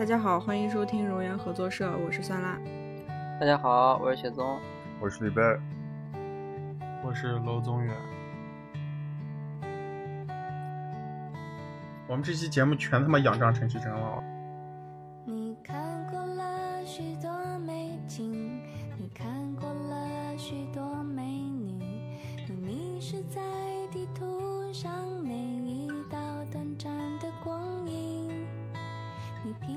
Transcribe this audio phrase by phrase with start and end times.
[0.00, 2.58] 大家好，欢迎收听荣源合作社，我是酸辣。
[3.38, 4.58] 大家好，我是雪宗，
[4.98, 5.42] 我是李贝，
[7.04, 7.94] 我是娄宗远。
[12.08, 14.24] 我们这期节目全他妈仰仗陈绮贞了。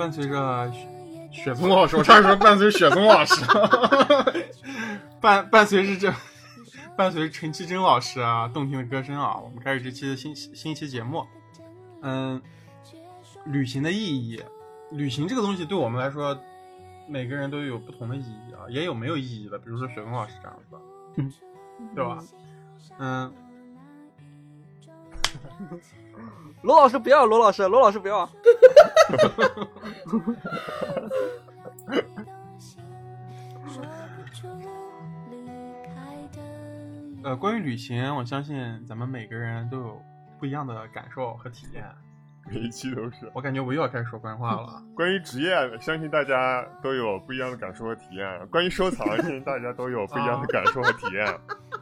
[0.04, 0.74] 伴随着着
[1.32, 3.36] 雪松老师，我差点说伴随雪松老师，
[5.22, 6.14] 伴伴随着这，
[6.98, 11.26] 伴随着陈绮贞老师啊动听的歌声啊，我们开始这期的新新一期节目。
[12.02, 12.42] 嗯，
[13.46, 14.44] 旅行的意义，
[14.92, 16.38] 旅行这个东西对我们来说，
[17.08, 20.76] 每个人都有不同的意义啊，也有没有意义的，比如说雪松老师这样子，
[21.96, 22.22] 对吧？
[23.00, 23.34] 嗯，
[26.62, 28.30] 罗老师不要，罗老师，罗老师不要。
[37.24, 40.02] 呃，关于旅行，我相信咱们每个人都有
[40.40, 41.86] 不一样的感受和体验。
[42.52, 43.32] 每一期都是。
[43.34, 44.84] 我感觉我又要开始说官话了。
[44.94, 48.48] 关于职业，相信大家都有不一样的感受和体验。
[48.48, 51.26] 关于收藏，相信大家都有不一样的感受和体验。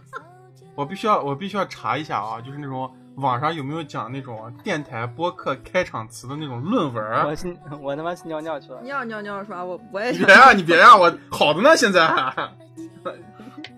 [0.76, 7.28] 我必须要，我必须要查一下啊，就是那种网上有没有讲那种电台播客开场词的那种论文儿。
[7.28, 8.82] 我去，我他妈去尿尿去了。
[8.82, 9.64] 尿尿尿是吧？
[9.64, 12.10] 我我也你别啊，你别啊，我好的呢，现在。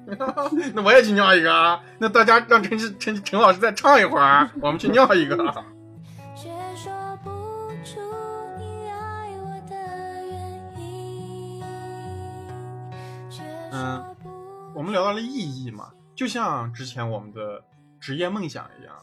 [0.74, 1.82] 那我也去尿一个啊！
[1.98, 5.36] 那大家让陈陈陈陈老师再唱一会儿，我们去尿一个。
[6.36, 6.92] 却说
[7.24, 7.30] 不
[7.84, 8.00] 出
[8.60, 9.76] 你爱我的
[10.30, 10.38] 原
[10.78, 11.64] 因。
[13.30, 14.30] 却嗯说不
[14.76, 17.64] 我们聊到了意义嘛，就像之前我们的
[18.00, 18.94] 职业梦想一样，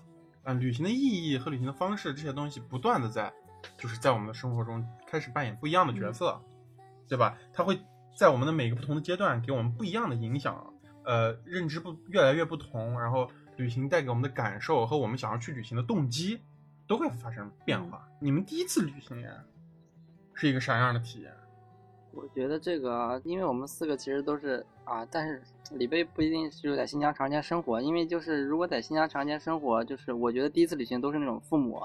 [0.45, 3.33] 嗯、旅行的意义和旅行的方式这些东西不断的在，
[3.77, 6.41] 就是在我们的生活中开始扮演不一样的角色，
[7.09, 7.37] 对吧？
[7.53, 7.79] 它会
[8.17, 10.73] 在我们的每个不同的阶段给我们不一样的影响，
[11.05, 16.41] 呃，认知不越来越不同，然后旅行带给我们的感受和我们想要去旅行的动机
[16.87, 18.09] 都会发生变化。
[18.19, 19.31] 你们第一次旅行呀，
[20.35, 21.33] 是一个啥样的体验？
[22.13, 25.41] 我觉得这个啊，因为我们四个其实都是啊，但是
[25.71, 31.81] 李贝不一定是在新疆长时间生活，因为就是如果在新疆长时间生活，就是我觉得第一次旅行都是那种父母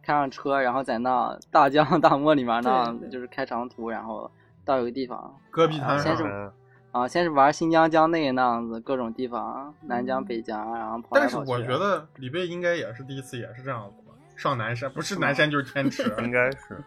[0.00, 4.30] 开上车，然后在那大江大漠里面那对对就是开长途，然后
[4.64, 6.52] 到有个地方戈壁滩上先是嗯
[6.92, 11.36] 啊，先是玩新疆疆内那样子各种地方，南疆、北疆，然后跑来但是。
[11.38, 14.14] 我觉得李贝应该也是第一次，也是这样子吧。
[14.36, 16.80] 上南山不是南山就是天池， 应该是，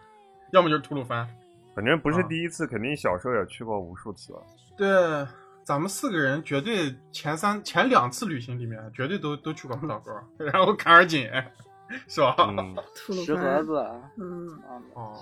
[0.52, 1.28] 要么就是吐鲁番。
[1.74, 4.34] 反正不是啊第一次，肯定小时候也去过无数次。
[4.76, 4.88] 对，
[5.68, 10.10] 咱们四个人绝对前三前两次旅行里面，绝对都都去过普岛沟，
[10.42, 11.28] 然后坎儿井，
[12.08, 12.34] 是吧？
[12.38, 12.74] 嗯，
[13.22, 13.62] 石河。
[13.62, 13.76] 子，
[14.16, 15.14] 嗯，啊，哦，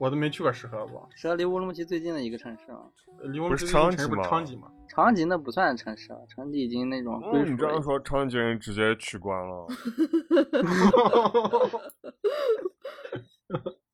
[0.00, 2.80] 我都没去过石河子，石河离乌鲁木齐最近的一个城市嘛。
[3.22, 7.80] 离我们不是这个城市不是昌吉吗昌吉那不算城市了，长吉已经那种归嗯，你这样。
[7.80, 9.68] 说，昌吉人直接取关了。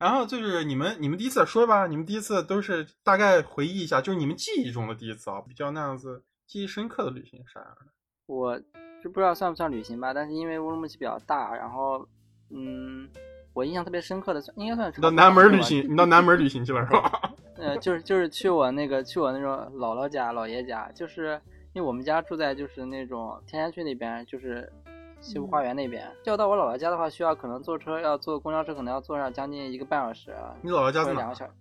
[0.00, 7.86] 然后就是你们，你们第一次说吧，你们第一次都是大概回忆一下，就是你们记忆中的第一次啊，比较那样子记忆深刻的旅行是啥样的？
[8.26, 8.58] 我
[9.02, 12.08] 就不知道算不算旅行吧，但是因为乌鲁木齐比较大，然后
[12.48, 13.06] 嗯，
[13.52, 17.32] 我印象特别深刻的算应该算到南门旅行，你到南门旅行去了是吧？
[17.60, 21.38] 呃，就是就是去我那个去我那种姥姥家、姥爷家，就是
[21.74, 24.72] 因为我们家住在就是那种天山区那边，就是
[25.20, 26.06] 西湖花园那边。
[26.24, 31.34] 要到我姥姥家的话，需要可能坐车要坐公交车，可能要坐上将近一个半小时，你姥姥家在两个？
[31.34, 31.52] 小时。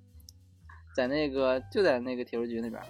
[0.96, 2.82] 在那个就在那个铁路局那边，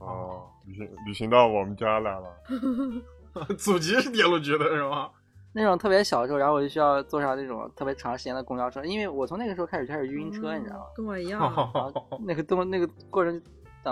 [0.00, 2.26] 哦，旅行旅行到我们家来了。
[3.58, 5.10] 祖籍是铁路局的是吗？
[5.52, 10.84] 那种特别小的时候，然后我就需要坐上那种特别长时间的公交车，因为我从那个时候开始就开始晕车，你知道吗？
[10.96, 11.52] 跟我一 样。
[12.26, 13.40] 那个动那个过程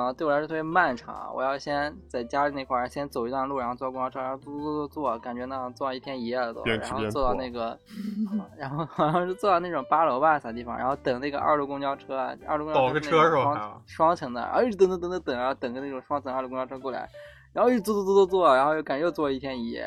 [0.02, 1.32] 啊，对我来说特别漫长。
[1.34, 6.62] 我要先在家里那块儿先走一段路，然后坐公交车，然后坐坐坐坐，感觉那坐一天一夜了都。
[6.62, 7.70] 边吃边然后坐到那个，
[8.38, 17.08] 啊然后好像是坐到那种八楼吧啥地方，然后等那个二路公交车，二路公交倒个车是吧双双层的，然后一直等等等等等，然后等个那种双层二路公交车过来。
[17.52, 19.82] 然后一直坐坐坐坐坐，然后又感觉又坐一天一夜，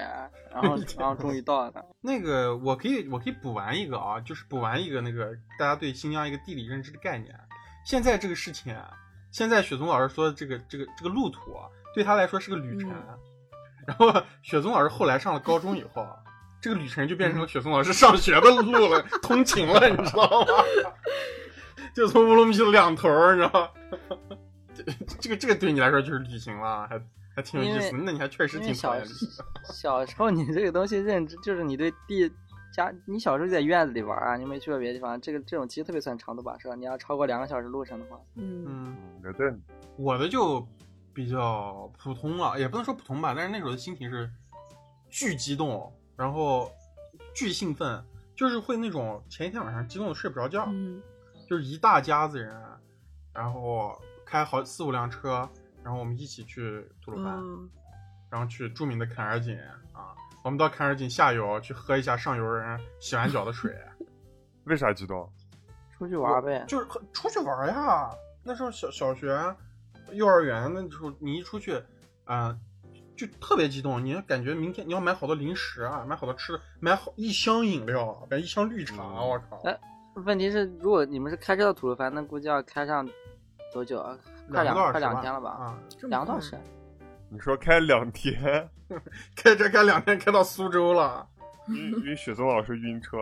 [0.54, 1.74] 然后然后终于到了。
[2.00, 7.38] 那个我可以我可以补完一个啊，就是补完一个那个大家对新疆一个地理认知的概念。
[7.83, 8.89] 现在这个事情啊，
[9.31, 12.89] 现在雪松老师说的这个这个这个路途啊，对他来说是个旅程。
[12.91, 13.18] 嗯
[13.88, 16.18] 然后雪松老师后来上了高中以后啊，
[16.59, 20.47] 这个旅程就变成了雪松老师上学的路了，通勤了，你知道吗？
[21.95, 23.74] 就从乌鲁木齐的两头，你知道
[24.29, 24.38] 吗？
[24.75, 24.83] 这
[25.21, 27.01] 这个这个对你来说就是旅行了，还
[27.33, 29.73] 还挺有意思那你还确实挺讨厌旅行的。
[29.73, 32.30] 小时候你这个东西认知，就是你对地
[32.77, 36.75] 家，你小时候就在院子里玩啊，你没去过别的地方，这个这种其实特别算长途跋涉。
[36.75, 39.51] 你要超过两个小时路程的话，嗯嗯，嗯，那对，
[39.97, 40.65] 我的就
[41.13, 44.29] 比较普通了，也不能说普通吧，但是那时候的心情是
[45.09, 46.71] 巨激动，然后
[47.33, 48.03] 巨兴奋，
[48.35, 51.01] 就是会那种前一天晚上激动的睡不着觉，嗯
[51.50, 52.56] 就是一大家子人，
[53.33, 55.50] 然后开好四五辆车，
[55.83, 57.68] 然后我们一起去吐鲁番，哦
[58.30, 59.57] 然后去著名的坎儿井
[59.94, 60.13] 啊，
[60.44, 63.75] 我们到坎儿井下游去喝一下上游人洗完脚的水，
[64.66, 65.30] 为啥激动？
[65.98, 66.63] 出去玩呗。
[66.68, 68.10] 就是出去玩呀。
[68.44, 69.38] 那时候小小学、
[70.13, 71.81] 幼儿园那时候，你一出去，
[72.24, 72.57] 啊、
[73.16, 74.04] 就特别激动。
[74.04, 79.62] 你感觉明天你要买好多零食啊，买好多吃的，买好一箱饮料，买一箱绿茶，嗯我靠！
[79.66, 79.78] 哎
[80.25, 83.07] 问题是，如果你们是开车到吐鲁番，那估计要开上
[83.74, 84.18] 多久啊？
[84.50, 85.50] 快两快两个小时两天了吧？
[85.50, 86.57] 啊，这两个多小时。
[87.29, 88.69] 你说开两天，
[89.35, 91.27] 开车开两天开到苏州了。
[91.68, 93.18] 因因为雪松老师晕车，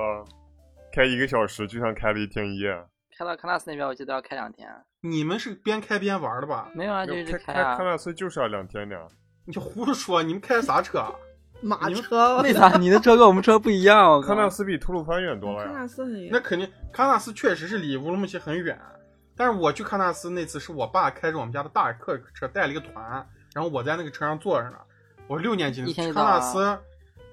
[0.93, 2.71] 开一个小时就像开了一天一夜。
[3.17, 4.69] 开到喀纳斯那边，我记得要开两天。
[5.01, 6.69] 你们是边开边玩的吧？
[6.75, 7.85] 没有啊，就一直开啊开开喀。
[7.91, 8.95] 纳斯就是要两天的。
[9.45, 10.21] 你胡说！
[10.21, 10.99] 你们开的啥车？
[10.99, 11.15] 啊
[11.61, 14.21] 马车，为啥你的车跟我们车不一样？
[14.21, 15.79] 喀纳斯比吐鲁番远多了呀喀呀。
[15.79, 18.77] 纳斯很远，那肯定，喀纳斯确实是离乌鲁木齐很远。
[19.37, 23.25] 但是我去喀纳斯那次是我爸开着我们家的大客车带了一个团，
[23.55, 24.77] 然后我在那个车上坐着呢。
[25.27, 26.79] 我六年级的一天就喀到啊纳斯，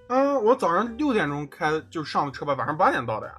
[0.06, 3.34] 嗯，我早上六点钟开就上的车吧，晚上八点到的呀。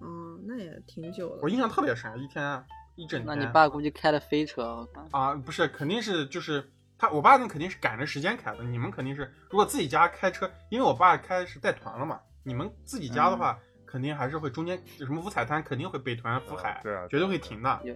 [0.00, 1.42] 嗯，那也挺久的。
[1.42, 2.64] 我印象特别深，一天
[2.96, 3.26] 一整天。
[3.26, 6.66] 那你爸估计开的飞车，啊，不是，肯定是就是
[6.96, 8.64] 他，我爸那肯定是赶着时间开的。
[8.64, 13.56] 你们肯定是，如果自己家开车，因为我爸开是带团了嘛，你们自己家的话，
[13.86, 17.94] 肯定还是会中间有什么五彩滩，肯定会北团、福海，啊对啊绝对会停的有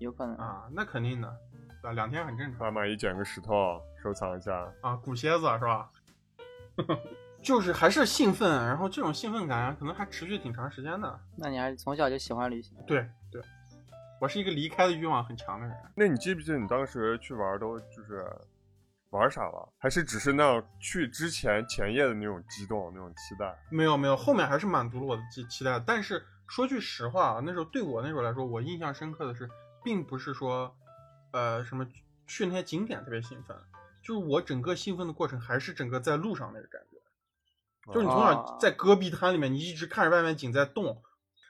[0.00, 0.36] 有可能。
[0.36, 1.34] 啊，那肯定的，
[1.82, 4.70] 啊，两天很正常爸妈一捡个石头收藏一下。
[4.82, 5.90] 啊，古蝎子是吧？
[7.42, 11.20] 就是还是兴奋，然后这种兴奋感可能还持续挺长时间的。
[11.36, 12.76] 那你还是从小就喜欢旅行？
[12.86, 13.40] 对对，
[14.20, 15.74] 我是一个离开的欲望很强的人。
[15.94, 18.30] 那你记不记得你当时去玩都就是
[19.08, 19.72] 玩啥了？
[19.78, 23.58] 还是只是那样去之前前夜的那种激动、那种期待？
[23.70, 25.80] 没有没有，后面还是满足了我的期期待。
[25.80, 29.48] 但是说句实话啊，那时候对我那时候来说，我印象深刻的是，
[29.82, 30.76] 并不是说，
[31.32, 31.86] 呃，什么
[32.26, 33.56] 去那些景点特别兴奋，
[34.02, 36.96] 就是我整个兴奋的过程还是整个在路上那个感觉。
[37.92, 41.02] 就是你从小哦在戈壁滩里面，你一直看着外面景在动，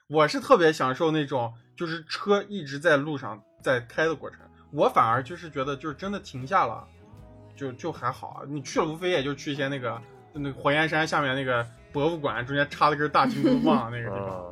[0.09, 4.39] 我是特别享受那种就是车一直在路上在开的过程。
[4.73, 6.87] 我反而就是觉得就是真的停下了，
[7.57, 8.43] 就就还好啊。
[8.47, 10.01] 你去了无非也就去一些那个
[10.33, 14.45] 那个火焰山下面那个博物馆中间插了根大金箍棒那个地方，啊，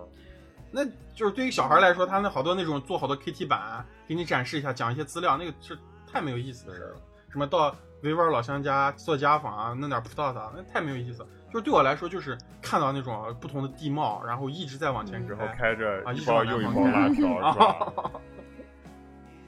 [0.73, 0.85] 那
[1.15, 5.79] 就是对于小孩来说，他那好多那种做好多 KT 板给你展示一下，讲一些资料，那个是
[6.11, 6.97] 太没有意思的事了。
[7.31, 11.29] 什么到维吾尔老乡家做家访啊，弄点葡萄啥，那太没有意思了。
[11.53, 17.93] 就是对我来说，就是看到那种不同的地貌，然后一直在往前开，然后开着啊一包又一包辣条 是吧？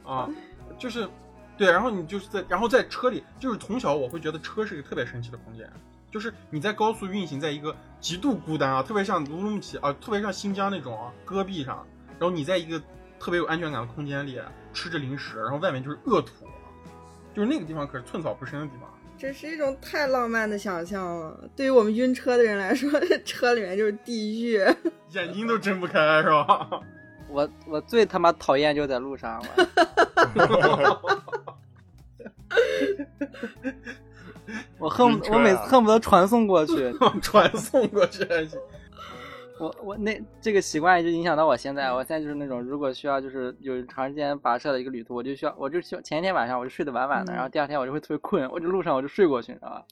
[0.04, 0.28] 啊，
[0.78, 1.08] 就是
[1.56, 5.70] 对，然后你就是在，然后在车里，就是从小我会觉得车是一个特别神奇的空间，
[6.10, 11.86] 就是你在高速运行在一个极度孤单啊，特别像乌鲁木齐啊，特别像新疆那种啊戈壁上，
[12.18, 12.82] 然后你在一个
[13.20, 14.40] 特别有安全感的空间里
[14.72, 16.46] 吃着零食，然后外面就是恶土，
[17.34, 18.88] 就是那个地方可是寸草不生的地方。
[19.18, 21.38] 这是一种太浪漫的想象了。
[21.54, 22.90] 对于我们晕车的人来说，
[23.26, 24.58] 车里面就是地狱。
[25.10, 26.80] 眼睛都睁不开是吧？
[27.28, 29.48] 我我最他妈讨厌就在路上了。
[34.78, 36.92] 我恨我每次恨不得传送过去。
[37.20, 38.58] 传送过去还行。
[39.60, 41.92] 我我那这个习惯一直影响到我现在。
[41.92, 49.84] 我现在就是那种如果需要就是有长时间跋涉的一个旅途，我就需要我就需要前一天晚上我就睡得晚晚的，嗯然后第二天我就会特别困，我就路上我就睡过去，你知道吧？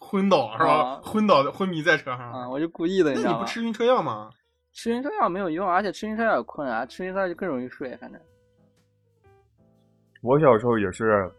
[0.00, 0.72] 昏倒是吧？
[0.72, 2.32] 啊昏倒昏迷在车上。
[2.32, 3.38] 啊、我就故意的，那知道吗？
[3.38, 4.30] 你不吃晕车药吗？
[4.72, 8.20] 吃晕车药没有用，而且吃晕车药也困啊，吃晕车药就更容易睡，反正。
[10.22, 11.30] 我小时候也是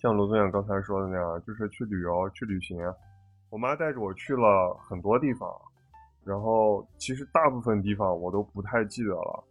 [0.00, 2.78] 像罗宗远刚才说的那样，就是去旅游、去旅行。
[3.50, 5.50] 我妈带着我去了很多地方，
[6.24, 9.44] 然后其实大部分地方我都不太记得了。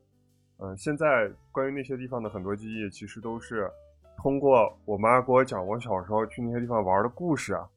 [0.59, 3.69] 嗯，现在关于那些地方的很多记忆，其实都是
[4.17, 7.67] 通过我妈给我讲我小时候去那些地方玩的故事啊，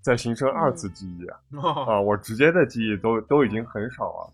[0.00, 1.26] 再形成二次记忆。
[1.58, 4.32] 哦啊，我直接的记忆都都已经很少了，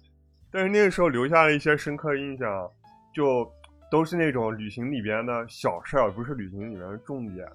[0.51, 2.71] 但是那个时候留下了一些深刻印象，
[3.15, 3.51] 就
[3.91, 7.49] 都是那种旅行里边的小事儿，不是旅行里面的重点。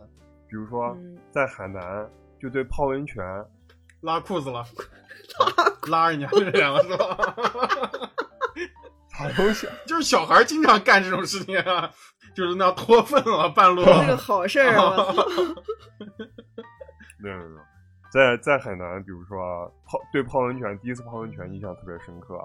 [0.47, 3.23] 比如说嗯在海南，就对泡温泉，
[4.01, 4.65] 拉裤子了，
[5.89, 7.33] 拉人家的脸了是吧？
[9.13, 9.67] 好东西？
[9.85, 11.91] 就是小孩经常干这种事情啊，
[12.33, 13.83] 就是那样脱粪了半路。
[13.83, 15.13] 这个好事儿啊！
[17.21, 17.61] 没有没有没有，
[18.13, 22.39] 在在海南，比如说泡对泡温泉，第一次泡温泉印象特别深刻，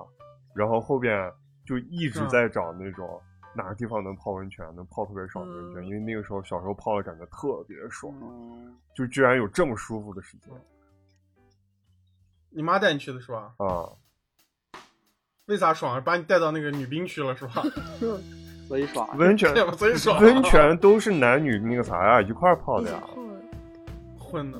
[0.54, 1.32] 然后后边
[1.64, 3.22] 就一直嗯在找那种
[3.54, 10.52] 哪个地方能泡温泉，能泡特别爽的温泉，嗯因为那个时候小时候泡的感觉特别爽，嗯，就居然有这么舒服的事情
[12.54, 13.52] 你妈带你去的是吧？
[13.58, 13.88] 啊！
[15.46, 16.02] 为啥爽？
[16.02, 17.62] 把你带到那个女兵区了是吧？
[18.68, 19.08] 所以爽。
[19.18, 19.70] 温泉对？
[19.76, 20.20] 所以爽。
[20.22, 23.02] 温泉都是男女那个啥呀，一块儿泡的呀。
[24.18, 24.58] 混的，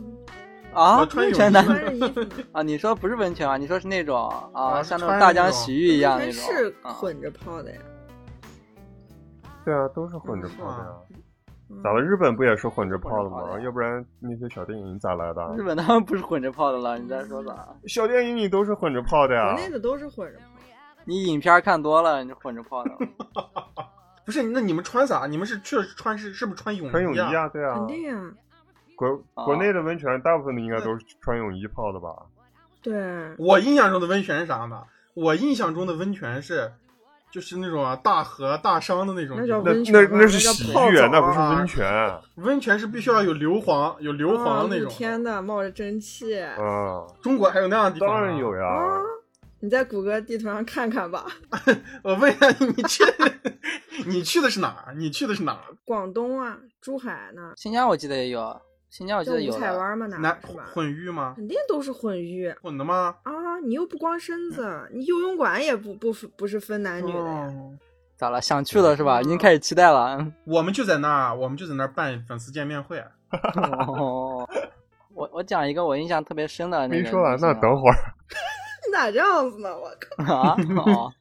[0.75, 1.65] 啊温泉男
[2.53, 3.57] 啊，你说不是温泉啊？
[3.57, 6.43] 你说是那种啊，啊像那种大江洗浴一样那种。
[6.43, 7.81] 是啊混着泡的呀。
[9.65, 10.91] 对啊，都是混着泡的呀。
[11.75, 12.01] 嗯咋了？
[12.01, 13.59] 日本不也是混着泡的吗？
[13.61, 15.55] 要不然那些小电影咋来的？
[15.57, 17.69] 日本他们不是混着泡的了，你在说啥？
[17.87, 19.61] 小电影你都是混着泡的呀国。
[19.63, 20.45] 内的都是混着泡。
[21.05, 22.91] 你影片看多了，你混着泡的。
[24.25, 24.43] 不是？
[24.43, 25.27] 那你们穿啥？
[25.27, 26.93] 你们是去穿是是不是穿泳衣啊？
[26.93, 27.87] 穿泳衣啊，对啊肯。
[27.89, 28.33] 定呀，
[28.97, 32.09] 国啊国内的温泉大部分的应该都是穿泳衣泡的吧？
[32.83, 34.83] 对，我印象中的温泉是啥呢？
[35.15, 36.73] 我印象中的温泉是，
[37.35, 39.45] 就是那种啊大河大商的那种那。
[39.45, 44.89] 那温泉那那是泡澡那不是啊温泉温泉是必须要有硫磺，有硫磺那种。
[44.89, 46.41] 天呐，冒着蒸汽。
[46.41, 46.57] 啊。
[47.21, 48.09] 中国还有那样的地方？
[48.09, 48.65] 当然有呀。
[48.65, 49.01] 啊，
[49.59, 51.27] 你在谷歌地图上看看吧。
[52.05, 53.03] 我问一下，你去，
[54.07, 54.95] 你去的是哪儿？
[54.95, 55.75] 你去的是哪儿？
[55.85, 58.41] 广东啊，珠海呢新疆我记得也有，
[58.97, 59.59] 新疆我记叫五得有的。
[59.59, 60.67] 彩湾吗，哪哪儿是吧？
[60.73, 61.33] 混浴吗？
[61.35, 63.17] 肯定都是混浴混的吗？
[63.25, 63.33] 啊！
[63.65, 67.47] 你又不光身子，你游泳馆也不不不是分男女的呀。
[67.49, 67.77] 哦
[68.15, 68.41] 咋了？
[68.41, 69.21] 想去了是吧？
[69.21, 70.25] 已经开始期待了。
[70.47, 73.03] 我们就在那儿，我们就在那儿办粉丝见面会。
[73.89, 74.49] 哦，
[75.13, 77.03] 我我讲一个我印象特别深的那个。
[77.03, 77.97] 没说完，那等会儿。
[78.87, 79.71] 你咋这样子呢？
[79.77, 79.91] 我
[80.25, 80.35] 靠！
[80.39, 81.13] 啊，哦，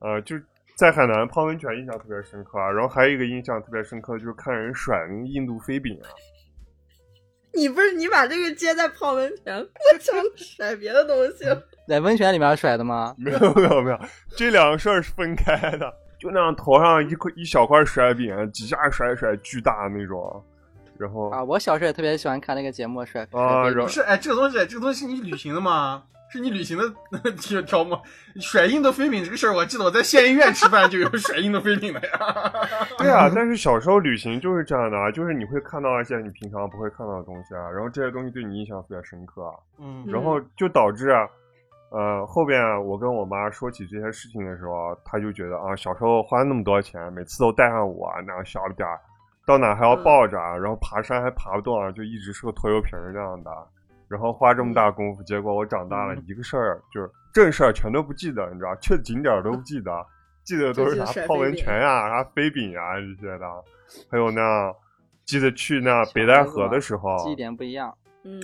[0.00, 0.36] 呃，就
[0.78, 2.70] 在海南泡温泉印象特别深刻啊。
[2.70, 6.06] 然后还有一个印象特别深刻，就是看人甩那个印度飞饼啊。
[7.52, 11.60] 你不是你把这个接在泡温泉，我想甩别的东西了。
[11.88, 13.12] 在温泉里面甩的吗？
[13.18, 13.98] 没有没有没有，
[14.36, 15.92] 这两个事儿是分开的。
[16.20, 20.44] 就那样头上一块一小块甩饼，几下甩甩巨大那种，
[20.98, 26.04] 然后啊，我小时候也特别喜欢看那个节目甩甩啊然后飞饼不是，哎，这个东西，这个东西是你旅行的吗？
[26.30, 27.98] 是你旅行的条条目？
[28.40, 32.52] 甩印度飞饼这个事儿，我记得我在县医院吃饭就有 甩印度飞饼的呀。
[32.98, 41.26] 对啊，但是小时候旅行就是这样的啊，就是你会看到一些你平常不会看到的东西啊，然后这些东西对你印象特别深刻啊，嗯然后就导致啊，
[41.90, 49.00] 呃，后边我跟我妈说起这些事情的时候，她就觉得啊，小时候花那么多钱，每次都带上我，那样小不点儿，
[49.46, 53.50] 到哪还要抱着，啊然后爬山还爬不动啊，就一直是个拖油瓶儿这样的。
[54.08, 56.24] 然后花这么大功夫，结果我长大了，嗯。
[56.26, 60.06] 一个事儿就是正事儿全都不记得，你知道，去的景点儿都不记得，
[60.44, 63.46] 记得都是啥泡温泉呀、啥飞饼呀这些的，
[64.10, 64.40] 还有呢
[65.24, 67.94] 记得去那北戴河的时候，记忆点不一样。
[68.24, 68.40] 嗯，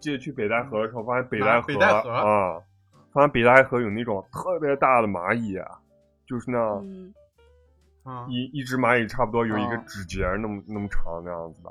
[0.00, 2.60] 记得去北戴河的时候，发现北戴河啊，
[3.12, 5.70] 发现北戴河有那种特别大的蚂蚁，啊
[6.26, 6.58] 就是那
[8.28, 9.82] 一一只蚂蚁差不多有一个哦。
[9.86, 11.70] 指节那么那么长那样子的，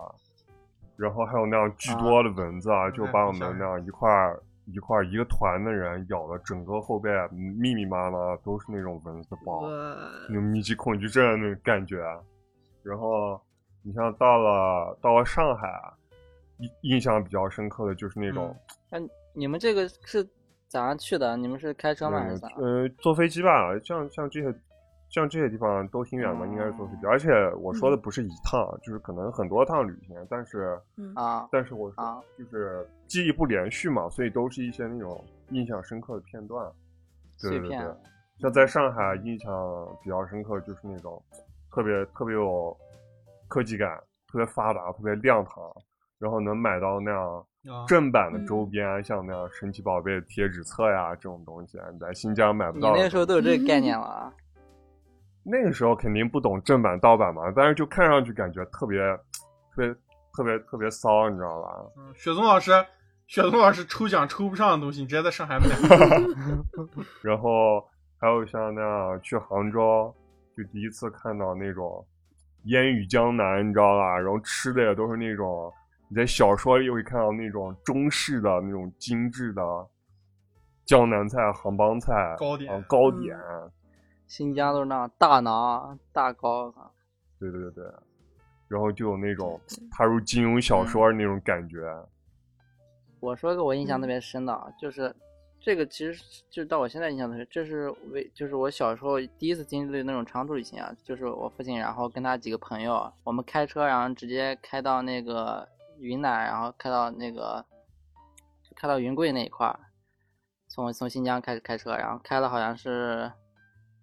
[0.97, 9.69] 然后还有那样巨多的蚊子啊，就把我们那样一块儿一块儿一个团的人咬的整个后背密密麻麻都是那种蚊子包，我
[10.29, 12.03] 那种密集恐惧症那种感觉。
[12.81, 13.39] 然后
[13.83, 15.67] 你像到了到了上海，
[16.57, 18.55] 印印象比较深刻的就是那种。
[18.89, 18.99] 那
[19.33, 20.27] 你们这个是
[20.67, 21.35] 咋样去的？
[21.37, 22.47] 你们是开车吗还是咋？
[22.57, 24.47] 呃，坐飞机吧，像像这些，
[25.15, 27.05] 像这些地方都挺远的，哦应该是坐飞机。
[27.05, 30.77] 而且我说的不是一趟，就是可能很多趟旅行，但是
[31.15, 31.89] 啊但是我
[32.37, 36.69] 就是记忆不连续嘛，所以都是一些那种印象深刻的片段。
[37.41, 37.95] 对碎片对对，
[38.41, 39.49] 像在上海印象
[40.03, 41.21] 比较深刻，就是那种
[41.71, 42.75] 特别特别有
[43.47, 43.97] 科技感、
[44.29, 45.63] 特别发达、特别亮堂，
[46.19, 53.01] 然后能买到那样啊正版的周边，像那样神奇宝贝贴纸册呀这种东西，你在新疆买不到你。
[53.01, 54.33] 那时候都有这个概念 了啊？
[55.45, 58.99] 那个时候肯定不懂正版盗版嘛，但是就看上去感觉特别
[59.71, 59.93] 特别
[60.33, 61.69] 特别特别骚，你知道吧？
[61.97, 62.71] 嗯雪松老师，
[63.27, 65.67] 雪松老师抽奖抽不上的东西，你直接在上海买。
[67.21, 67.79] 然后
[68.19, 70.13] 还有像那样去杭州，
[70.57, 72.03] 就第一次看到那种
[72.63, 74.17] 烟雨江南，你知道吧？
[74.17, 75.71] 然后吃的也都是那种
[76.09, 79.61] 你在小说里会看到那种中式的那种精致的
[80.85, 83.37] 江南菜、杭帮菜、糕点啊糕点，
[84.27, 86.91] 新疆都是那样大馕大糕啊。
[87.39, 87.93] 对对对对，
[88.67, 89.59] 然后就有那种
[89.91, 91.85] 踏入金庸小说那种感觉。
[93.19, 95.13] 我说个我印象特别深的，啊，就是
[95.59, 105.67] 这个其实就到我现在印象的是，这是为就是我小时候第一次经历的那种长途旅行啊，就是我父亲然后跟他几个朋友，我们开车然后直接开到那个
[105.99, 107.65] 云南，然后开到那个
[108.75, 109.79] 开到云贵那一块儿，
[110.67, 113.31] 从从新疆开始开车，然后开了好像是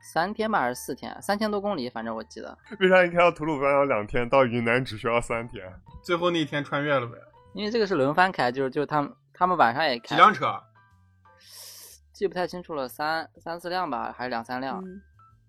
[0.02, 2.59] 三天吧还是四天，三千多公里，反正我记得。
[2.80, 5.64] 为啥你开到吐鲁番要两天，到云南只需要三天？
[6.02, 7.16] 最后那一天穿越了呗？
[7.54, 10.61] 因为这个是轮番开，就是就是他们他们晚上也开，几辆车？
[12.12, 14.82] 记不太清楚了，三三四辆吧，还是两三辆？
[14.85, 15.00] 嗯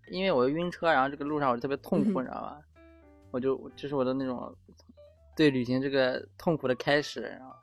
[0.10, 2.60] 因为我晕车，然后这个路上我就特别痛苦，嗯 你知道吧？
[3.32, 4.54] 我就这是我的那种
[5.34, 7.56] 对旅行这个痛苦的开始，然后，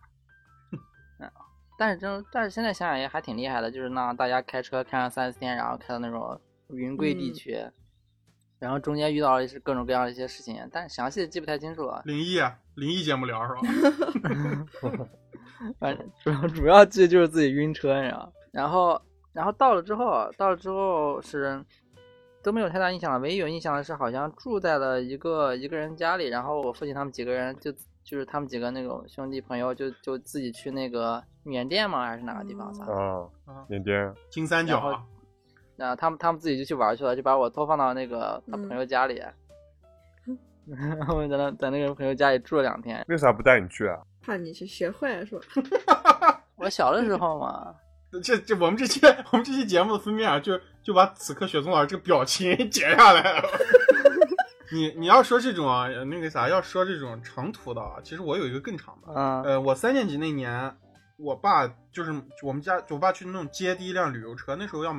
[1.21, 1.31] 嗯
[1.79, 6.41] 但是真但是现在想想也还挺厉害的，就是让大家开车开上三四天，然后开到那种
[6.73, 7.59] 云贵地嗯区，
[8.59, 12.03] 然后中间遇到了一些各种各样的一些事情，但详细的记不太清楚了。
[12.05, 15.07] 灵异，啊灵异节目聊是吧？
[15.79, 18.33] 反正主要主要记得就是自己晕车，你知道。
[18.51, 19.01] 然后
[19.33, 21.63] 然后到了之后，到了之后是
[22.43, 23.19] 都没有太大印象了。
[23.19, 27.71] 唯一有印象的是，好像住在了一个一个人家里，然后我父亲他们几个人就
[28.03, 32.07] 就是他们几个那种兄弟朋友就就自己去那个缅甸吗？
[32.07, 32.69] 还是哪个地方？
[33.47, 34.81] 啊，缅甸，金三角
[35.81, 39.21] 然啊，他们他们自己就去玩去了，就把我托放到那个他朋友家里。
[40.67, 43.05] 然后在那在那个朋友家里住了两天。
[43.09, 43.99] 为啥不带你去啊？
[44.23, 45.35] 怕你去学坏是
[45.87, 46.43] 吧？
[46.57, 47.75] 我小的时候嘛，
[48.23, 49.01] 这这我们这期
[49.33, 53.49] 我们这期节目的封面啊，就就把此刻雪松老师这个表情截下来了。
[54.73, 59.13] 你你要说这种啊，那个啥，要说这种长途的啊，其实我有一个更长的。
[59.13, 60.77] 嗯呃，我三年级那年，
[61.17, 64.93] 我爸就是我们家，我爸去那种接第一辆旅游车，那时候要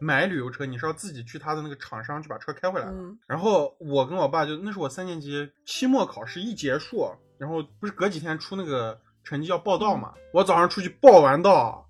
[0.00, 2.92] 买旅游车，你是要自己去他的那个厂商去把车开回来的。
[2.92, 3.18] 嗯。
[3.26, 11.86] 然后我跟我爸就那是我三年级期末考试一结束，然后不是隔几天出那个成绩要报到嘛，我早上出去报完到，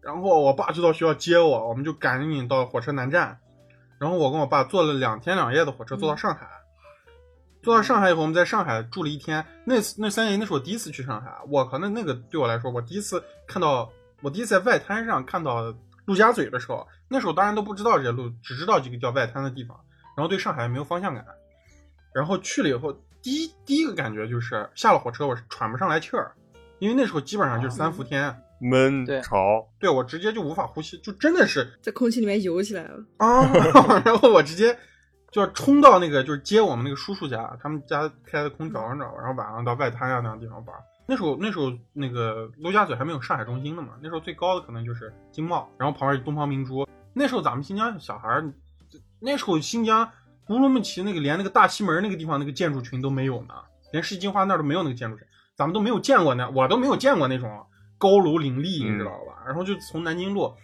[0.00, 3.38] 然后我爸就到学校接我，我们就赶紧到火车南站，
[3.98, 6.48] 然后我跟我爸坐了两天两夜的火车坐到上海，
[7.62, 13.90] 坐到上海以后我们在上海住了一天，那次那三年级那是我第一次去上海，我靠那那个对我来说，我第一次看到
[14.22, 15.74] 我第一次在外滩上看到
[16.06, 19.76] 陆家嘴的时候，那时候当然都不知道这些路，只知道这个叫外滩的地方。
[20.16, 21.24] 然后对上海没有方向感，
[22.12, 22.92] 然后去了以后，
[23.22, 26.32] 第一第一个感觉就是下了火车我是喘不上来气儿，
[26.78, 33.02] 因为那时候基本上就是三伏天，闷对潮，对我直接就无法呼吸，就真的是在空气里面游起来了。
[33.16, 33.42] 啊，
[34.04, 34.76] 然后我直接
[35.30, 39.16] 就要冲到那个就是接我们那个叔叔家，他们家开的空调，你知道吧？
[39.22, 40.76] 然后晚上到外滩啊那样地方玩。
[41.06, 46.86] 那时候那时候那个陆家嘴还没有上海中心呢嘛，那时候最高的可能就是金茂，然后旁边是东方明珠。
[47.12, 48.52] 那时候咱们新疆小孩儿，
[49.18, 50.10] 那时候新疆
[50.48, 53.54] 乌鲁木齐那个连那个大西门那个地方那个建筑群都没有呢，
[53.92, 57.66] 连世纪金花那儿都没有那个建筑群，咱们都没有见过那，我都没有见过那种
[57.98, 59.42] 高楼林立，你知道吧？
[59.46, 60.54] 然后就从南京路，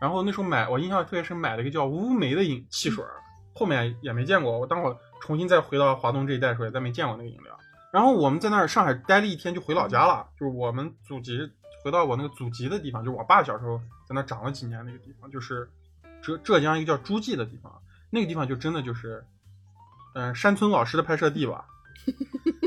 [0.00, 3.14] 然后那时候买，我印象特别深，买了一个叫乌梅的饮汽水儿，
[3.54, 4.58] 后面也没见过。
[4.58, 7.56] 我当我重新再回到华东这一带的时候，也再没见过那个饮料。
[7.92, 11.38] 然后我们在那儿上海待了一天，就回老家了，就是我们祖籍
[11.86, 15.70] 回到我那个祖籍的地方，就是我爸小时候在那长了几年那个地方，就是
[16.20, 17.72] 浙浙江一个叫诸暨的地方，
[18.10, 19.24] 那个地方就真的就是，
[20.16, 21.64] 嗯、山村老师的拍摄地吧，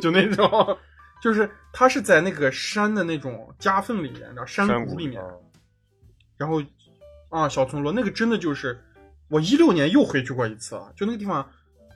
[0.01, 0.77] 就那种，
[1.21, 5.29] 就是他是在那个山的那种夹缝里面，你知道山山谷里面，啊。
[6.37, 6.63] 然后
[7.27, 8.81] 啊小村落那个真的就是
[9.27, 11.45] 我一六年又回去过一次了，就那个地方，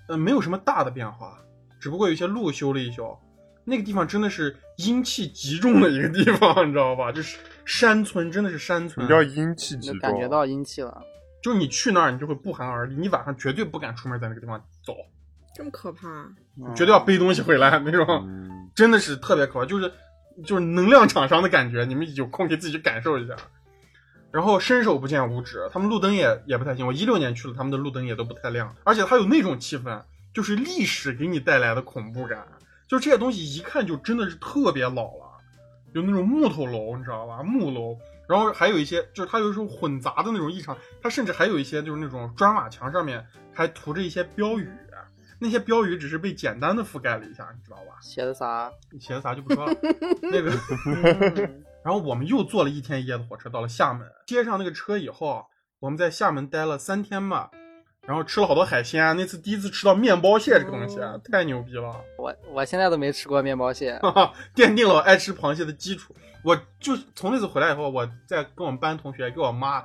[0.10, 1.40] 呃没有什么大的变化，
[1.80, 3.18] 只不过有些路修了一修，
[3.64, 7.12] 那个地方真的是阴气极重的一个地方，你知道吧？
[7.14, 11.02] 就是山村，真的是山村你，叫阴气集中，就感觉到阴气了。
[11.42, 14.96] 就你去那儿你就会不寒而栗，你晚上绝对不敢出门在那个地方走，
[15.56, 16.08] 这么可怕？
[16.56, 18.06] 嗯绝对要背东西回来那种。
[18.28, 19.92] 嗯，真的是特别可怕，就是
[20.46, 23.36] 就是能量场上的感觉，你们有空可以自己去感受一下。
[24.32, 26.88] 然后伸手不见五指，他们路灯也也不太行。
[26.88, 30.02] 我一六年去了，他们的路灯也都不太亮，而且它有那种气氛，
[30.34, 32.48] 就是历史给你带来的恐怖感，
[32.88, 35.40] 就这些东西一看就真的是特别老了，
[35.94, 37.42] 有那种木头楼，你知道吧？
[37.44, 44.70] 木楼，然后还有一些就是它有一种混杂的那种异常，它甚至还有一些就是那种砖瓦墙上面还涂着一些标语，
[45.40, 47.98] 那些标语只是被简单的覆盖了一下，你知道吧？
[48.02, 48.72] 写的啥？
[49.00, 49.76] 写的啥就不说了。
[50.22, 50.52] 那个，
[50.88, 55.46] 嗯然后我们又坐了一天一夜的火车到了厦门，接上那个车以后，
[55.80, 57.52] 我们在厦门待了三天吧，
[58.06, 59.04] 然后吃了好多海鲜。
[59.04, 61.00] 啊那次第一次吃到面包蟹这个东西，
[61.32, 63.98] 太牛逼了，我我现在都没吃过面包蟹。
[64.00, 66.16] 哈哈，奠定了我爱吃螃蟹的基础。
[66.44, 69.82] 我就从那次回来以后，我再跟我们班同学给我妈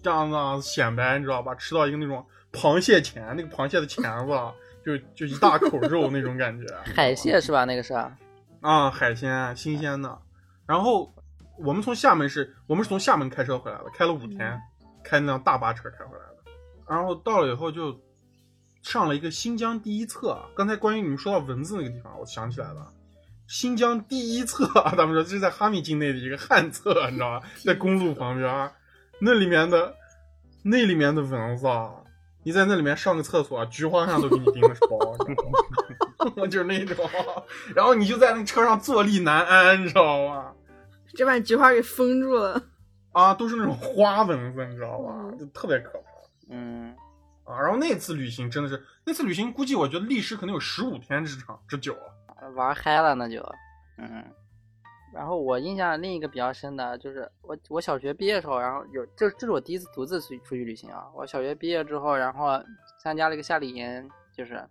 [0.00, 1.52] 这样这样显摆，你知道吧？
[1.56, 4.52] 吃到一个那种螃蟹钳，那个螃蟹的钳子啊
[4.84, 6.64] 就就一大口肉那种感觉。
[6.94, 7.64] 海蟹是吧？
[7.64, 7.92] 那个是。
[8.60, 10.16] 啊，海鲜新鲜的。
[10.64, 11.12] 然后
[11.58, 14.60] 我们从厦门是，我们是从厦门开车回来的，开了五天，
[15.02, 16.35] 开那辆大巴车开回来的。
[16.88, 17.98] 然后到了以后就
[18.82, 20.38] 上了一个新疆第一册。
[20.54, 22.92] 刚才关于你们说到文字那个地方，我想起来了，
[23.48, 27.46] 新疆第一册，咱们说这是在哈密境内的一个旱厕，你知道吧？
[27.64, 28.70] 在公路旁边，
[29.20, 29.94] 那里面的
[30.62, 31.90] 那里面的蚊子啊，
[32.44, 37.08] 你在那里面上个厕所，菊花上都给你叮的是包，你知道吗就是那种，
[37.74, 40.52] 然后你就在那车上坐立难安，你知道吗？
[41.14, 42.62] 就把菊花给封住了。
[43.12, 45.14] 啊，都是那种花蚊子，你知道吧？
[45.22, 46.05] 嗯就特别可怕
[46.48, 46.94] 嗯，
[47.44, 47.60] 啊。
[47.60, 52.48] 然后那次旅行真的是，那次旅行估计我觉得历时可能有十五天之长之久啊。
[52.54, 53.40] 玩嗨了那就，
[53.98, 54.24] 嗯。
[55.14, 61.06] 然后我印象另一个比较深的就是我我小学毕业的时候，然后有这这是我第一次独自出去出去旅行啊。
[61.14, 62.62] 我小学毕业之后，然后
[62.98, 64.62] 参加了一个夏令营，就是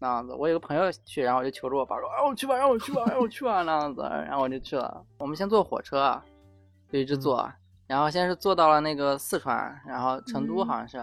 [0.00, 0.34] 那样子。
[0.34, 5.04] 我有个朋友去，然后我就求着我爸说：“让我去吧，让我去吧，让我去吧。”那样子，然后我就去了。
[5.18, 6.20] 我们先坐火车，
[6.90, 7.48] 就一直坐，
[7.86, 10.98] 然后先是坐到了那个四川，然后成都好像是。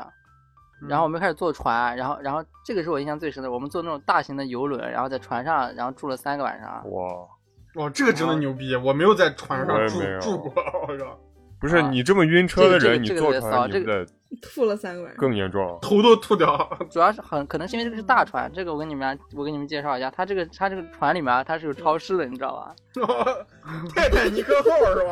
[0.87, 6.69] 然后我们开始坐船，然后然后这个是我印象最深的，我们坐那种大型的游轮，然后在船上，然后住了三个晚上。
[6.91, 8.75] 哇，哇，这个真的牛逼！
[8.75, 10.53] 我没有在船上住住过，
[10.87, 11.19] 我靠，
[11.59, 14.05] 不是啊你这么晕车的人，你这个这个坐船你这个
[14.41, 15.19] 吐了三个晚上。
[15.19, 15.77] 更严重？
[15.81, 16.77] 头都吐掉。
[16.89, 22.73] 主要是很可能是因为这个是大船，这个我跟你们我给你们介绍一下，它这个它这个船里面啊它是有超市的，你知道吧？
[23.93, 25.03] 泰坦尼克号是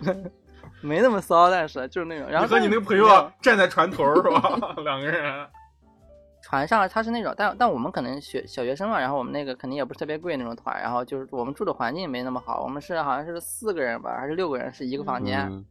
[0.00, 0.22] 吧？
[0.82, 2.28] 没那么骚，但是就是那种。
[2.28, 4.74] 然后你和你那个朋友啊站在船头是吧？
[4.84, 5.48] 两个人。
[6.44, 15.64] 船上他是那种，但但我们可能学小学生嘛，然后我们那个肯定也不是特别贵那种团，然后就是我们住的环境没那么好，我们是好像是四个人吧，还是六个人是一个房间、嗯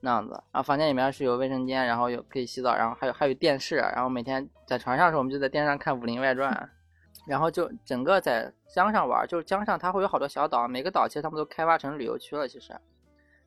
[0.00, 6.52] 那样子，然后房间里面是有卫生间，然后有可以洗澡，然后还有还有电视，然后每天在船上的时候，我们就在电视上看《武林外传》，
[7.26, 12.74] 然后就整个在江上玩，就是江上它会有好多小岛，每个岛其实他们都开发成旅游区了，其实。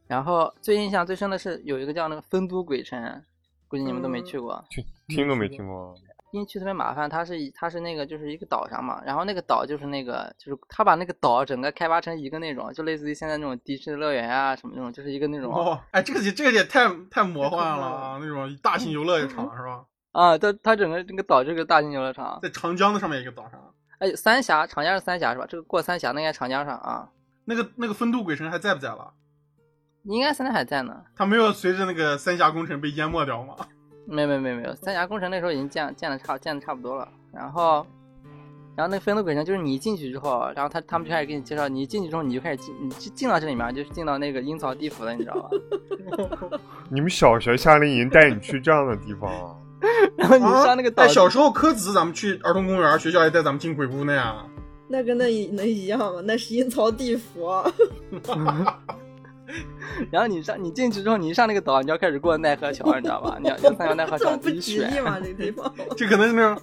[0.08, 3.24] 然后最印象最深的是有一个叫那个丰都鬼城，
[3.68, 4.64] 估计你们都没去过。
[4.70, 5.94] 听听都没听过。
[6.32, 18.18] 因为去特别麻烦，它是一它是那个就是一个岛上嘛，然后那个岛就是那个就是他把那个岛整个开发成一个那种，就类似于现在那种迪士尼乐园啊什么那种，就是一个那种、哦，哎，这个也这个也太太魔幻了啊！
[18.22, 19.86] 那种大型游乐场是吧？
[20.12, 25.46] 啊，它它整个那个岛就是个大型游乐场，在长江的上面一个岛上，哎，三峡长江是三峡是吧？
[25.48, 27.10] 这个过三峡那应该长江上啊，
[27.46, 29.14] 那个那个丰都鬼城还在不在了？
[30.16, 30.96] 应该现在还在呢。
[31.16, 33.56] 它没有随着那个三峡工程被淹没掉吗？
[34.06, 37.86] 没有没有没有没有，三峡工程那时候已经建建的差建的差不多了，然后，
[38.74, 45.50] 然后那个分路鬼城就是你一进去之后，然后他他们就开始给你介绍，你一进去之后你就开始进，你进进到这里面就是进到那个阴曹地府了，你知道吧？
[46.90, 49.56] 你们小学夏令营带你去这样的地方啊？
[50.16, 54.46] 然后你上那个岛，哎，小时候科子咱们去儿童公园，学校也带咱们进鬼屋呢呀。
[54.88, 56.22] 那跟那一能一样吗？
[56.24, 57.50] 那是阴曹地府。
[60.12, 63.38] 然后你上你进去之后，你一上那个岛，你就要开始过奈何桥，你知道吧？
[63.42, 65.02] 你要要三条奈何桥自己选吉利。
[65.02, 65.18] 吗？
[65.22, 65.74] 这个地方。
[65.96, 66.62] 这可能是那种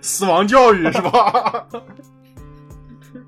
[0.00, 1.66] 死亡教育是吧？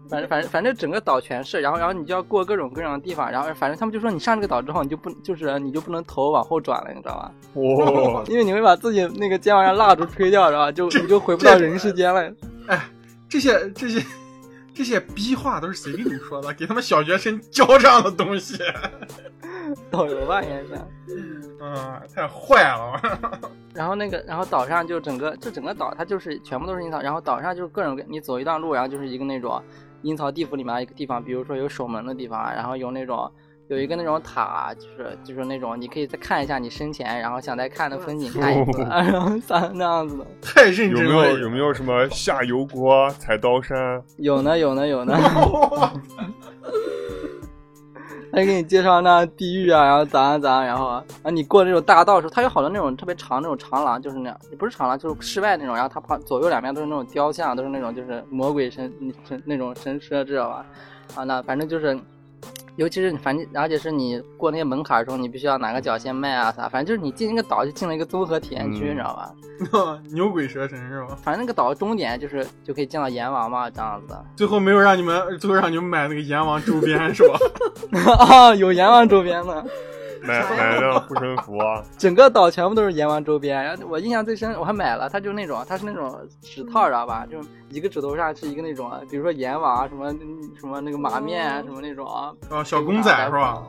[0.08, 7.32] 反正反正反正整个岛全是，然后然后你就要过各种各样的地方，然后反正他们就说你上这个岛之后，你就不就是你就不能头往后转了，你知道吧？
[7.54, 12.30] 哇，因为你会把自己那个肩膀上蜡烛吹掉，然后就你就回不到人世间了。
[12.66, 12.78] 哎
[13.28, 14.04] 这些这些
[14.74, 16.52] 这些逼话都是谁跟你说的？
[16.54, 18.58] 给他们小学生教这样的东西，
[19.90, 20.80] 导游吧应该是。
[21.60, 23.00] 嗯，太坏了。
[23.74, 29.62] 然后那个，然后岛上就整个，就整个岛它就是全部都是阴曹，然后岛上就是各种各，你走一段路，然后就是一个那种
[30.02, 33.30] 阴曹地府里面的一个地方，比如说有守门的地方啊，然后有那种
[33.72, 40.26] 有一个那种塔，就是就是那种你可以再看一下你生前，然后想再看的风景看一次， 然后啥那样子的。
[40.42, 41.12] 太认有真了。
[41.22, 44.02] 没有有没有什么下油锅、踩刀山？
[44.18, 45.18] 有呢有呢有呢，
[48.30, 58.92] 他就给你介绍那地狱啊，然后咋样咋样，然后啊你过那种大道的时候，它有好多那种特别长那种长廊，就是那样，也不是长廊，就是室外那种，然后它旁左右两边都是那种雕像，都是那种就是魔鬼神
[59.26, 60.66] 神那种神车，知道吧？
[61.14, 61.98] 啊，那反正就是。
[62.76, 69.32] 尤其是反正，而且是你过那些门槛的时候，你必须要哪个角先迈啊啥，反正就是你进那个岛就进了一个综合体验区，嗯你知道吧？
[70.12, 71.16] 牛鬼蛇神是吧？
[71.22, 74.24] 反正那个岛的终点就是就可以见到阎王嘛，这样子的。
[74.36, 77.38] 最后没有让你们，最后让你们买那个阎王周边是吧？
[78.28, 79.64] 啊，有阎王周边的，
[80.26, 81.82] 买买辆护身符啊？
[81.98, 83.62] 整个岛全部都是阎王周边。
[83.62, 87.26] 然后我印象最深，我还买了，它就那种，它是那种指套，知道吧？
[87.30, 90.10] 就一个指头上是一个那种，比如说阎王啊，什么
[90.58, 93.62] 什么那个马面啊，什么那种啊，啊，小公仔是吧？？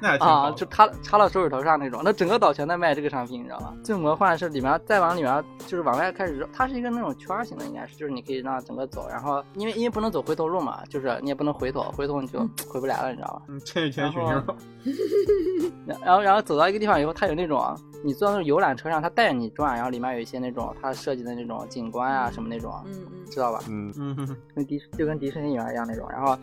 [0.00, 3.72] 啊，就插插到手指头上那种，那整个岛全在卖这个商品，你知道吗？
[3.82, 13.42] 最魔幻的是里面再往里面就是往外开始绕，它是一个那种圈儿型的，应该是，就是你可以让整个走，然后因为因为不能走回头路嘛，就是你也不能回头，回头你就回不来了，你知道吧？
[13.48, 14.54] 嗯，千与千寻 然后？
[15.86, 23.60] 然然后然后走到一个地方以后，它有那种你坐那种游览车上，它带着你转，然后里面有一些那种它设计的那种景观啊什么那种，嗯嗯，知道吧？
[23.68, 26.36] 嗯，嗯哼，跟迪士就跟迪士尼园一样那种，然后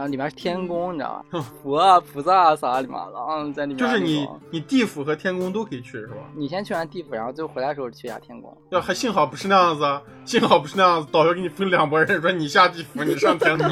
[0.00, 1.40] 然后里面是天宫，你知道吧？
[1.62, 6.16] 佛啊菩萨啊啥里面，然后在里面就是你你地府和天宫都可以去是吧？
[6.34, 8.50] 你先去完地府，然后最后回来的时候去一下天宫。
[8.70, 13.68] 要还幸好不是那样子啊，幸好不是那样子，导游给你分两拨人，说你下地府，你上天宫。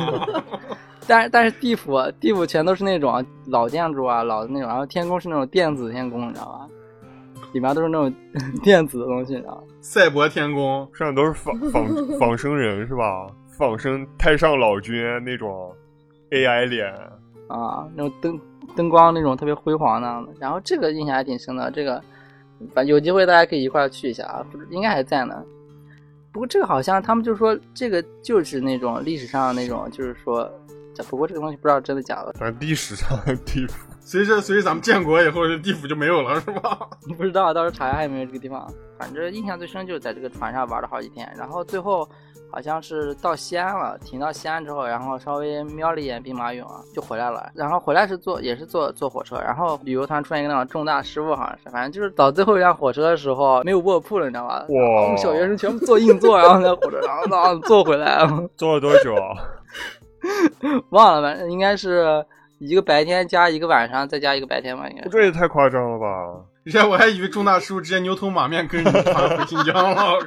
[1.09, 6.69] 但是但是地府地府全都是那种老建筑啊，老的那种，然后天宫是那种电子天宫，你知道吧？
[7.55, 8.15] 里面都是那种
[8.63, 9.63] 电子的东西，你知道吧？
[9.81, 11.87] 赛博天宫，上面都是仿仿
[12.21, 13.27] 仿生人是吧？
[13.59, 15.75] 仿生太上老君那种
[16.31, 16.93] AI 脸，
[17.49, 18.41] 啊，那种灯
[18.77, 20.33] 灯光那种特别辉煌那样的。
[20.39, 22.03] 然后这个印象还挺深的，这个
[22.73, 25.43] 反有机会大家可以一块儿去一下啊，不是应该还在呢。
[26.31, 30.49] 不过这个好像他们就说这个就是那种历史上那种，就是说，
[30.95, 33.89] 这不过这个东西不知道真的假的，反正历史上的地府。
[34.01, 36.89] 随着随着咱们建国以后，这地府就没有了是吧？
[37.17, 38.67] 不知道，到时候查一下有没有这个地方。
[38.99, 42.09] 反正印象最深就是在这个船上玩了好几天，然后最后
[42.51, 47.51] 好像是到西安了，停到西安之后，然后稍微瞄了一眼兵马俑啊，就回来了。
[47.55, 54.65] 然后回来是坐也是坐坐火车，然后旅游团出现一个那种重大失误，好像是，反正就是到最后一辆火车的时候没有卧铺了，你知道吧？
[54.69, 59.37] 哇我们小学生全部坐硬座，然后在火车上然后坐回来了， 坐了多久啊？
[60.91, 62.25] 忘了，反正应该是
[62.59, 65.09] 一个白天加一个晚上，再加一个白天吧，应该。
[65.09, 66.07] 这也太夸张了吧！
[66.65, 70.19] 之前我还以为重大失误，直接牛头马面跟着你团回新疆了。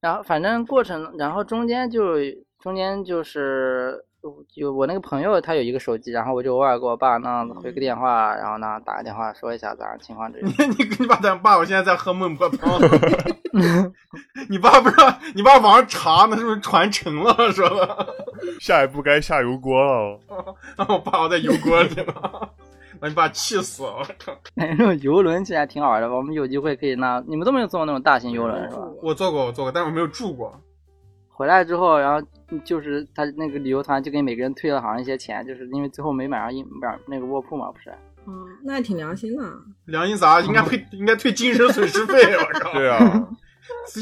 [0.00, 2.14] 然后反正过程，然后中间就
[2.60, 4.04] 中间就是
[4.54, 10.70] 有我那个朋友他有一个手机，然后我就偶尔给我爸那样子回个电话，然后呢打个电话说一下咋样情况这你样。
[10.76, 12.78] 你你爸咱爸，我现在在喝孟婆汤。
[14.48, 17.34] 你爸不知道，你爸网上查那是不是传承了？
[17.52, 18.14] 说的。
[18.60, 20.20] 下一步该下油锅了。
[20.76, 22.12] 那我爸我在油锅里呢，
[23.00, 23.96] 把你爸气死了。
[23.98, 24.36] 我靠！
[24.54, 28.82] 那种游轮其实还挺好玩的，我们有机会可以那你们都没有坐过那种大型游轮是吧？
[29.02, 30.60] 我坐过，我坐过，但是我没有住过。
[31.28, 32.26] 回来之后，然后
[32.64, 37.90] 就是他那个旅游团就给每个人退了好像一些钱，就是因为最后没买上一买那个卧铺嘛，不是？
[38.26, 38.34] 嗯，
[38.64, 39.42] 那还挺良心的。
[39.86, 40.40] 良心啥？
[40.40, 42.34] 应该退，应该退精神损失费。
[42.36, 42.72] 我靠！
[42.76, 43.28] 对啊，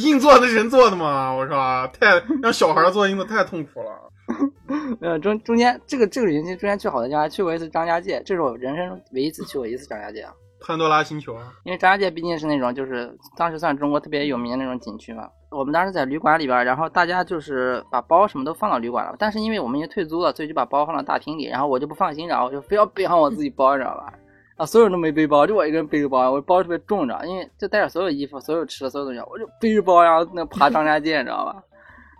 [0.02, 1.54] 硬座的人坐的嘛，我说
[1.92, 3.90] 太让小孩坐硬座太痛苦了。
[5.00, 10.32] 呃，中中间这个这个旅行期中间去好多地方，还去过一次张家界，这是我人生中唯一一次去过一次张家界啊。
[10.60, 15.28] 潘多拉星球啊，因为张家界毕竟是那种就是当时算中国特别有名的那种景区嘛。
[15.50, 21.44] 我们当时在旅馆里边，然后大家就是把包什么都放到旅馆了，但是因为我们已经退租了，所以就把包放到大厅里。
[21.44, 24.12] 然后我就不放心，然后我就非要背上我自己包，你知道吧？
[24.56, 31.62] 啊，所有人都没背包，就我一个人背着包，我包特别重，你知道，因为就带着所有衣服、所有吃的、所有东西，我就背着包，然后那爬张家界，你知道吧？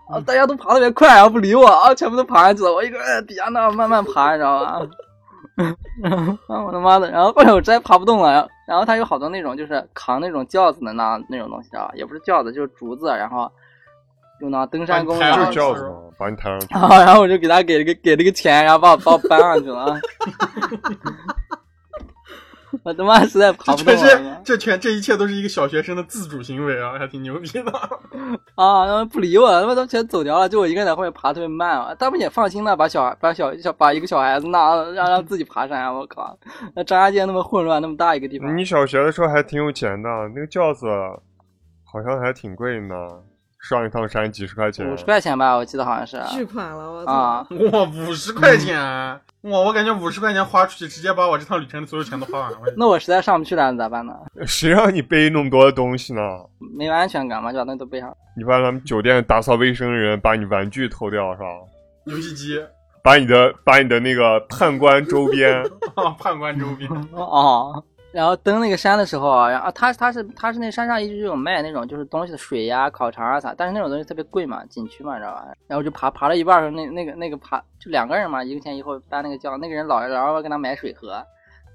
[0.09, 4.81] 啊，大家都爬特别快，然后不理我，啊，全部都爬上去了，我一个人在底下那慢慢爬，你知道吧？
[6.47, 7.09] 啊，我他妈的！
[7.09, 11.89] 然后后来我实在爬不动了，然后然后他有好多那种就是扛那种轿子的那那种东西，啊？
[11.95, 13.51] 也不是轿子，就是竹子，然后
[14.39, 16.73] 用那登山工就然后是轿子嘛，把你抬上去。
[16.75, 19.99] 啊，然后我就给他给了个给了个钱，然后把我把我搬上去了。
[22.87, 27.69] 我他妈实在爬这不动全是了这全这一切都是一个小学生的自主行为啊， 还挺牛逼的。
[28.55, 28.87] 啊！
[28.87, 31.93] 他们不理我，他们都全走掉了，就我一个人在后面爬特别慢啊。
[31.95, 36.37] 他们也放心了，把小孩把小小把一个小孩子那让让自己爬山，我靠！
[36.73, 40.85] 那张家界那么混乱，那么大一个地方，你小学的时候还挺有钱的，那个轿子
[41.83, 42.95] 好像还挺贵呢，
[43.67, 44.89] 上一趟山几十块钱。
[44.89, 47.11] 五十块钱吧，我记得好像是巨款了，我操！
[47.11, 47.47] 啊。
[47.73, 48.79] 哇，五十块钱！
[49.41, 52.57] 哇，我感觉五十块钱花出去，直接把我这趟旅程的所有钱都花完了。
[52.77, 54.13] 那我实在上不去了，咋办呢？
[54.45, 56.21] 谁让你背那么多的东西呢？
[56.77, 58.15] 没有安全感嘛，就把那都背上。
[58.35, 61.47] 你把咱们酒店打扫卫生的人把你玩具偷掉是吧？
[62.05, 62.59] 游戏机，
[63.03, 65.61] 把你的把你的那个判官周边，
[65.95, 75.47] 啊，判官周边，哦，然后登那个山的时候啊，然后他他是他是那山上一直有卖那种就是东西的水呀、烤肠啊啥，但是那种东西特别贵嘛，景区嘛，你知道吧？
[75.67, 81.23] 然后就爬爬了一半时候，那那个那个爬就两个人嘛，一个前一后搬那个轿，那个人老老要跟他买水喝。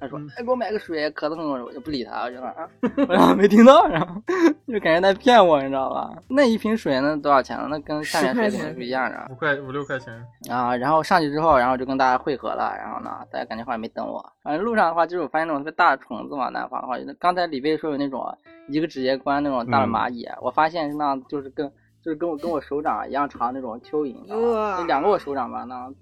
[0.03, 2.69] 他说：“哎，给我买个水，渴得很。”我就不理他，我就说啊，
[3.09, 4.21] 我说没听到，然后
[4.67, 6.11] 就感觉在骗我，你知道吧？
[6.29, 7.69] 那一瓶水那多少钱呢？
[7.71, 9.29] 那跟下面水肯定不一样的。
[9.31, 10.13] 五块五六块钱。
[10.51, 14.21] 啊，然后上去之后，然后就跟大家汇合了，然后呢，大家感觉好像没等我。
[14.43, 18.27] 反正路上的话，就是我发现那种特别大的虫子嘛，南方的话，刚才李贝说有那种
[18.69, 21.71] 一个指节关那种大的蚂蚁，我发现是那，就是跟
[22.03, 26.01] 就是跟我跟我手掌一样长那种蚯蚓，两个我手掌吧，那样子。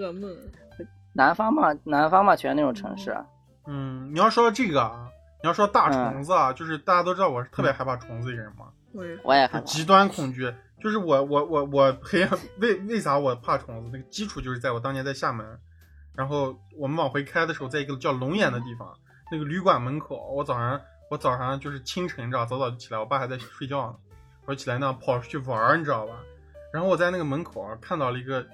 [0.00, 0.28] 噩梦，
[1.12, 3.16] 南方嘛，南方嘛，全是那种城市。
[3.66, 5.08] 嗯，你要说到这个啊，
[5.42, 9.60] 你要说大嗯虫子啊，就是大家都知道我是特别害怕虫子的人嘛，我也我也害怕。
[9.60, 10.52] 极端恐惧。
[10.78, 13.90] 就是我我我我培养为为啥我怕虫子？
[13.90, 15.58] 那个基础就是在我当年在厦门，
[16.14, 18.94] 然后我们往回开的时候，在一个叫龙眼的地方，
[19.32, 20.78] 那个旅馆门口，我早上
[21.10, 23.96] 我早上就是清晨，你知道，早早就起来，我爸还在睡觉呢，
[24.44, 26.12] 我起来那样跑出去玩儿，你知道吧？
[26.74, 28.46] 然后我在那个门口啊看到了一个，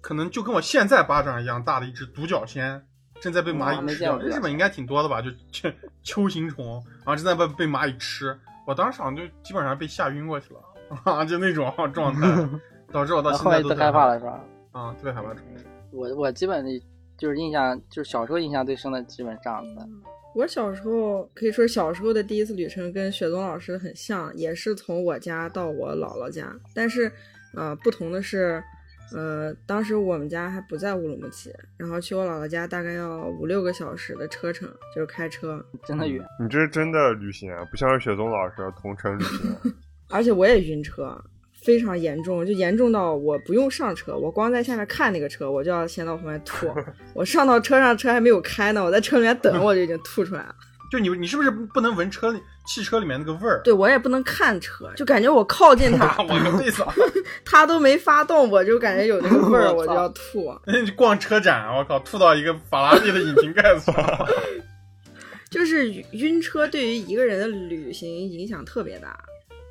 [0.00, 2.87] 可能就跟我现在巴掌一样大的一只独角仙，
[3.20, 4.18] 正在被蚂蚁吃掉。
[4.18, 5.20] 日本应该挺多的吧？
[5.22, 5.70] 就就
[6.02, 8.36] 秋形虫，然后正在被被蚂蚁吃。
[8.66, 10.60] 我当时好像就基本上被吓晕过去了，
[11.04, 12.48] 啊， 就那种状态，
[12.92, 14.44] 导致我到现在都害怕了是吧？
[14.72, 15.64] 啊，特别害怕虫子。
[15.90, 16.70] 我我基本的
[17.16, 19.88] 就是印象，就是小时候印象最深的，基本这样子。
[20.34, 27.10] 我小时候可以说小时候的第一次旅程跟雪宗老师很像，也是从我家到我姥姥家，但是
[27.54, 28.62] 呃不同的是，
[29.14, 36.24] 呃当时我们家还不在乌鲁木齐，然后去我姥姥家大概要五六个小时的车程，就是开车，真的远。
[36.40, 39.50] 你这是真的旅行，啊，不像是雪松老师同城旅行。
[39.50, 39.60] 啊
[40.10, 41.22] 而且我也晕车，
[41.62, 46.66] 非常严重，就严重到我不用上车，我光在下面看那个车，我就要先到旁边吐。
[47.12, 50.54] 我上到车上，车还没有开呢，我在车里面等，我就已经吐出来了。
[50.90, 53.60] 就你你是不是不能闻车里汽车里面那个味儿？
[53.62, 56.94] 对我也不能看车，就感觉我靠近它， 我个妹子啊！
[57.44, 60.54] 它都没发动，我就感觉有那个味儿， 我就要吐。
[60.66, 64.26] 那你逛车展，我靠，吐到一个法拉利的引擎盖子上。
[65.50, 69.18] 就是晕车对于一个人的旅行影响特别大，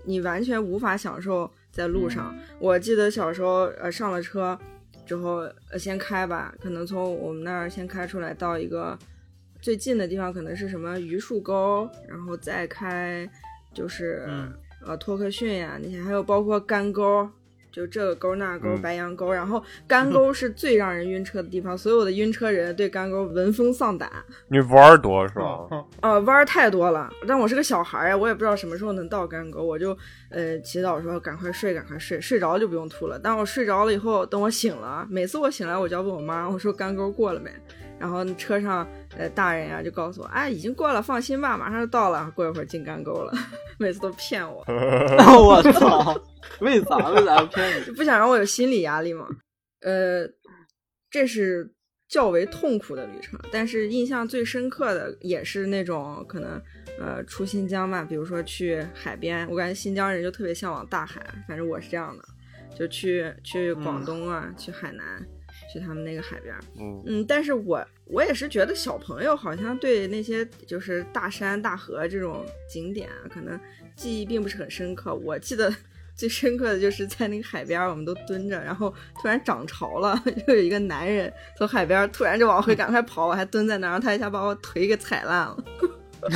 [0.06, 2.36] 你完全无法享受在路上。
[2.60, 4.58] 我记得小时候，呃，上了车
[5.06, 8.98] 之后，呃，先开吧，可能从我们那儿先开出来到一个
[9.68, 13.30] 最近的地方，可能是什么榆树沟，然后再开
[13.74, 14.50] 就是、嗯
[14.86, 17.30] 呃托克逊呀那些，还有包括干沟。
[17.70, 24.10] 就这个沟那个沟，嗯白杨沟，然后干沟是最让人晕车的地方，所有的晕车人对干沟闻风丧胆。
[24.48, 25.42] 你玩儿多是吧？
[25.42, 29.90] 哦呃，弯儿太多了，但我是个小孩儿呀，我也不知道什么时候能到干沟，我就
[30.30, 33.20] 呃祈祷说赶快睡，赶快睡，睡着就不用吐了。
[33.22, 37.52] 但我睡着了以后，等我醒了，每次我醒来我就要问我妈，我说干沟过了没？
[38.00, 42.32] 然后车上呃大人呀就告诉我，哎，已经过了，放心吧，马上就到了。
[42.36, 43.34] 过一会儿进干沟了，
[43.80, 46.20] 每次都骗我， 我操！
[46.62, 46.98] 为啥？
[47.10, 47.92] 为啥要骗你？
[47.94, 49.28] 不想让我有心理压力嘛。
[49.82, 50.28] 呃，
[51.10, 51.72] 这是
[52.08, 56.62] 较为痛苦的旅程，但是印象最深刻的也是那种可能
[57.00, 62.24] 呃出新疆吧，比如说去海边，我感觉新疆人就特别向往大海，反正我是这样的，
[62.78, 65.26] 就去去广东啊，去海南，
[65.78, 66.56] 去他们那个海边。
[66.80, 73.60] 嗯，嗯，但是我我也是觉得小朋友好像对那些就是大山大河这种景点啊，可能
[73.96, 75.14] 记忆并不是很深刻。
[75.14, 75.74] 我记得
[76.16, 85.58] 最深刻的就是在那个海边儿，我们都蹲着，然后突然涨潮了， 就有一个男人从海边突然就往回赶快跑，我还蹲在那儿，然后他一下把我腿给踩烂了。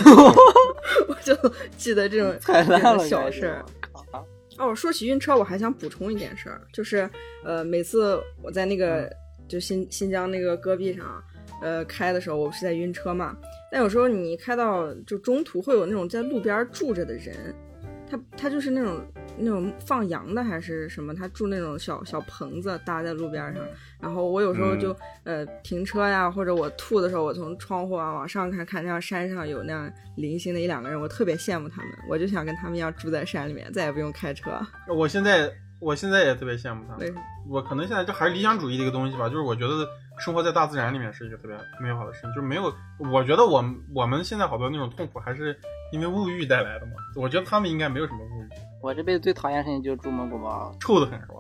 [1.08, 1.36] 我就
[1.76, 3.66] 记得这种踩烂了，小事儿。
[4.58, 7.10] 哦，说起晕车，我还想补充一件事儿，就是
[7.44, 9.12] 呃，每次我在那个
[9.52, 11.22] 就新新疆那个戈壁上，
[11.62, 13.36] 呃，开的时候，我不是在晕车嘛。
[13.70, 17.54] 但有时候你开到就中途会有那种在路边住着的人，
[18.10, 19.02] 他他就是那种
[19.38, 23.62] 那种放羊的还是什么，他住那种小小棚子搭在路边上。
[24.00, 34.50] 然后我有时候就、呃停车呀，或者我吐的时候，我从窗户啊往上看，看那样山上有那样零星的一两个人，我特别羡慕他们，我就想跟他们一样住在山里面，再也不用开车。
[34.88, 35.50] 我现在
[35.82, 37.00] 我现在也特别羡慕他们。
[37.00, 37.22] 为什么？
[37.50, 39.88] 我可能现在就还是理想主义的一个东西吧，就是我觉得
[40.20, 42.72] 生活在大自然里面是一个特别美好的事情，就是没有，
[43.12, 45.58] 我觉得我们我们现在好多那种痛苦还是
[45.92, 46.92] 因为物欲带来的嘛。
[47.16, 48.50] 我觉得他们应该没有什么物欲，
[48.82, 50.74] 我这辈子最讨厌的事情就是住蒙古包。
[50.80, 51.36] 臭的很是吧？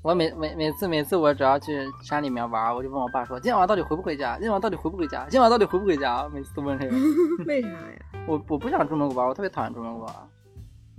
[0.00, 4.34] 我每每每次每次我只要去山里面玩，我就问我爸说：“今天晚上到底回不回家？
[4.34, 5.22] 今天晚上到底回不回家？
[5.24, 6.96] 今天晚上到底回不回家？”每次都问这个。
[7.46, 7.76] 为啥呀？
[8.26, 10.28] 我我不想住蒙古包，我特别讨厌住蒙古包。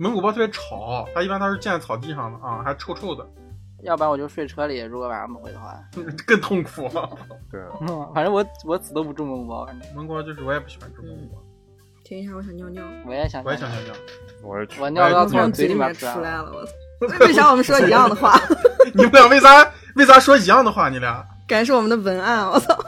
[0.00, 3.28] 蒙古包特别吵，它一般它是建在草地上的啊，还臭臭的，
[3.82, 5.78] 要不然我就睡车里，如果晚上不回的话。
[6.26, 6.88] 更痛苦。
[7.52, 7.60] 对，
[8.14, 11.42] 反正我我死都不住蒙古包，反正蒙古包就是我也不喜欢住蒙古包，
[12.02, 12.82] 停一下，我想尿尿。
[13.06, 13.44] 我也想。
[13.44, 13.94] 我也想尿尿。
[14.42, 14.80] 我也去。
[14.80, 16.50] 我尿都要从从嘴里面出来了。
[16.50, 16.64] 我
[17.06, 17.18] 操！
[17.26, 18.40] 为啥我们说一样的话？
[18.94, 20.88] 你们俩为啥为啥说一样的话？
[20.88, 21.22] 你俩？
[21.46, 22.78] 感觉是我们的文案，我操！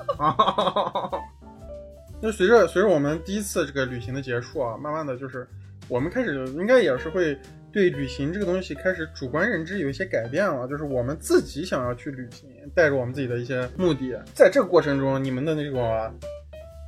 [2.22, 5.46] 那随着随着我们第一次这个旅行的结束啊，慢慢的就是
[5.92, 7.36] 我们开始应该也是会
[7.70, 16.10] 对旅行这个东西开始主观认知有一些改变了，就是我们自己想要去旅行，带着我们自己的一些目的，在这个过程中，你们的那种啊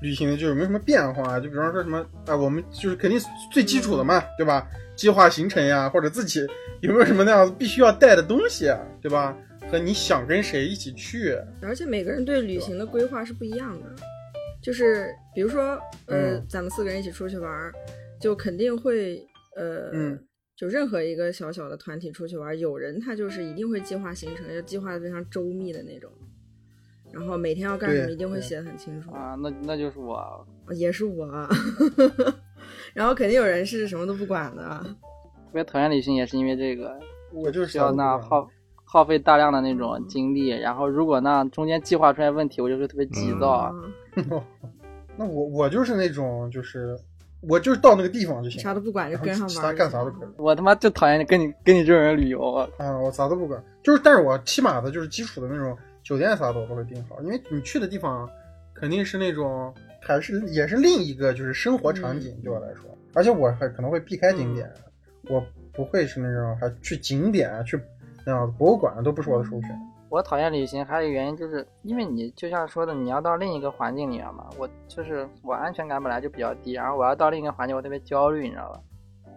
[0.00, 1.38] 旅行就有没有什么变化啊？
[1.38, 3.20] 就比方说什么啊，我们就是肯定
[3.52, 4.66] 最基础的嘛，对吧？
[4.96, 6.40] 计划行程呀，或者自己
[6.80, 9.36] 有没有什么那样子必须要带的东西啊，对吧？
[9.70, 11.38] 和你想跟谁一起去。
[11.60, 13.86] 而且每个人对旅行的规划是不一样的，
[14.62, 17.72] 就是比如说，呃，嗯咱们四个人一起出去玩儿，
[18.24, 19.22] 就肯定会，
[19.54, 20.18] 呃，嗯
[20.56, 26.10] 就任何一个小小的团体出去玩，有人他就是一定会计划行程，要计划的非常周密的那种，
[27.12, 31.26] 然后每天要干什么一定会写的很清楚，啊，那那就是我，也是我，
[32.94, 36.98] 然后肯定有人是什么都不管的，特别讨厌旅行，也是因为这个
[37.30, 38.48] 我就是要那耗
[38.86, 43.50] 耗费大量的那种精力，然后如果那中间计划出来问题，我就会特别急躁。
[43.50, 43.74] 啊
[45.16, 46.98] 那我我就是那种就是
[47.48, 50.28] 我就是到那个地方就行，啥都不管就跟上其他干啥都可以。
[50.36, 52.68] 我他妈就讨厌跟你跟你这种人旅游啊！
[52.78, 58.28] 啊，我啥都不管，就是，但是我起码的就是基础的那种酒店啥的我都会订好，因为你去的地方
[58.74, 64.70] 肯定是那种还是也是另一个就是生活场景对我来说，而且我还可能会避开景点，
[65.28, 67.80] 我不会是那种还去景点啊去
[68.24, 69.70] 那样博物馆都不是我的首选。
[70.14, 78.80] 我讨厌旅行还有一个原因就是因为你就像说的，你要到另一个环境里面嘛，我就是我安全感本来就比较低，然后我要到另一个环境，我特别焦虑，你知道吧？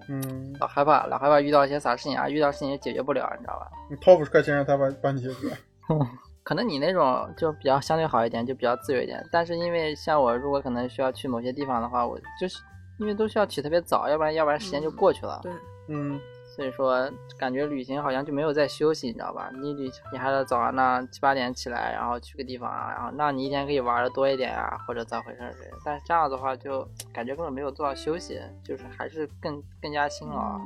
[0.08, 3.72] 嗯，老害怕，老害怕遇到一些啥事情啊，遇到事情也解决不了，你知道吧？
[3.90, 5.50] 你掏五十块钱让他帮帮你解决，
[6.44, 9.28] 可能你那种就比较相对好一点，就比较自由一点。
[9.32, 12.62] 但是因为像我，如果可能需要去某些地方的话，我就是
[13.00, 15.40] 因为都需要起特别早，要不然要不然时间就过去了。
[15.42, 15.52] 对，
[15.88, 16.20] 嗯，
[16.58, 19.52] 所以说感觉旅行好像就没有在休息，你知道吧？
[19.62, 25.56] 你旅你还得早上那七八点起来，然后去个地方啊，然后那你一天可以玩的多一点啊，或者咋回事儿。
[25.86, 26.84] 但是这样的话就
[27.14, 30.60] 感觉根本没有做到休息，就是还是更更加辛劳。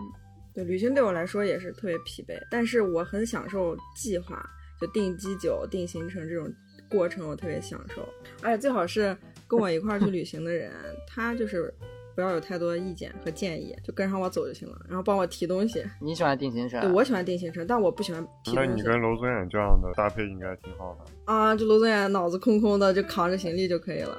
[0.54, 4.42] 对，旅行对我来说也是特别疲惫，但是我很享受计划，
[4.80, 6.50] 就订机酒、订行程这种
[6.90, 8.08] 过程，我特别享受。
[8.42, 9.16] 而且最好是
[9.46, 10.72] 跟我一块儿去旅行的人，
[11.06, 11.74] 他就是
[12.22, 15.84] 不要有太多的意见和建议，就跟上我走就行了，然后帮我提东西。
[16.00, 16.80] 你喜欢定行程？
[16.80, 18.70] 对我喜欢定行程，但我不喜欢提东西。
[18.70, 21.12] 那你跟娄宗远这样的搭配应该挺好的。
[21.26, 24.18] 啊，就娄宗远脑子空空的，就扛着行李就可以了。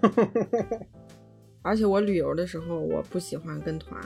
[1.60, 4.00] 而且我旅游的时候，我不喜欢跟团，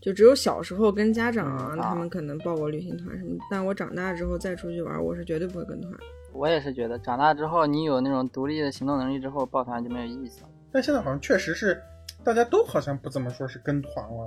[0.00, 3.44] 就只有小时候跟家长啊，嗯他们可能报过旅行团什么的。
[3.50, 5.92] 但我长大之后再出去玩，我是绝对不会跟团。
[6.32, 10.48] 我也是觉得长大之后，你有那种独立的行动能力之后，抱团就没有意思了。
[10.72, 11.82] 但现在好像确实是
[12.24, 14.26] 大家都好像不怎么说是跟团了，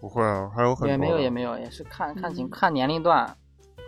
[0.00, 3.36] 不会啊，还有很多也没有也没有，也是看看情嗯看年龄段，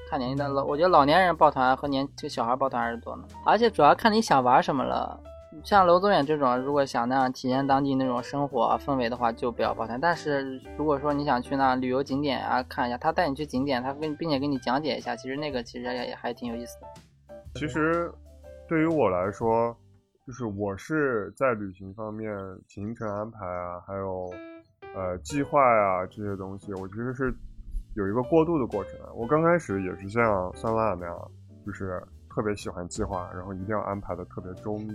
[0.09, 3.25] 看年龄段老，我觉得老年人抱团和年这个小孩抱团还是多呢。
[3.45, 5.21] 而且主要看你想玩什么了。
[5.63, 10.01] 像楼宗远这种，如果想那样体验当地那种生活啊氛围的话，就不要抱团。
[10.01, 16.87] 但是如果说你想去那旅游景点啊看一下，他带你去景点，他跟并且给你讲解一下，其实那个其实也也还挺有意思的。
[17.55, 18.11] 其实
[18.67, 19.77] 对于我来说，
[20.25, 22.33] 就是我是在旅行方面
[22.69, 24.33] 行程安排啊，还有
[24.95, 27.35] 呃计划啊、这些东西，我其实是
[27.97, 28.93] 有一个过渡的过程。
[29.17, 31.31] 我刚开始也是像酸辣那样，
[31.67, 32.01] 就是
[32.31, 34.93] 特别喜欢计划，然后一定要安排的特别周密。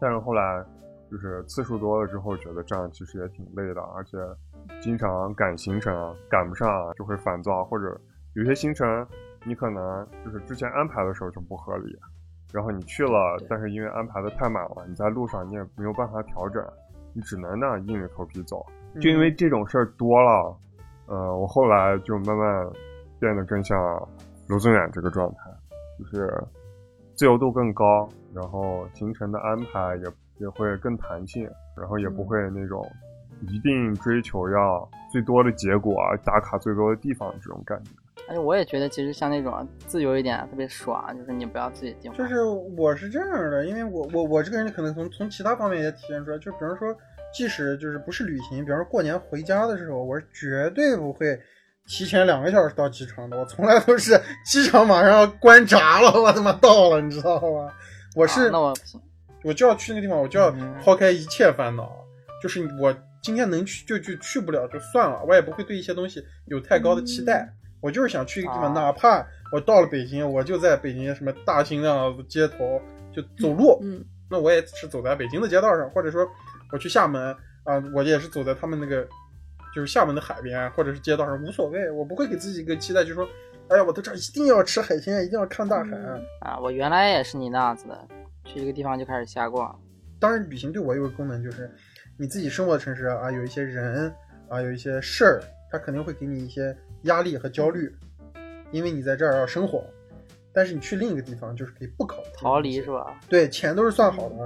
[0.00, 0.64] 但是后来
[1.10, 4.16] 就是次数多了之后，觉得这样其实也挺累的，而且
[4.80, 8.00] 经常赶行程啊，赶不上就会烦躁，或者
[8.34, 9.06] 有些行程
[9.44, 11.94] 你可能就是之前安排的时候就不合理，
[12.52, 16.64] 然后你去了，但是因为安排的太满了，你在路上你也没有办法调整，
[17.12, 18.64] 你只能那样硬着头皮走。
[19.00, 20.56] 就因为这种事儿多了，
[21.06, 22.66] 呃，我后来就慢慢
[23.20, 23.78] 变得更像
[24.46, 25.50] 卢宗远这个状态，
[25.98, 26.42] 就是
[27.14, 30.04] 自由度更高，然后行程的安排也
[30.38, 31.46] 也会更弹性，
[31.76, 32.82] 然后也不会那种
[33.42, 37.90] 一定追求要最多的结果啊，打卡最多的地方这种感觉。
[38.28, 42.12] 而且我也觉得，其实像那种自由一点特别爽，就是你不要自己定。
[42.12, 42.42] 就是
[42.76, 46.94] 我是这样的，因为我我我这个人可能从从其他方面也体现出来，就比方说，
[47.34, 51.40] 即使就是不是旅行，比方说过年回家的时候，我是绝对不会
[51.86, 57.72] 提前两个小时到机场的，我从来都是机场马上要关闸了，我他妈到了，你知道吗？
[58.14, 59.00] 我是、啊那我不行。
[59.44, 61.96] 我就要去那个地方，我就要嗯抛开一切烦恼，
[62.42, 67.48] 就是我今天能去就去，去不了就算了，我也不会对一些东西有太高的期待。
[67.80, 72.80] 我就是想去一个地方，啊哪怕我到了北京，我就在北京什么大兴那样街头
[73.12, 76.26] 就走路，嗯，那我也是走在北京的街道上，或者说
[76.72, 79.06] 我去厦门啊、我也是走在他们那个
[79.74, 83.28] 就是厦门的海边或者是街道上，无所谓，我不会给自己一个期待，就是说，
[83.68, 85.90] 哎呀，我到这儿一定要吃海鲜，一定要看大海。
[85.92, 88.08] 嗯啊，我原来也是你那样子的，
[88.44, 89.78] 去一个地方就开始瞎逛。
[90.18, 91.70] 当然，旅行对我有个功能，就是
[92.16, 94.10] 你自己生活的城市啊，有一些人
[94.48, 97.94] 啊，有一些事儿，它肯定会给你一些压力和焦虑，
[98.70, 99.84] 因为你在这儿要生活。
[100.52, 103.20] 但是你去另一个地方，就是可以不考虑逃离是吧？
[103.28, 104.36] 对，钱都是算好的，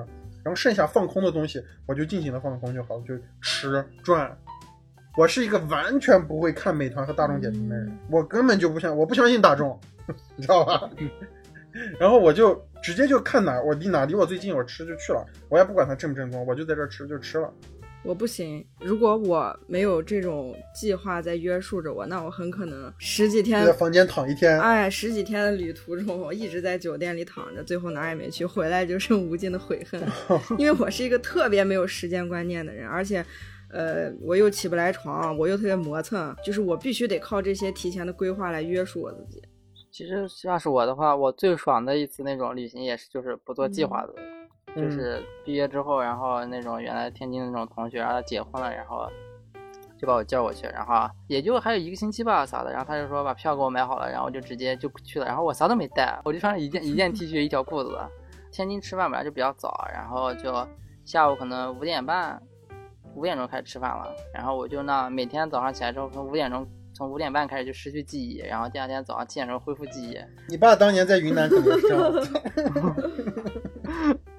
[0.42, 4.36] 然后剩下放空的东西，我就尽情的放空就好了，就吃赚。
[5.16, 9.78] 我是一个完全不会看美团和大众点评的人，我根本就不相，我不相信大众。
[10.36, 10.90] 你知道吧？
[11.98, 17.50] 然后我就直接就看哪儿我离哪儿离我最近，我吃就去了，我也不管它正不正宗，我就在这儿吃就吃了。
[18.04, 30.02] 我不行，如果我没有这种计划在约束着我，那我很可能十几天在房间躺一天，哎，十几天的旅途中，我一直在酒店里躺着，最后哪儿也没去，回来就剩无尽的悔恨。
[30.58, 33.24] 因为我是一个特别没有时间观念的人，而且，
[33.70, 39.40] 呃，我又起不来床，我又特别磨蹭，就是我必须得靠这些提前的规划来约束我自己。
[39.92, 44.41] 其实要是我的话，我最爽的一次那种旅行也是就是不做计划的，嗯
[44.74, 49.08] 就是毕业之后，然后那种原来天津的那种同学，然后他结婚了，然后
[49.98, 57.98] 就把我叫过去，然后也就还有一个星期吧啥的，然后他就说把票给我买好了，然后我就直接就去了，然后我啥都没带，我就穿了一件一件 T 恤一条裤子。
[58.50, 60.52] 天津吃饭本来就比较早，然后就
[61.04, 62.38] 下午可能五点半、
[63.14, 66.66] 五点钟开始吃饭了，然后我就那每天早上起来之后，从五点钟
[67.02, 70.16] 从五点半开始就失去记忆，然后第二天早上七点钟恢复记忆。
[70.48, 72.24] 你爸当年在云南可能是这样的，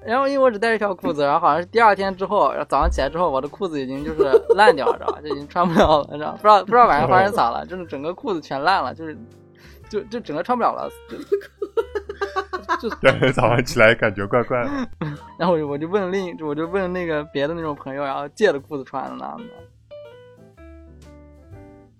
[0.02, 4.22] 然后因为我只带一条裤子，然后好像是第二天之后，然后早上起来之后，我的裤子已经就是
[4.56, 5.20] 烂掉了，知道吧？
[5.20, 9.14] 就已经穿不了了，知道吧不知道不知道晚上发生啥了，就是整个裤子全烂了，就是
[9.90, 10.88] 就就整个穿不了了，
[12.80, 14.70] 就就第二天早上起来感觉怪怪的。
[15.38, 19.44] 然后我就我就问另我就问那个别的那种朋友，然后借的裤子穿的那样的。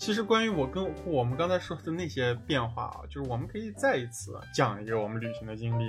[0.04, 5.88] 其实关于我跟我们刚才说的那些变化啊，就是我们可以再一次讲一个我们旅行的经历，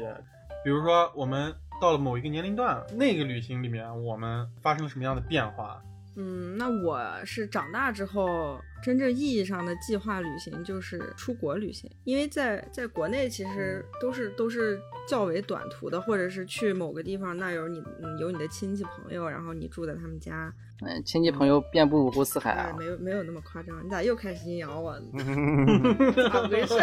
[0.63, 5.83] 比如说我们到了某一个年龄段，那个旅行里面我们发生了什么样的变化？
[6.17, 22.73] 嗯，那我是长大之后真正意义上的计划旅行就是出国旅行，因为在在国内其实都是都是较为短途的，或者是去某个地方，那有你嗯有你的亲戚朋友，然后你住在他们家，嗯，亲戚朋友遍布五湖四海。
[22.77, 23.83] 没有没有那么夸张。
[23.85, 24.93] 你咋又开始阴阳我？
[24.93, 25.01] 了
[26.29, 26.75] 咋回事？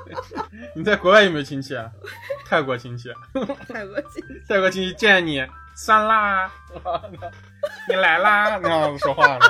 [0.74, 1.74] 你在国外有没有亲戚？
[1.76, 1.90] 啊？
[2.46, 3.10] 泰国亲戚，
[3.68, 4.42] 泰国亲戚。
[4.48, 5.44] 泰国亲戚见你
[5.74, 6.50] 酸辣，
[7.88, 9.44] 你来啦，那样子说话呢？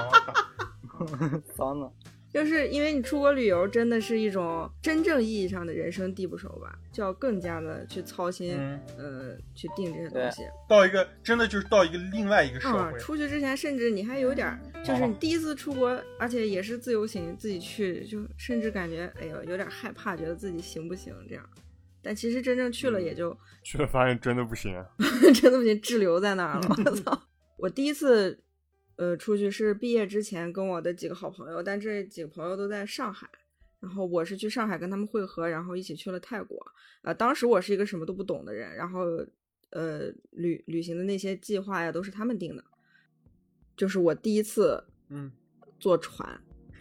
[0.99, 1.07] 我 靠
[1.55, 1.91] 骚呢？
[2.33, 10.43] 就是因为你出国旅游，真的是一种真正意义上的人生地不熟吧，就要更加的去操心，嗯呃，去定这些东西。
[10.67, 21.45] 到一个真的就是到一个另外一个社嗯，会，出去之前，甚至你还有点儿，就是你第一次出国，而且也是自由行，自己去，就甚至感觉，哎呦，有点害怕，觉得自己行不行这样。
[22.03, 24.73] 但其实真正去了，也就、去了发现真的不行。
[25.39, 26.67] 真的不行，滞留在那儿了。
[26.87, 27.23] 我操！
[27.63, 28.37] 我第一次，
[28.97, 33.31] 呃，出去是毕业之前跟我的几个好朋友，但这几个朋友都在上海，
[33.79, 36.61] 然后我是去上海跟他们会合，然后一起去了泰国。
[37.03, 39.25] 呃，当时我是一个什么都不懂的人，然后
[39.71, 42.65] 呃，旅旅行的那些计划呀，都是他们定的。
[43.77, 45.31] 就是我第一次嗯，
[45.79, 46.29] 坐船，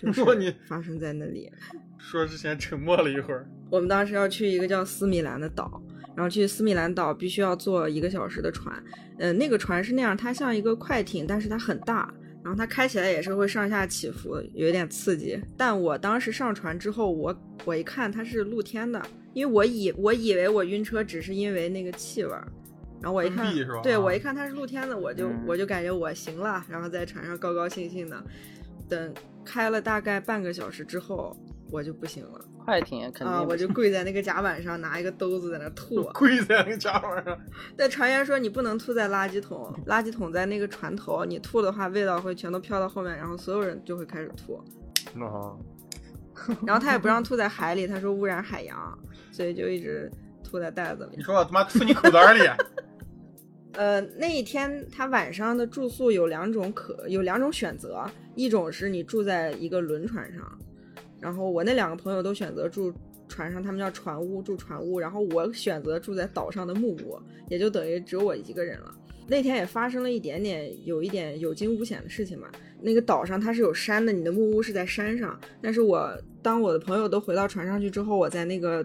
[0.02, 1.52] 就 是哇你发生在那里。
[2.00, 5.80] 说之前沉默了一会儿，我们当时要去一个叫斯米兰的岛，
[6.16, 8.76] 然后去斯米兰岛必须要坐一个小时的船。
[9.20, 15.40] 呃，那个船是那样，它像一个快艇，但是它很大，然后它开起来也是会上下起伏，有一点刺激。
[15.56, 17.36] 但我当时上船之后，我
[17.66, 19.02] 我一看它是露天的，
[19.34, 22.48] 因为我以我以为我晕车只是因为那个气味儿。
[23.02, 23.52] 然后我一看
[23.82, 28.24] 对啊我一看它是露天的，我就、嗯我就感觉我行了，然后在船上高高兴兴的。
[28.88, 29.14] 等
[29.46, 31.36] 开了大概半个小时之后，
[31.72, 32.46] 我就不行了。
[32.64, 33.42] 快艇肯定啊！
[33.42, 36.04] 我就跪在那个甲板上，拿一个兜子在那吐。
[36.14, 37.38] 跪在那个甲板上，
[37.76, 44.64] 但船员说你不能吐在垃圾桶，垃圾桶在那个船头，你吐的话味道会全都飘到后面，然后所有人就会开始吐。
[45.14, 45.58] 那哈，
[46.66, 48.98] 然后他也不让吐在海里，他说污染海洋，
[49.32, 50.10] 所以就一直
[50.44, 51.24] 吐在袋子里你。
[51.24, 52.42] 说我他妈吐你口袋里，
[53.74, 58.06] 呃，那一天他晚上的住宿有两种可有两种选择，
[58.36, 60.60] 一种是你住在一个轮船上，
[61.22, 62.92] 然后我那两个朋友都选择住
[63.28, 67.18] 船上，他们叫船屋，住船屋，然后我选择住在岛上的木屋，
[67.48, 68.94] 也就等于只有我一个人了。
[69.28, 72.50] 那天也发生了一点点有一点有惊无险的事情嘛。
[72.82, 76.12] 那个岛上它是有山的，你的木屋是在山上，但是我
[76.42, 78.84] 当我的朋友都回到船上去之后，我在那个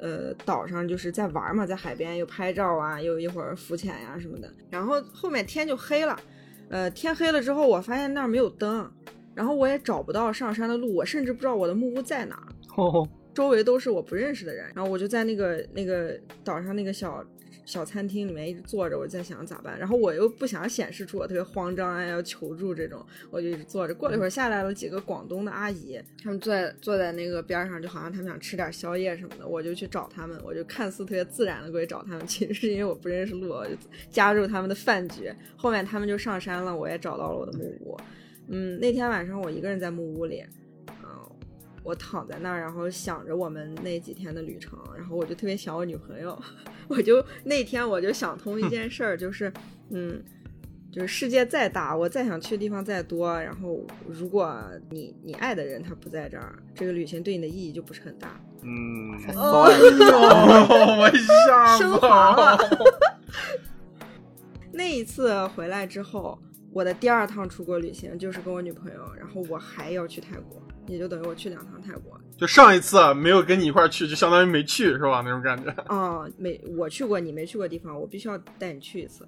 [0.00, 4.50] 呃岛上就是在玩嘛，在海边又拍照啊，又一会儿浮潜呀、什么的。
[4.70, 6.18] 然后后面天就黑了，
[6.70, 8.90] 呃，天黑了之后，我发现那儿没有灯，
[9.34, 12.48] 然后我也找不到上山的路，我甚至不知道我的木屋在哪
[13.34, 17.24] 周围都是我不认识的人，然后我就在那个那个岛上那个小
[17.64, 23.94] 小餐厅里面一直坐着，我在想咋办，然后我又不想显示出我特别慌张啊，要求助这种，我就一直坐着。
[23.94, 33.72] 过了一会儿，下来了几个广东的阿姨，他们坐在坐在那个边上，就好像他们想吃点宵夜什么的，我就去找他们，我就看似特别自然的过去找他们，其实是因为我不认识路，我就
[34.10, 35.32] 加入他们的饭局。
[35.56, 37.96] 后面他们就上山了，我也找到了我的木屋。
[37.98, 38.04] 嗯，
[38.46, 40.44] 那天晚上我一个人在木屋里，
[40.88, 41.08] 嗯，
[41.82, 46.38] 我躺在那儿，然后想着我们那几天的旅程，然后我就特别想我女朋友，
[46.88, 49.52] 我就那天我就想通一件事儿，就是
[49.90, 50.22] 嗯。
[50.92, 58.40] 就是世界再大，我再想去的地方再多，然后如果你你爱的人他不在这儿，这个旅行对你的意义就不是很大。
[58.62, 61.18] 嗯，哦哎呦，我一
[61.48, 62.56] 下子 升华了。
[64.70, 66.38] 那一次回来之后，
[66.74, 72.20] 我的第二趟出国旅行就是跟我女朋友，然后我还要去泰国，也就等于我去两趟泰国。
[72.36, 75.22] 就上一次没有跟你一块儿去，就相当于没去，是吧？
[75.24, 75.70] 那种感觉。
[75.86, 79.24] 啊、 没我去过你没去过地方，我必须要带你去一次。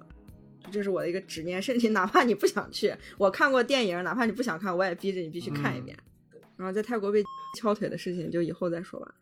[0.69, 5.97] 这是我的一个执念，甚至哪怕你不想去，我看过电影，哪怕你不想看，我也逼着你必须看一遍。
[6.57, 7.23] 然后在泰国被
[7.57, 9.15] 敲腿的事情，就以后再说吧。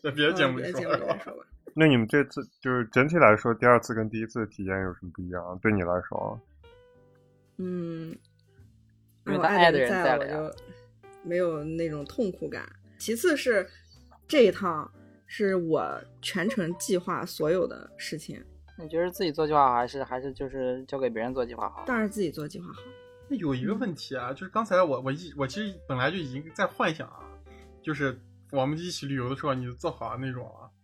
[0.00, 1.44] 在别的节目嗯别节目里再说吧？
[1.74, 5.58] 那你们这次就是整体来说，第二次跟第一次的体验有什么不一样？
[5.62, 6.40] 对你来说，
[7.56, 8.10] 嗯，
[9.26, 10.56] 因为我他爱的人的在了，呀我就
[11.22, 12.70] 没有那种痛苦感。
[12.98, 13.66] 其次是
[14.28, 14.90] 这一趟
[15.26, 18.42] 是我全程计划所有的事情，
[18.78, 21.84] 你觉得自己做计划好，还是还是就是交给别人做计划好？
[21.86, 22.82] 当然自己做计划好。
[23.28, 27.24] 那有一个问题啊，就是刚才我我一我其实本来就已经在幻想啊，
[27.80, 28.20] 就是
[28.50, 30.81] 我们一起旅游的时候，你就做好那种啊嗯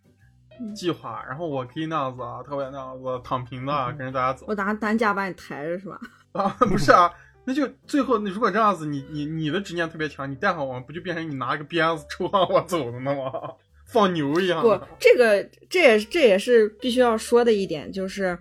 [0.74, 5.98] 计划，然后我可以那样子啊，特别那样子躺平的啊跟着大家走我拿担架把你抬着是吧？
[6.32, 7.10] 啊，不是啊。
[7.44, 13.32] 那就最后，那如果这样子，你你你的执念特别强，你带上我，不就变成你拿个鞭子抽上我走的呢吗？
[13.90, 18.38] 放牛一样不。，这个这也这也是必须要说的一点，就是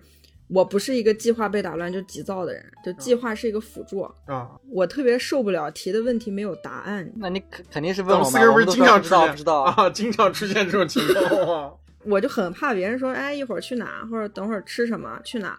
[0.48, 4.02] 我不是一个计划被打乱就急躁的人，就计划是一个辅助。
[4.26, 9.62] 啊，我特别受不了提的问题没有答案，那你肯肯定是问我嘛，们四个人不是不知经常出现道不知道。
[9.62, 11.72] 啊，经常出现这种情况吗？
[12.08, 15.58] 我就很怕别人说，哎，一会儿去哪，或者等会儿吃什么，去哪，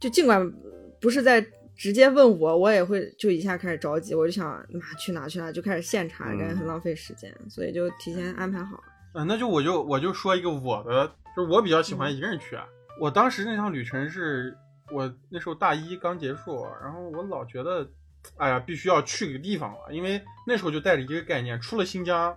[0.00, 0.52] 就尽管
[1.00, 1.44] 不是在
[1.76, 8.82] 直接问我，我也会就一下开始着急，我就想妈去哪去哪，就开始现查，嗯感觉很浪费时间，所以就提前安排好。
[9.12, 11.06] 啊，那就我就我就说一个我的，
[11.36, 12.56] 就是我比较喜欢一个人去。
[12.56, 12.66] 啊
[12.98, 14.56] 我当时那趟旅程是
[14.90, 17.86] 我那时候大一刚结束，然后我老觉得，
[18.38, 22.34] 哎呀，必须要去个地方了，因为那时候就带着一个概念，出了新疆，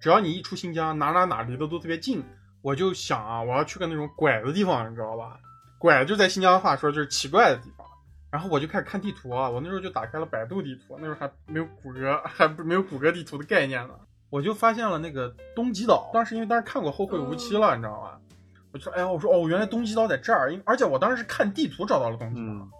[0.00, 2.24] 只要你一出新疆，哪哪哪离得都特别近，
[2.68, 5.38] 我就想啊，我要去个那种拐的地方，你知道吧？
[5.78, 7.86] 拐就在新疆话说就是奇怪的地方。
[8.30, 13.94] 然后我就开始看地图啊，我那时候就打开了百度地图，那时候还没有谷歌，还不没有谷歌地图的概念呢。
[14.28, 18.20] 我就发现了那个东极岛，当时因为当时看过《后会无期》了，你知道吧？
[18.70, 22.70] 我就说，哎呀，我说哦，原来东极岛在这儿，因而且我当时是看地图找到了东极岛，嗯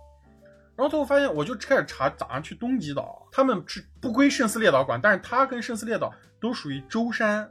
[0.76, 7.50] 然后最后发现，我就开始查咋样去东极岛，他们是不归圣斯列岛管，但是它跟圣斯列岛都属于舟山，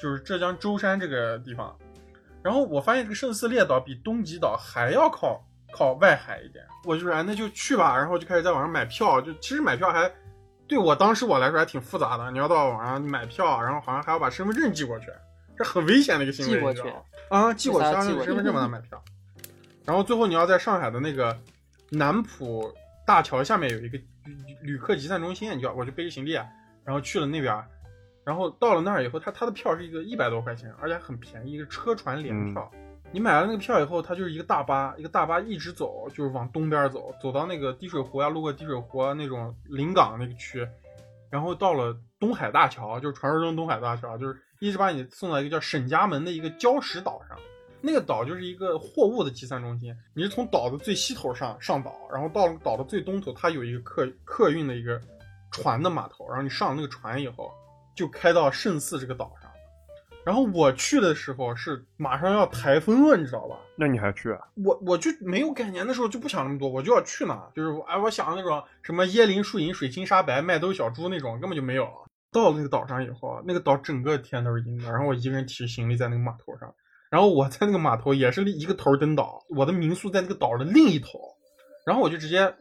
[0.00, 1.74] 就是浙江舟山这个地方。
[2.42, 10.10] 然后我发现这个圣斯列岛比东极岛还要靠靠外海一点，我就说哎那就去吧，然后就开始在网上买票，就其实买票还
[10.66, 15.06] 对我当时我来说还挺复杂的，你要到网上买票，然后好像还要把身份证寄过去，
[15.56, 19.02] 这很危险的一个行为，寄过去你知道吗啊，寄过去，让为啥要寄过去身份证帮他买票。
[19.84, 21.36] 然后最后你要在上海的那个
[21.90, 22.72] 南浦
[23.06, 26.46] 大桥下面有一个旅旅客集散中心，你就我就背着行李，啊
[26.84, 27.54] 然后去了那边，
[28.30, 32.70] 然后到了那儿以后，他他的票是一个一百多块钱，而且还很便宜，一个车船联票。
[33.10, 40.64] 你买了那个票以后，它就是一个大巴，一个大巴一直走，就是往东边走，走到那个滴水湖啊，路过滴水湖啊那种临港那个区，
[41.28, 47.36] 然后到了东海大桥，就是传说中东海大桥，就是一直把你送到一个叫沈家门的一个礁石岛上。
[47.80, 55.00] 那个岛就是一个货物的集散中心，你是从岛的最西头上上岛，然后到了岛的最东头，它有一个客客运的一个
[55.50, 57.50] 船的码头，然后你上了那个船以后，
[58.00, 59.50] 就开到圣寺这个岛上。
[60.24, 63.56] 然后我去的时候是马上要台风了，你知道吧？
[63.76, 64.38] 那你还去啊？
[64.64, 71.88] 我我就没有概念，的时候就不想那么多，我就要去呢，就是哎，我想那种什么椰林树影、水清沙白、麦兜小猪那种，根本就没有。
[72.32, 76.72] 到了那个岛上以后，那个岛整个天都是阴的，然后我一个人提着行李在那个码头上，
[77.10, 81.18] 然后我在那个码头也是一个头登岛，我的民宿在那个岛的另一头，
[81.84, 82.54] 然后我就直接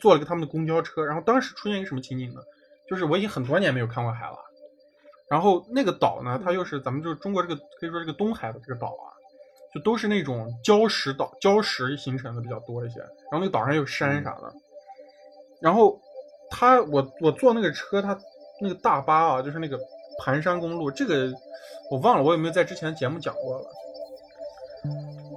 [0.00, 2.40] 坐了个他们的公交车，然后当时出现一个什么情景呢？
[2.88, 4.36] 就是我已经很多年没有看过海了，
[5.28, 9.12] 然后那个岛呢，它又是咱们就是中国这个可以说这个东海的这个岛啊，
[9.74, 13.00] 就都是那种礁石岛，礁石形成的比较多一些。
[13.00, 14.52] 然后那个岛上有山啥的。
[15.60, 16.00] 然后
[16.50, 18.18] 他我我坐那个车，他
[18.60, 19.78] 那个大巴啊，就是那个
[20.24, 21.30] 盘山公路，这个
[21.90, 23.64] 我忘了我有没有在之前节目讲过了。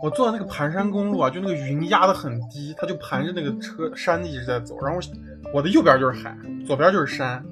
[0.03, 4.99] 我坐的那个盘山公路啊，就那个云压得很低，它就盘着那个车山一直在走，然后
[5.53, 6.35] 我的右边就是海，
[6.65, 7.50] 左边就是山，嗯，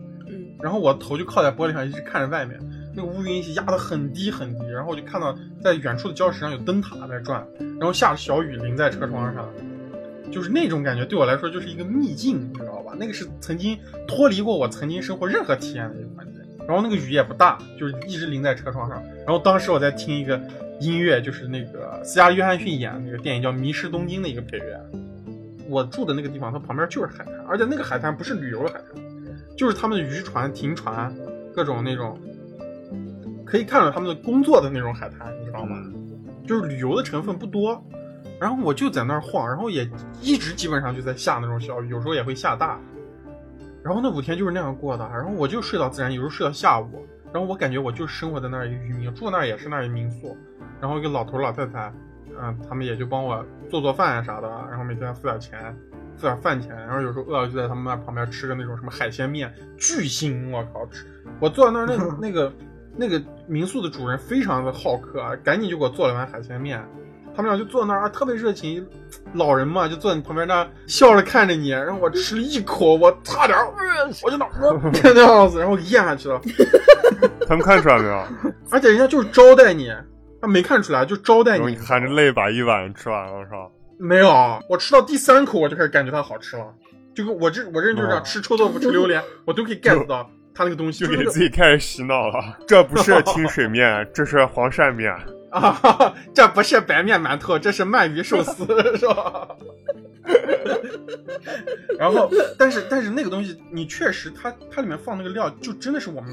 [0.62, 2.60] 然后我头就靠在玻璃上，一直看着外面，
[2.96, 7.46] 那个乌云压得很低很低，然后我就看到在远处的礁石上有灯塔在转，
[7.80, 9.48] 然后下着小雨淋在车窗上，
[10.32, 12.94] 就是那种感觉对我来说就是一个秘境，你知道吧？
[13.00, 16.36] 那个是曾经脱离过我曾经生活任何体验的一个环境。
[16.68, 19.02] 然后那个雨也不大，就是一直淋在车窗上。
[19.26, 20.40] 然后当时我在听一个
[20.80, 24.80] 音乐，就是那个斯嘉丽·约翰逊演的那个电影叫《迷失东京》的一个配乐。
[25.68, 29.02] 我住的那个地方，它旁边就是海滩，而且那个海滩不是旅游的海滩，
[29.60, 31.14] 就是他们的渔船停船，
[31.54, 32.18] 各种那种
[33.46, 35.76] 可以看到他们的工作的那种海滩，你知道吗？
[36.48, 37.84] 就是旅游的成分不多。
[38.40, 39.84] 然后我就在那儿晃，然后也
[40.22, 42.80] 一直基本上就在下那种小雨，有时候也会下大。
[43.84, 47.06] 然后那五天就是那样过的，然后我就睡到自然，有时候睡到下午。
[47.34, 50.38] 然后我感觉我就生活在那儿一个渔民，住那儿也是那儿一民宿。
[50.80, 51.92] 然后一个老头老太太，
[52.42, 55.76] 嗯，他们也就帮我做做饭啊啥的，然后每天付点钱，
[56.20, 56.76] 付点饭钱。
[56.76, 61.06] 然后有时候饿了就在他们那旁边吃个那种什么海鲜面，巨腥，我靠吃！
[61.40, 61.86] 我坐在那儿，
[62.22, 62.54] 那那个
[62.96, 66.84] 那个民宿的主人非常的好客，赶紧就给我做了碗海鲜面。
[67.36, 68.86] 他们俩就坐那儿，特别热情，
[69.34, 71.70] 老人嘛，就坐你旁边那笑着看着你。
[71.70, 73.58] 然后我吃了一口，我差点，
[74.24, 76.42] 我就脑子 那样子，然后咽下去了。
[77.48, 78.24] 他们看出来没有？
[78.72, 79.90] 而且人家就是招待你，
[80.42, 81.68] 他没看出来，就招待你。
[81.68, 83.70] 你含着泪把一碗吃完了是吧？
[84.00, 86.74] 没有，我吃到第三口我就开始感觉它好吃了。
[87.14, 91.06] 就跟我这我这人就是这样，吃臭豆腐吃榴莲， 我都可以 get 到它那个东西。
[91.06, 95.14] 就给自己开始洗脑了，这不是清水面， 这是黄鳝面。
[95.52, 99.50] 啊， 这不是白面馒头，这是鳗鱼寿司，是吧？
[101.98, 106.32] 然后，但是但是那个东西，你确实，它它里面放那个料，就真的是我们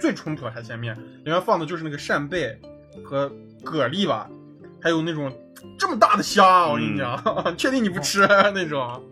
[0.00, 0.94] 最淳朴的海鲜面，
[1.24, 2.60] 里面放的就是那个扇贝
[3.04, 3.32] 和
[3.64, 4.28] 蛤蜊吧，
[4.82, 5.32] 还有那种
[5.78, 7.20] 这么大的虾，我跟你讲，
[7.56, 9.02] 确定你不吃 那种？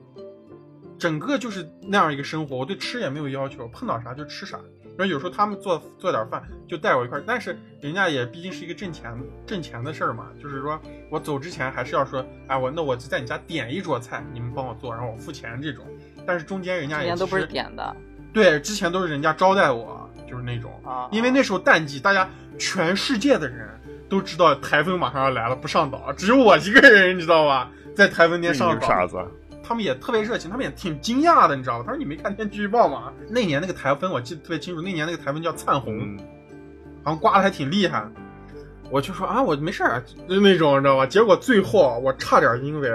[0.99, 4.59] 整个就是那样一个生活，我对吃也没有要求，碰到啥就吃啥。
[4.97, 9.15] 然后有时候他们做做点饭就带我一块，但是人家也毕竟是一个挣钱
[9.47, 10.81] 挣钱的事儿嘛，就是说
[11.11, 15.85] 我走之前还是要说，哎我那我就在你家点一桌菜，你们帮我做，然后我付钱这种。
[16.27, 17.95] 但是中间人家也都不是点的，
[18.33, 22.27] 对，之前都是人家招待我，就是那种啊，因为那时候淡季，大家
[22.59, 23.69] 全世界的人
[24.09, 28.87] 都知道台风马上要来了，不上岛，只有我一个人，你知道吧，在台风天上岛。
[28.87, 29.17] 傻子。
[29.69, 31.85] 他们也特别热情，他们也挺惊讶的，你知道吧？
[31.85, 33.13] 他说：“你没看天气预报吗？
[33.29, 36.17] 那年那个台风我记得特别清楚，那年那个台风叫灿红，
[37.03, 38.09] 好像刮的还挺厉害。”
[38.93, 42.89] 我就说：“啊，我没事儿，就那种，你知道吧？”结果最后我差点因为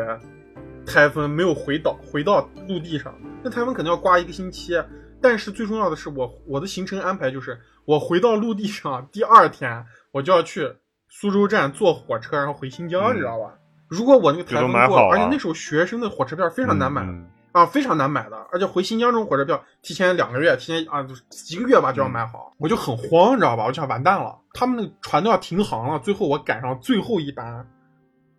[0.86, 3.14] 台风没有回岛，回到陆地上。
[3.43, 4.82] 那台风可能要刮一个星期，
[5.22, 10.74] 但是最重要的是，我我的行程安排就是，我回到陆地上第二天，我就要去
[11.14, 13.53] 苏州站坐火车，然后回新疆，你知道吧？
[13.89, 17.05] 如果我那个台风过，而且那时候学生的火车票非常难买
[17.51, 21.05] 啊，非常难买的，而且回新疆这种火车票提前两个月，提前啊
[21.49, 23.66] 一个月吧就要买好，我就很慌，你知道吧？
[23.66, 27.68] 我就想完蛋了，他们那个船都要停航了，最后我赶上最后一班，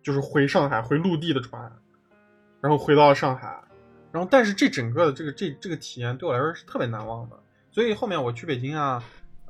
[0.01, 1.71] 就是回上海回陆地的船，
[2.59, 3.55] 然后回到了上海，
[4.11, 7.35] 然后但是这整个的这个这这个体验对我来说是特别难忘的，
[7.71, 9.03] 所以后面我去北京啊，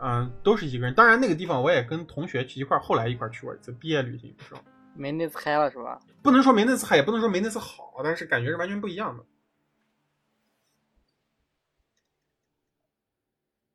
[0.06, 4.60] 嗯，都是一个人，当然那个地方我也跟同学去一块后来一块去过一次毕业旅行的时候。
[4.96, 5.98] 没那次嗨了是吧？
[6.22, 9.24] 不能说没那次嗨，也不能说没那次好，但是感觉是完全不一样的。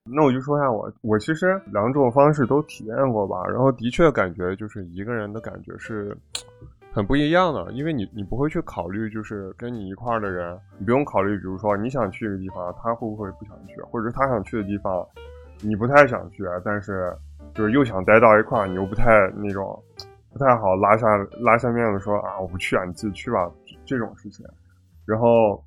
[0.04, 6.16] 那我就说一下我，我其实两种方式都体验过吧，然后的确感觉就是一个人的感觉是
[6.92, 15.06] 很不一样的，因为你你不会去考虑就是跟你一块儿的人，你不用考虑，比如说你想去一个地方，他会不会不想去，或者是他想去的地方，
[15.60, 17.12] 你不太想去，但是
[17.54, 19.82] 就是又想待到一块儿，你又不太那种。
[20.30, 21.06] 不太好拉下
[21.40, 23.50] 拉下面子说啊，我不去啊，你自己去吧，
[23.84, 24.46] 这种事情。
[25.04, 25.60] 然后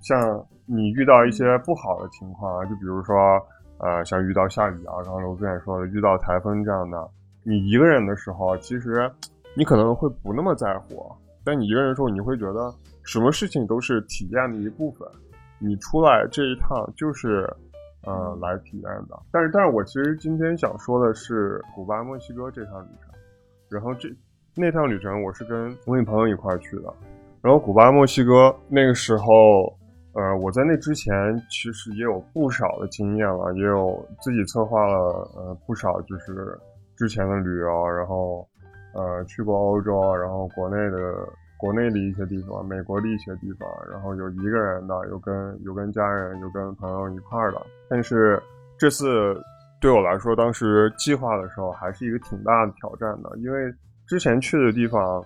[0.00, 3.16] 像你遇到一些不好的情况啊，就比如说
[3.78, 7.08] 呃，像遇到下雨啊，刚刚罗子远说的，遇到台风这样的，
[7.42, 9.10] 你一个人的时候，其实
[9.56, 11.10] 你可能会不那么在乎，
[11.42, 12.72] 但你一个人的时候，你会觉得
[13.02, 15.08] 什么事情都是体验的一部分，
[15.58, 17.50] 你出来这一趟就是
[18.04, 19.18] 呃来体验的。
[19.30, 23.10] 但是，但是我其实今天想说的是古巴墨西哥这趟旅程。
[23.70, 24.08] 然后这
[24.54, 26.92] 那趟旅程我是跟我女朋友一块去的，
[27.40, 29.24] 然后古巴墨西哥那个时候，
[30.12, 31.14] 呃，我在那之前
[31.48, 36.58] 其实也有不少的经验了，也有自己策划了呃不少就是
[36.98, 38.46] 之前的旅游，然后
[38.92, 41.26] 呃去过欧洲，然后国内的
[41.62, 45.32] 国内的一些地方，美国的一些地方，然后有一个人的，有跟
[45.62, 48.42] 有跟家人，有跟朋友一块儿的，但是
[48.76, 49.40] 这次。
[49.82, 53.58] 对我来说，当时计划的时候还是一个挺大的挑战的，因为
[54.06, 55.20] 之前去的地方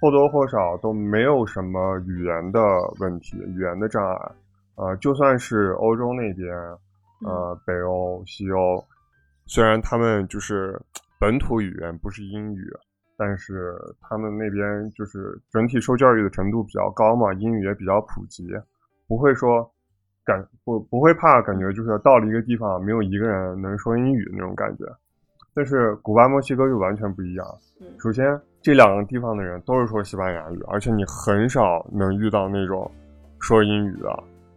[0.00, 2.58] 或多或少都没有什么语言的
[3.00, 4.32] 问题、语言的障碍。
[4.76, 6.56] 呃，就算是欧洲那边，
[7.20, 8.82] 呃，北欧、西欧，
[9.44, 10.80] 虽然他们就是
[11.20, 12.72] 本土语言不是英语，
[13.16, 18.48] 但是他们那边就是整体受教育的程度比较高嘛，英语也比较普及，
[19.06, 19.68] 不会说
[20.24, 24.84] 感不不会怕感觉就是到了一个地方没有一个人能说英语那种感觉。
[25.54, 27.46] 但是古巴、墨西哥就完全不一样。
[27.98, 32.90] 首先，这两个地方的人都是说西班牙语，而且你很少能遇到那种
[33.38, 34.08] 说英语的。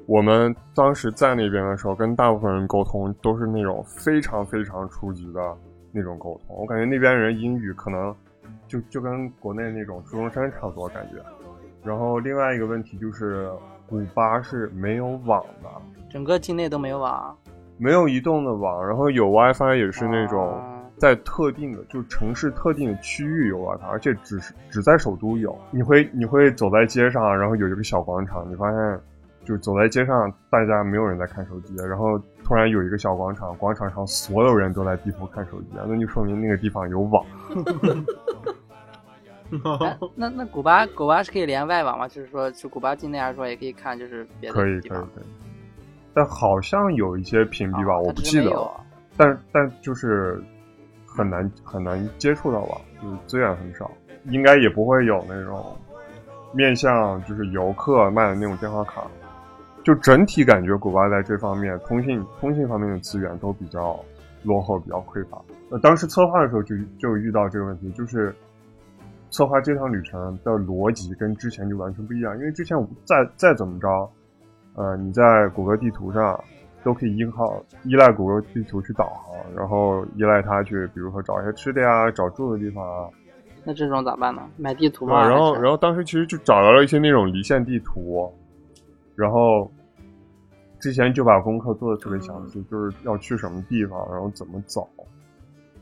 [0.08, 5.41] 我们当时在那边的时候，跟大部分人沟通都是那种非常非常初级的
[5.91, 6.56] 那种沟通。
[6.56, 8.16] 我感觉那边人英语可能
[8.68, 11.22] 就就跟国内那种初中生差不多感觉。
[11.84, 13.49] 然后另外一个问题就是，
[13.88, 15.70] 古巴是没有网的，
[16.09, 17.38] 整个境内都没有网，
[17.78, 20.47] 没有移动的网，然后有 WiFi 也是那种。
[20.47, 25.53] 啊在特定的，就城市特定的区域有 WiFi，而且只是只在首都有。
[25.70, 28.99] 你会你会走在街上，然后有一个小广场，你发现
[29.43, 37.26] 就走在街上，大家没有人在看手机，然后突然有一个小广场，广场上所有人都在低头看手机，那就说明那个地方有网。
[39.82, 42.08] 哎 那那古巴古巴是可以连外网吗？
[42.08, 45.00] 就是说就古巴境内，还是说也可以看就是别的可以地方？
[45.02, 45.24] 可以可以，
[46.14, 48.72] 但好像有一些屏蔽吧，啊我不记得了。
[49.18, 50.41] 但但就是
[51.06, 53.89] 很难很难接触到吧，就是资源很少，
[54.26, 55.76] 应该也不会有那种
[56.54, 59.04] 面向就是游客卖的那种电话卡。
[59.84, 64.04] 就整体感觉古巴在这方面通信通信方面的资源都比较
[64.41, 65.39] 落后，比较匮乏。
[65.70, 68.36] 呃，当时策划的时候就就遇到这个问题，就是
[69.36, 74.10] 策划这趟旅程的逻辑跟之前就完全不一样，因为之前我再再怎么着，
[74.76, 76.42] 呃，你在谷歌地图上
[76.86, 83.10] 都可以依靠依赖谷歌地图去导航，然后依赖它去，比如说找一些吃的呀，找住的地方啊。
[83.66, 84.42] 那这种咋办呢？
[84.56, 85.28] 买地图对吗？
[85.28, 88.34] 然后然后当时其实就找到了一些那种离线地图，
[89.16, 89.70] 然后
[90.80, 94.88] 之前就把功课做的特别详细，就是要去什么地方，然后怎么走，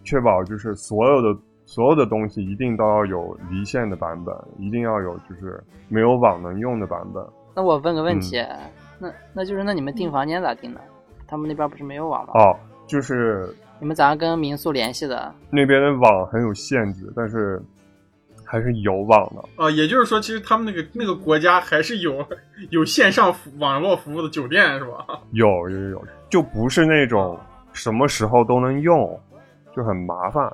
[0.03, 1.39] 确保就是所有的
[1.73, 5.59] 所有的东西一定都要有离线的版本，一定要有就是
[5.89, 7.25] 没有网能用的版本。
[7.55, 8.69] 那我问个问题，嗯
[8.99, 10.81] 那那就是那你们订房间咋订的？
[11.27, 12.33] 他们那边不是没有网吗？
[12.35, 12.55] 哦，
[12.85, 15.33] 就是你们咋样跟民宿联系的？
[15.49, 17.59] 那边的网很有限制，但是
[18.45, 19.63] 还是有网的。
[19.63, 22.23] 啊，也就是说，其实他们那个那个国家还是有
[22.69, 25.07] 有线上网络服务的酒店是吧？
[25.31, 27.35] 有有有，就不是那种
[27.71, 29.19] 什么时候都能用，
[29.75, 30.47] 就很麻烦。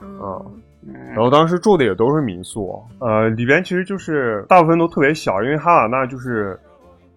[0.00, 6.58] 啊，嗯嗯然后当时住的也都是民宿，呃，里边其实就是大部分都特别小，因为哈瓦那就是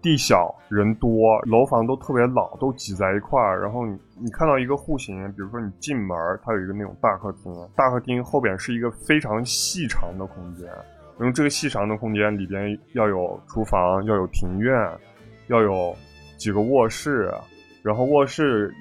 [0.00, 3.60] 地小人多，楼房都特别老，都挤在一块儿。
[3.60, 10.66] 然后你你看到一个户型，比如说你进门儿，它有一个那种大客厅，大客厅后边是一个非常细长的空间，
[11.18, 14.72] 然后这个细长的空间里边要有厨房，要有庭院，
[15.48, 15.94] 要有
[16.36, 17.30] 几个卧室，
[17.82, 18.72] 然后卧室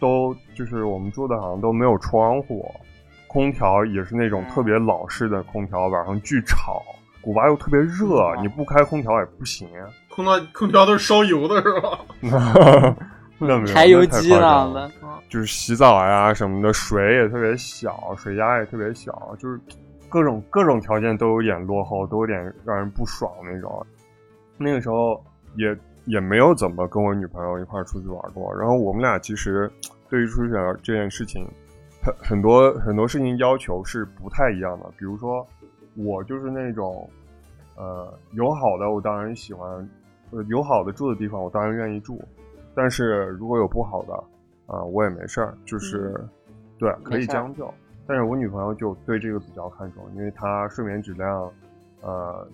[0.00, 2.68] 都就是我们住的好像都没有窗户。
[3.28, 6.82] 空调也是那种特别老式的空调，晚上巨吵。
[7.20, 9.68] 古巴又特别热，嗯你不开空调也不行。
[10.08, 11.98] 空调空调都是烧油的是吧？
[13.40, 14.92] 那没有柴油机那夸张样的了，
[15.28, 19.60] 就是洗澡呀什么的，水也特别小，水压也特别小，就是
[20.08, 23.86] 各种各种条件都有点落后，都有点让人不爽那种。
[24.56, 25.22] 那个时候
[25.54, 25.76] 也
[26.06, 29.70] 也没有怎么跟我女朋友一块出去玩过，然后我们俩其实
[30.08, 31.46] 对于出去玩这件事情，
[32.08, 34.90] 很很多很多事情要求是不太一样的。
[34.96, 35.46] 比如说，
[35.94, 37.08] 我就是那种，
[37.76, 39.68] 呃，有好的我当然喜欢，
[40.30, 42.20] 呃，有好的住的地方我当然愿意住，
[42.74, 44.14] 但是如果有不好的，
[44.66, 46.14] 啊、我也没事儿，就是、
[46.78, 47.72] 对可以将就。
[48.06, 51.50] 但是我女朋友就对这个比较看重，因为她睡眠质量，
[52.00, 52.46] 呃，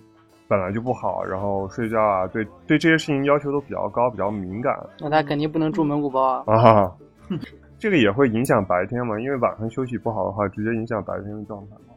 [0.48, 6.44] 本来就不好，然后睡觉啊，对对这些事情要求都比较高，比较敏感那她肯定不能住蒙古包啊。
[6.46, 6.92] 啊。
[7.84, 11.92] 这个也会影响白天嘛，因为晚上休息不好的话，直接影响白天的状态嘛。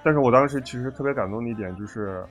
[0.00, 2.24] 但是我当时其实特别感动的一点就是，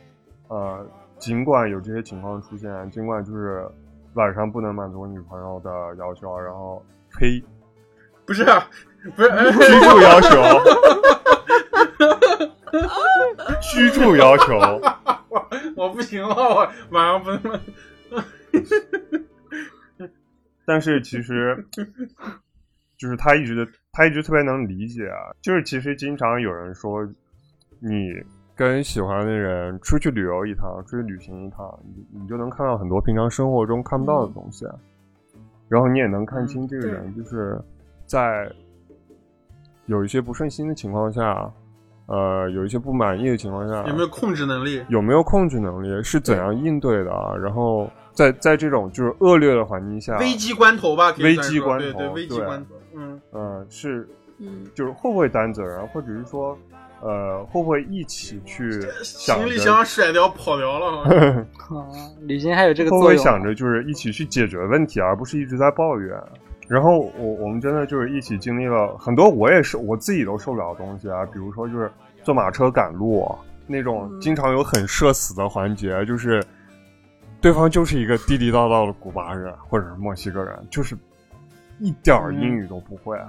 [0.47, 0.87] 呃，
[1.19, 3.67] 尽管有这些情况出现，尽管就是
[4.13, 6.81] 晚上不能满足我女朋友的要求，然后
[7.19, 7.43] 呸，
[8.25, 8.65] 不是啊
[9.17, 10.41] 不是，居住要求，
[13.73, 14.57] 居住要求，
[15.75, 17.59] 我不行了，我晚上不能。
[20.63, 21.67] 但是其实
[23.01, 27.03] 就是他一直他一直特别能理解啊，就是其实经常有人说，
[27.79, 28.13] 你
[28.55, 34.75] 跟喜欢的人出去旅游一趟，出去旅行一趟，你你就能看到很多平常生活中看不到的东西，啊
[35.67, 37.59] 然后你也能看清这个人，就是
[38.05, 38.47] 在
[39.87, 41.51] 有一些不顺心的情况下，
[42.05, 44.83] 呃，有一些不满意的情况下，有没有控制能力？
[44.89, 47.33] 有没有控制能力，是怎样应对的啊？
[47.35, 54.07] 然后在在这种就是恶劣的环境下，危机关头吧，危机关头对，危机关头，嗯，呃，是
[54.39, 56.57] 嗯，就是会不会担责任，或者是说，
[57.01, 61.01] 呃，会不会一起去想行李，箱甩掉跑掉了。
[61.69, 61.87] 啊，
[62.21, 63.17] 旅行还有这个会不作用。
[63.17, 66.17] 会想着就是一起去解决问题，而不是一直在抱怨。
[66.67, 71.91] 然后我我们真的就是一起经历了很多，我也是我自己都受不了的东西啊，比如说就是
[72.23, 73.27] 坐马车赶路
[73.67, 76.41] 那种，嗯经常有很社死的环节，就是
[77.41, 80.95] 对方就是一个地地道道的古巴人或者是墨西哥人，就是
[81.81, 83.19] 一点儿英语都不会。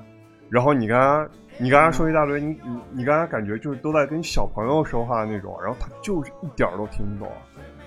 [0.48, 1.26] 然后你跟他
[1.58, 7.32] 你跟他说一大堆，你你你跟他感觉就是都在跟小朋友说话那种，然后他就是一点儿都听不懂，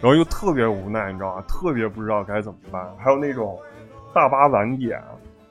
[0.02, 1.44] 然后又特别无奈，你知道吗？
[1.48, 2.84] 特别不知道该怎么办。
[2.98, 3.58] 还有那种
[4.14, 5.00] 大巴晚点，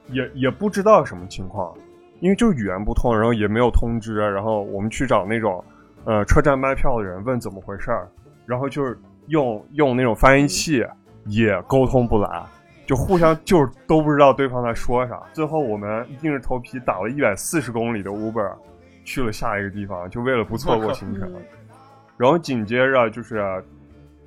[0.07, 1.73] 也也不知道什么情况，
[2.19, 5.63] 因为就是语言不通，然后也没有通知，然后我们去找那种
[6.03, 8.09] 呃车站卖票的人问怎么回事儿，
[8.45, 10.85] 然后就是用用那种翻译器
[11.27, 12.43] 也沟通不来。
[12.85, 18.55] 就互相就是都不知道对方在说啥，最后我们硬着头皮打了一百四十公里的 Uber，
[19.03, 21.29] 去了下一个地方，就为了不错过行程。
[22.17, 23.43] 然后紧接着就是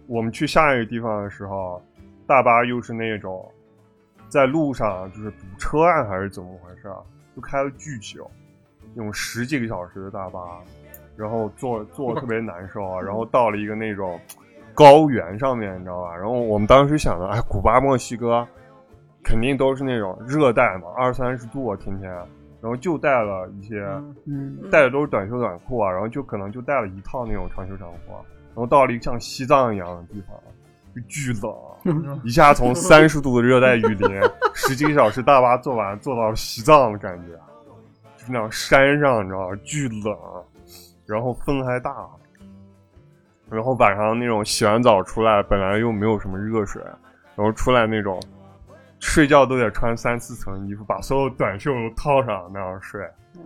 [0.06, 1.80] 我们去下一个地方的时候，
[2.26, 3.48] 大巴又是那种
[4.28, 6.96] 在路上就是堵车啊，还是怎么回事啊？
[7.34, 8.28] 就开了巨久，
[8.94, 10.40] 那种十几个小时的大巴，
[11.16, 13.00] 然后坐坐特别难受啊。
[13.00, 14.20] 然后到了一个那种
[14.78, 16.14] 高原上面，你知道吧？
[16.14, 18.46] 然后我们当时想的，哎，古巴、墨西哥
[19.24, 22.08] 肯定都是那种热带嘛，二三十度啊，天天。
[22.60, 23.84] 然后就带了一些，
[24.26, 28.18] 嗯，带的都是短袖短裤啊，然后就可能就带了一套那种长袖长裤啊，
[28.48, 30.36] 然后到了一个像西藏一样的地方，
[30.92, 34.20] 就巨冷，一下从三十度的热带雨林，
[34.54, 37.32] 十几个小时大巴坐完，坐到了西藏的感觉，
[38.16, 39.56] 就是那种山上，你知道吗？
[39.62, 40.16] 巨冷，
[41.06, 42.08] 然后风还大，
[43.50, 46.82] 然后晚上那种洗完澡出来，本来又没有什么热水，
[47.34, 48.20] 然后出来那种
[49.00, 53.00] 睡觉都得穿三四层衣服，把所有短袖都套上那样睡。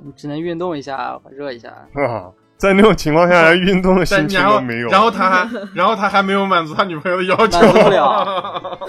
[0.05, 1.68] 你只能运动一下，热一下。
[1.94, 4.88] 啊， 在那种情况下，连运动的心情都没有。
[4.88, 8.78] 然后他还然后他还没有满足他女朋友的要求，满足不了。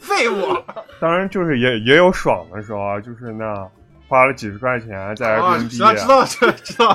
[0.00, 0.56] 废物！
[1.00, 3.68] 当然就是也也有爽的时候啊，就是那
[4.08, 6.94] 花了几十块钱在啊，Airbnb，、知道知道知道知道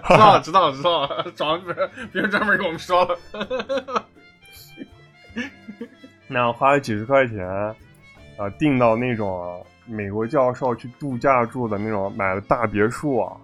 [0.00, 3.18] 知道知道知道，找别人别人专门给我们说了。
[6.28, 13.36] 那花了几十块钱，啊，订到那种美国教授去度假住的那种买了大别墅啊，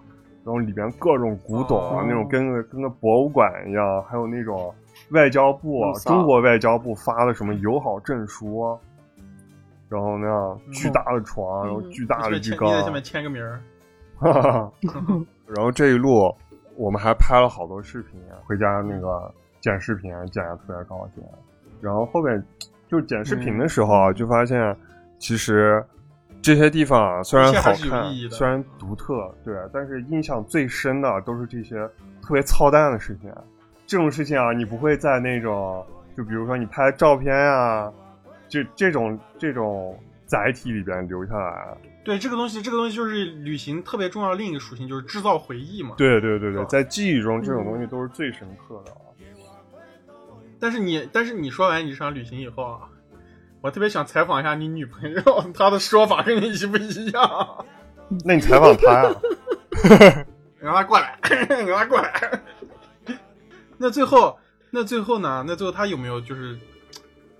[0.43, 4.73] 然后里边各种古董啊，哦那种跟个跟个博物馆一样，还有那种
[5.11, 8.77] 外交部、中国外交部发的什么友好证书啊，
[9.91, 13.61] 然后那样巨大的床，然后巨大的浴你在缸，下面签个名儿，
[15.45, 16.33] 然后这一路
[16.77, 19.29] 我们还拍了好多视频，回家那个
[19.59, 21.21] 剪视频剪的特别高兴。
[21.81, 22.41] 然后后面
[22.87, 24.73] 就是剪视频的时候啊，就发现
[25.19, 25.83] 其实
[26.41, 31.85] 这些地方啊虽然好看虽然独特，对，但是印象最深的都是这些
[32.21, 33.29] 特别操蛋的事情。
[33.85, 35.85] 这种事情啊，你不会在那种
[36.15, 38.00] 就比如说你拍照片呀、就
[38.75, 41.77] 这种这种载体里边留下来。
[42.03, 45.95] 对这个东西，这个东西就是旅行特别重要的另一个属性，就是制造回忆嘛。
[45.97, 48.97] 对对对对，在记忆中这种嗯东西都是最深刻的啊。
[50.59, 52.79] 但是你，但是你说完你这场旅行以后啊，
[53.61, 55.21] 我特别想采访一下你女朋友，
[55.53, 57.65] 她的说法跟你一不一样？
[58.25, 60.25] 那你采访她呀？
[60.59, 62.41] 让她过来，让她过来。
[63.77, 64.37] 那最后，
[64.69, 65.43] 那最后呢？
[65.47, 66.57] 那最后她有没有就是，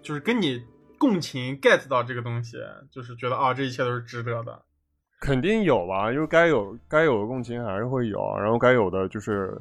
[0.02, 0.64] 就是跟你
[1.02, 2.58] 共情 get 到这个东西，
[2.92, 4.62] 就是觉得啊，这一切都是值得的。
[5.20, 9.60] 肯定有吧，因为该有该有的共情还是会有，然后该有的就是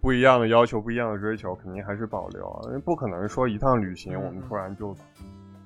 [0.00, 2.60] 不一样的要求、不一样的追求，肯定还是保留。
[2.64, 4.96] 因为不可能说一趟旅行嗯我们突然就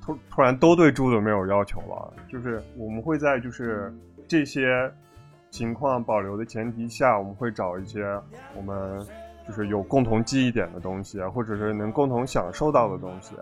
[0.02, 3.90] 突突然都对住的没有要求了，就是我们会在就是
[4.28, 4.92] 这些
[5.48, 8.04] 情况保留的前提下，我们会找一些
[8.54, 9.06] 我们
[9.48, 13.34] 就是有共同记忆点的东西，或者是能共同享受到的东西。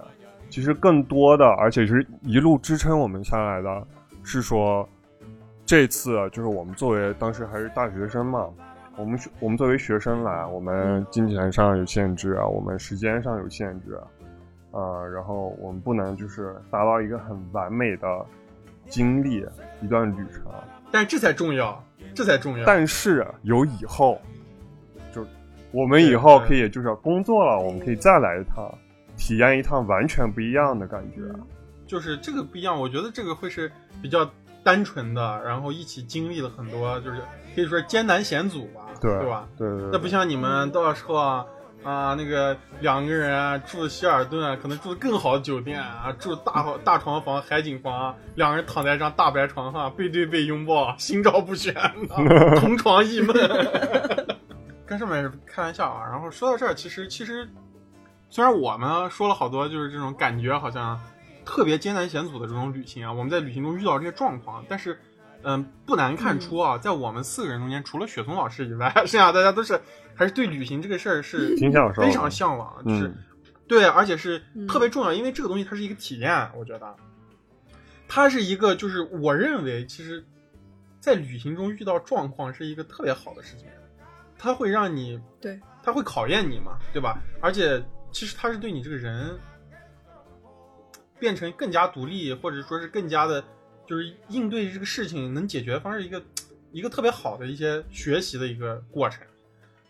[0.49, 3.87] 其实更多的，而且是一路支撑我们下来的，
[4.23, 4.89] 是说
[5.65, 8.49] 这次啊就是我们作为当时还是大学生嘛，
[8.97, 13.99] 我们是我们作为学生来，我们金钱上有限制啊，我们时间上有限制，
[14.71, 18.07] 呃，然后我们不能就是达到一个很完美的
[18.87, 19.45] 经历
[19.83, 20.45] 一段旅程，
[20.93, 21.85] 但是这才重要，
[22.15, 22.65] 这才重要。
[22.65, 24.36] 但是有以后，就
[25.77, 28.67] 我们以后可以就是工作了，我们可以再来一趟，
[29.15, 31.21] 体验一趟完全不一样的感觉。
[31.87, 33.71] 就是这个不一样，我觉得这个会是
[34.01, 34.27] 比较
[34.65, 37.21] 单纯的，然后一起经历了很多，就是
[37.55, 39.47] 可以说艰难险阻吧，对吧？
[39.59, 41.45] 对对对，那不像你们到时候啊，
[41.85, 52.17] 啊，那个两个人啊住希尔顿啊，可能住的更好的酒店啊，住大好大床房、海景房，两个人躺在一张大白床上，背对背拥抱，心照不宣啊，
[52.57, 53.37] 同床异梦。
[54.87, 57.49] 跟上面是开玩笑啊，然后说到这儿，其实其实
[58.31, 60.99] 虽然我们说了好多，就是这种感觉好像
[61.45, 64.99] 特别艰难险阻的这种旅行啊，我们在旅行中遇到这些状况，但是。
[65.43, 69.81] 嗯，不难看出啊，在我们四个人中间，除了雪松老师以外， 剩下大家都是
[70.13, 71.55] 还是对旅行这个事儿是
[71.95, 73.17] 非常向往，就是、嗯
[73.69, 76.97] 对，而且是特别重要，因为这个东西它是一个体验，我觉得
[78.09, 80.25] 它是一个，就是我认为其实，
[80.99, 83.69] 在旅行中遇到状况是一个特别好的事情，
[84.39, 87.21] 它会让你对，它会考验你嘛，对吧？
[87.41, 87.83] 而且
[88.13, 89.39] 其实它是对你这个人
[91.19, 93.43] 变成更加独立，或者说是更加的，
[93.87, 96.23] 就是应对这个事情能解决方式一个
[96.73, 99.27] 一个特别好的一些学习的一个过程。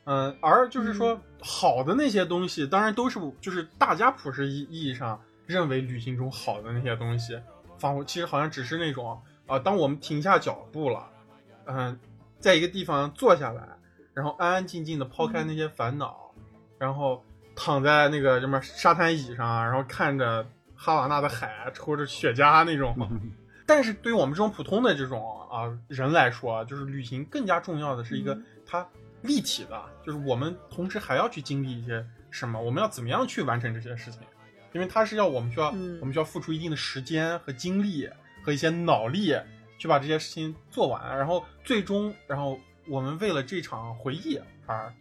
[0.04, 7.36] 嗯，而就是说好的那些东西，当然都是就是大家普世意意义上认为旅行中好的那些东西，
[7.76, 11.08] 仿佛其实好像只是那种啊、当我们停下脚步了，
[11.66, 11.98] 嗯、
[12.38, 13.75] 在一个地方坐下来，
[14.16, 16.32] 然后安安静静的抛开那些烦恼，
[16.78, 17.22] 然后
[17.54, 20.44] 躺在那个什么沙滩椅上，然后看着
[20.74, 22.96] 哈瓦那的海，抽着雪茄那种。
[23.68, 28.46] 但是对于我们这种普通的这种啊人来说，就是旅行更加重要的是一个嗯。
[28.64, 28.88] 它
[29.20, 34.22] 立体的，就是我们同时还要去经历一些什么，我们要怎么样去完成这些事情，
[34.72, 35.98] 因为它是要我们需要、嗯。
[36.00, 38.08] 我们需要付出一定的时间和精力
[38.42, 39.36] 和一些脑力
[39.78, 42.58] 去把这些事情做完，然后最终，然后
[42.88, 44.92] 我们为了这场回忆而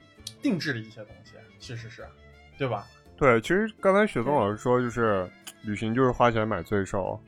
[0.41, 2.05] 定制了一些东西，其实是，
[2.57, 2.85] 对吧？
[3.17, 5.27] 对，其实刚才雪松老师说，就是
[5.63, 7.19] 旅行就是花钱买罪受。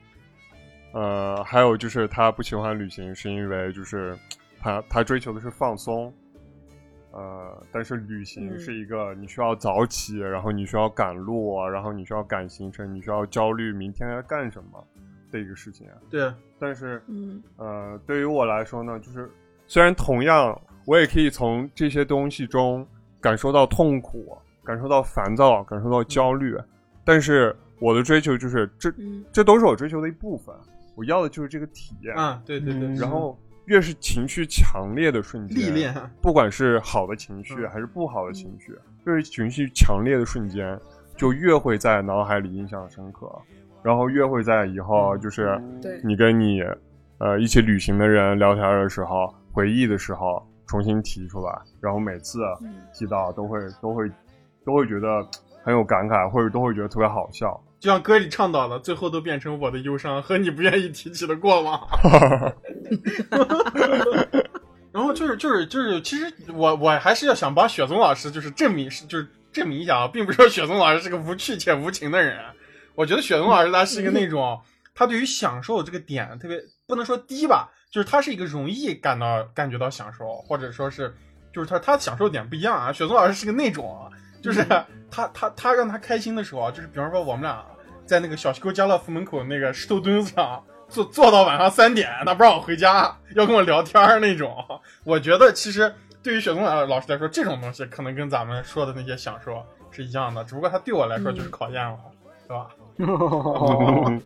[0.92, 4.18] 呃，还有就是他不喜欢旅行，是因为就是
[4.58, 6.12] 他他追求的是放松。
[7.10, 14.86] 呃，但是旅行嗯是一个你需要早起，然后你需要赶路，啊然后你需要赶行程，你需要焦虑明天要干什么
[15.32, 15.94] 的一个事情啊。
[16.10, 19.30] 对，但是嗯呃，对于我来说呢，就是
[19.68, 22.84] 虽然同样我也可以从这些东西中
[23.20, 26.56] 感受到痛苦，感受到烦躁，感受到焦虑，
[27.04, 29.22] 但是我的追求就是这嗯。
[29.30, 30.54] 这都是我追求的一部分，
[30.94, 32.14] 我要的就是这个体验。
[32.16, 37.68] 啊，对对对，嗯然后越是情绪强烈的瞬间，历练，不管是好的情绪嗯。
[37.68, 40.80] 还是不好的情绪，越是情绪强烈的瞬间，
[41.14, 43.30] 就越会在脑海里印象深刻，
[43.82, 45.60] 然后越会在以后嗯就是
[46.02, 46.62] 你跟你
[47.18, 54.08] 呃一起旅行的人聊天的时候，回忆的时候重新提出来，然后每次嗯提到都会都会
[54.64, 55.28] 都会觉得
[55.64, 57.60] 很有感慨，或者都会觉得特别好笑。
[57.80, 61.88] 就像歌里唱到的，最后都变成我的忧伤和你不愿意提起的过往。
[64.92, 72.38] 然后就是就是就是，其实我我还是要想帮雪松老师，就是证明是就是证明一下啊，并不是说雪松老师是个无趣且无情的人。
[72.94, 74.60] 我觉得雪松老师他是一个那种，
[74.94, 76.56] 他对于享受这个点特别
[76.86, 81.14] 不能说低吧，就是他是一个容易感到感觉到享受，或者说是
[81.52, 82.92] 就是他他享受点不一样啊。
[82.92, 84.10] 雪松老师是个那种啊，
[84.42, 84.62] 就是
[85.10, 87.64] 他他他让他开心的时候啊，就是比方说我们俩
[88.04, 94.54] 在那个小西沟家乐福门口那个石头墩子上坐坐到晚上三点，他不让我回家，要跟我聊天儿那种。
[95.04, 101.98] 我觉得其实对于雪松老师来说，这种东西可能跟咱们说的那些享受是一样的，只不过他对我来说就是考验了，
[102.46, 102.68] 对吧？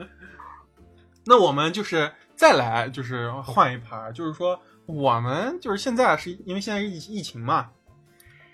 [1.26, 2.10] 那我们就是
[2.40, 7.68] 再来就是换一盘，就是说我们就是现在是因为现在是疫疫情嘛，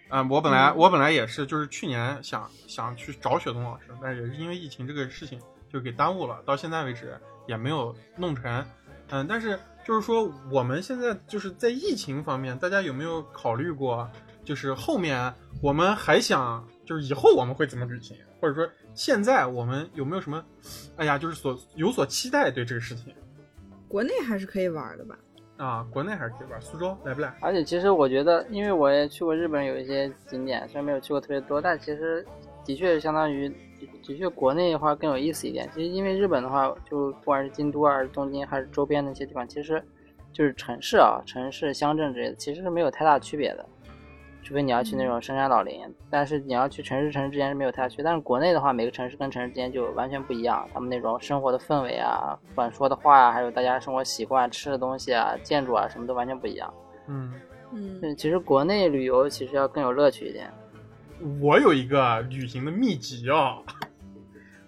[0.09, 0.76] 啊、我本来、嗯。
[0.76, 5.41] 我本来也是就是去年想想去找雪冬老师，但是也是因为疫情这个事情
[5.72, 7.16] 就给耽误了，到现在为止
[7.47, 8.66] 也没有弄成。
[9.11, 14.11] 嗯，但是就是说我们现在就是在疫情方面，大家有没有考虑过，
[14.45, 15.32] 就是后面
[15.62, 20.45] 我们还想就是以后我们会怎么旅行，或者说现在我们有没有什么，
[20.97, 23.14] 哎呀，就是所有所期待对这个事情
[23.88, 25.18] 国内还是可以玩的吧？
[25.57, 25.87] 啊？
[25.91, 27.34] 国内还是可以玩，苏州来不来？
[27.41, 32.25] 而且其实我觉得，因为我也去过日本，有一些景点，虽然没有去过特别多，但其实
[32.64, 33.49] 的确相当于
[34.03, 35.68] 的确国内的话更有意思一点。
[35.75, 39.83] 其实因为日本的话，就不管是京都啊、还是东京，还是周边的一些地方，其实
[40.33, 43.64] 就是城市啊、城市、乡镇之类的，其实是没有太大区别的。
[44.47, 48.05] 除非你要去那种深山老林，但是你要去城市城市之间是没有太大区别。
[48.05, 56.73] 但是国内的话，每个城市跟城市之间就完全不一样，他们那种生活的氛围啊、不管说的话啊，还有大家生活习惯、吃的东西啊、建筑啊，什么都完全不一样。
[57.09, 57.35] 嗯，
[57.73, 60.49] 嗯，其实国内旅游其实要更有乐趣一点。
[61.43, 63.59] 我有一个旅行的秘籍啊，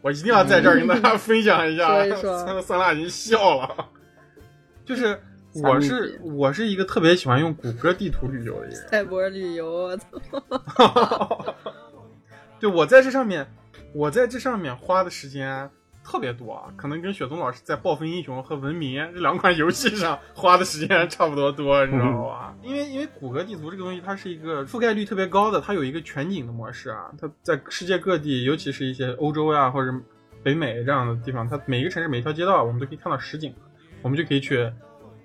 [0.03, 1.87] 我一定要在这儿跟大家分享一下。
[1.87, 3.89] 说一说酸酸辣已经笑了，
[4.85, 5.23] 就是
[5.55, 8.75] 我是我是一个特别喜欢用谷歌地图旅游的人。
[8.89, 11.55] 赛博旅游，我操！
[12.61, 13.47] 对，我在这上面，
[13.95, 15.71] 我在这上面花的时间
[16.05, 22.55] 特别多，啊，可能跟雪松老师在《暴风英雄》和《文明》这两款游戏上花的时间差不多多，你知道吧？
[22.63, 29.93] 因为因为谷歌地图这个东西，它是一个覆盖率特别高的，它有一个全景的模式啊，它在世界各地，尤其是一些欧洲呀或者
[30.43, 33.55] 北美这样的地方，它每一个城市每一条街道，我们都可以看到实景，
[34.03, 34.73] 我们就可以去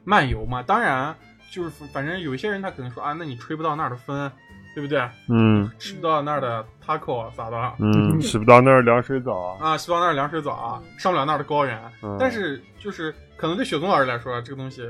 [0.04, 0.62] 漫游嘛。
[0.64, 1.16] 当然，
[1.52, 4.32] 就是反正有一些人他可能说啊，那你吹不到那儿的风，
[4.74, 5.08] 对不对？
[5.30, 7.74] 嗯吃不到那儿的 taco 咋的？
[7.80, 9.78] 嗯，洗不到那儿凉水澡啊。
[9.78, 11.80] 吃不到那儿凉水澡啊，上不了那儿的高原。
[12.02, 14.90] 嗯但是就是可能对雪松老师来说，这个东西，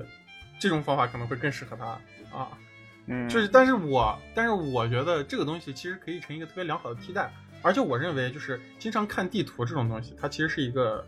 [0.60, 1.86] 这种方法可能会更适合他
[2.38, 2.48] 啊。
[3.08, 7.30] 嗯，就是，但是我但是我觉得这个东西其实可以成一个特别良好的替代，
[7.62, 11.06] 而且我认为就是经常看地图这种东西，它其实是一个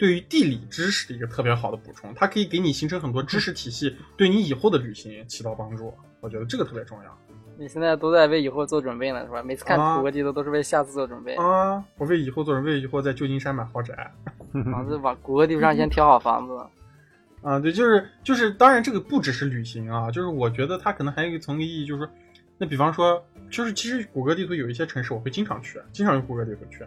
[0.00, 5.92] 对于地理知识的一个特别好的补充，它可以给你形成很多知识体系，对你以后的旅行起到帮助。
[6.20, 7.18] 我觉得这个特别重要
[7.58, 9.42] 你现在都在为以后做准备呢，是吧？
[9.42, 11.84] 每次看啊谷歌地图都是为下次做准备，啊！
[11.98, 14.10] 我为以后做准备以后在旧金山买豪宅。
[14.72, 16.56] 房子往谷歌地图上先挑好房子。
[17.46, 22.10] 啊，对，就是就是，当然这个不只是旅行啊，就是我觉得它可能还有一层个意义，就是说，
[22.56, 26.86] 那比方说，就是其实谷歌地图有一些城市我会经常去，经常用谷歌地图去，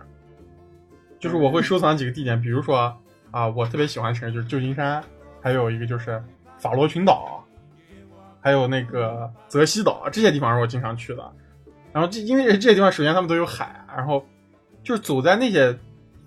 [1.20, 2.96] 就是我会收藏几个地点，比如说
[3.34, 5.04] 啊，我特别喜欢的城市就是旧金山，
[5.42, 6.24] 还有一个就是
[6.60, 7.44] 法罗群岛，
[8.40, 11.32] 还有那个泽西岛这些地方是我经常去的。
[11.92, 14.24] 然后这因为这些地方首先他们都有海，然后
[14.84, 15.76] 就是走在那些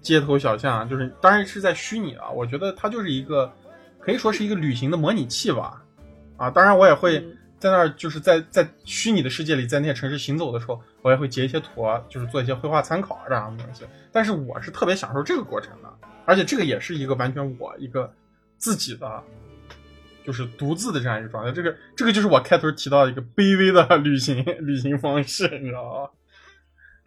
[0.00, 3.52] 街头小巷，就是当然是在虚拟啊，我觉得它就是一个
[4.00, 5.80] 可以说是一个旅行的模拟器吧。
[6.36, 13.84] 啊，当然我也会嗯在那儿，就是在在虚拟的世界里，在那些城市行走的时候，我也会截一些图，就是做一些绘画参考这样的东西。
[14.12, 15.90] 但是我是特别享受这个过程的，
[16.26, 18.12] 而且这个也是一个完全我一个
[18.58, 19.22] 自己的，
[20.24, 21.50] 就是独自的这样一个状态。
[21.52, 26.10] 这个这个就是我开头提到的一个卑微的旅行 旅行方式，你知道吗？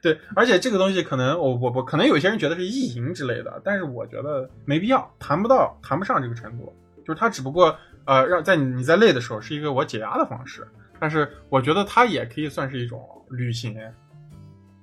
[0.02, 6.74] 对，而且这个东西可能我我我可能有些人觉得是意淫之类的，但是我觉得没必要，谈不到谈不上这个程度。
[7.06, 7.76] 就是它只不过
[8.06, 10.66] 呃让在你你在累的时候是一个我解压的方式，
[11.00, 13.76] 但是我觉得它也可以算是一种旅行，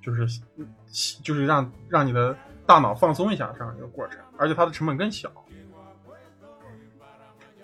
[0.03, 0.27] 就是
[1.23, 5.31] 就是让让你的大脑放松一下这样一个过程，而且它的成本更小。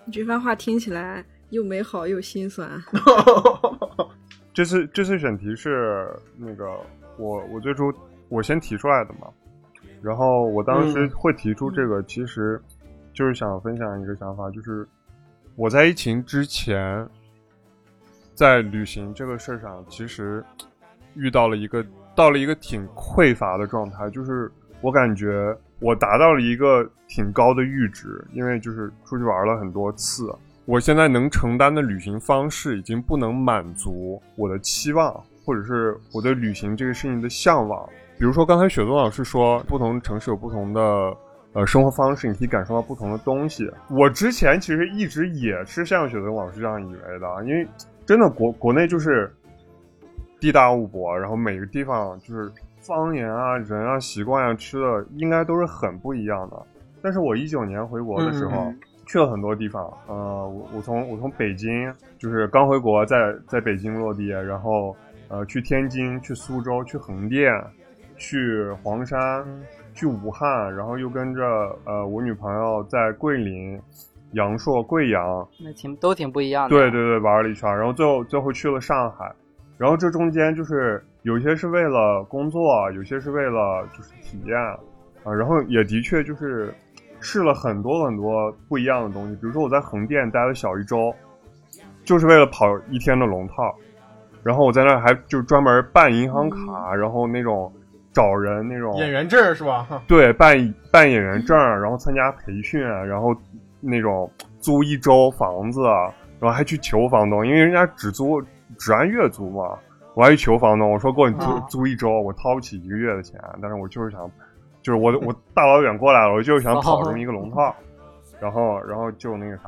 [0.04, 2.70] 你这番话听起来又美好又心酸。
[4.52, 6.70] 这次这次选题是那个
[7.16, 7.92] 我我最初
[8.28, 9.28] 我先提出来的嘛，
[10.02, 12.60] 然后我当时嗯会提出这个，其实
[13.12, 14.86] 就是想分享一个想法，就是
[15.56, 17.08] 我在疫情之前，
[18.34, 20.44] 在旅行这个事儿上，其实
[21.14, 21.84] 遇到了一个
[22.14, 30.34] 到了一个挺匮乏的状态，就是我感觉我达到了一个挺高的阈值，因为就是出去玩了很多次，
[30.64, 35.12] 我现在能承担的旅行方式已经不能满足我的期望，
[35.44, 37.86] 或者是我对旅行这个事情的向往。
[38.18, 40.80] 比如说刚才雪松老师说，不同城市有不同的
[41.52, 43.70] 呃生活方式，你可以感受到不同的东西。
[43.90, 47.68] 我之前其实一直也是像雪松老师这样以为的，因为
[48.06, 49.30] 真的国国内就是
[50.40, 52.50] 地大物博，然后每个地方就是
[52.86, 56.56] 方言啊、人啊、习惯啊、吃的应该都是很不一样的。
[57.02, 64.96] 但是我一九年回国的时候，嗯去了很多地方，呃，我我从我从北京就是刚回国在，在北京落地，然后
[65.28, 67.52] 呃去天津、去苏州、去横店、
[68.16, 69.44] 去黄山、
[69.92, 71.42] 去武汉，然后又跟着
[71.84, 73.78] 呃我女朋友在桂林、
[74.32, 76.70] 阳朔、贵阳，那挺都挺不一样的。
[76.70, 79.30] 对对对，玩了一圈，然后最后最后去了上海，
[79.76, 84.56] 然后这中间就是有些是为了工作，有些是为了就是体验
[85.24, 86.72] 啊，然后也的确就是
[87.18, 91.14] 试了很多很多不一样的东西，比如说我在横店待了小一周，
[92.04, 93.74] 就是为了跑一天的龙套，
[94.42, 97.72] 然后我在那儿还就专门办银行卡，然后那种
[98.12, 100.02] 找人那种演员证是吧？
[100.06, 103.34] 对，办办演员证，然后参加培训，然后
[103.80, 105.80] 那种租一周房子，
[106.38, 108.42] 然后还去求房东，因为人家只租
[108.78, 109.78] 只按月租嘛，
[110.14, 111.66] 我还去求房东，我说够你租、啊。
[111.68, 114.30] 租一周，我掏不起一个月的钱，但是我就是想，
[114.82, 117.74] 就是我我大老远过来了，我就是想跑这么一个龙套，
[118.40, 119.64] 然后然后就那个啥，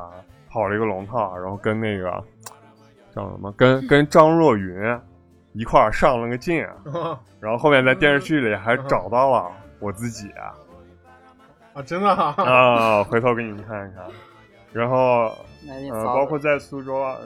[0.50, 2.10] 跑了一个龙套，然后跟那个
[3.14, 5.00] 叫什么，跟 跟张若昀
[5.52, 6.66] 一块儿上了个镜。
[7.40, 10.30] 然后后面在电视剧里还找到了我自己
[11.74, 14.04] 啊，真的啊，啊，回头给你们看一看。
[14.72, 15.32] 然后
[15.92, 17.16] 呃，包括在苏州啊，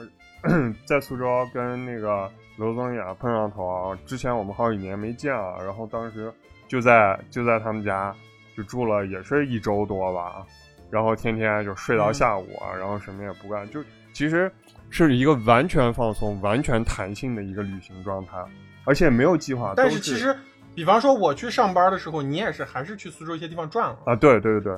[0.85, 2.29] 在苏州跟那个
[2.61, 6.31] 刘宗雅碰上头啊，之前我们好几年没见了，然后当时
[6.67, 8.15] 就在就在他们家
[8.55, 10.45] 就住了也是一周多吧，
[10.91, 13.83] 然后天天就睡到下午啊，然后什么也不干，就
[14.13, 14.51] 其实
[14.91, 18.37] 是一个完全放松、完全弹性的一个旅行状态，
[18.85, 19.73] 而且没有计划。
[19.75, 20.37] 但是是其实，
[20.75, 24.77] 比方说我去上班的时候，你也是还是去苏州一些地方转了，啊，对对对对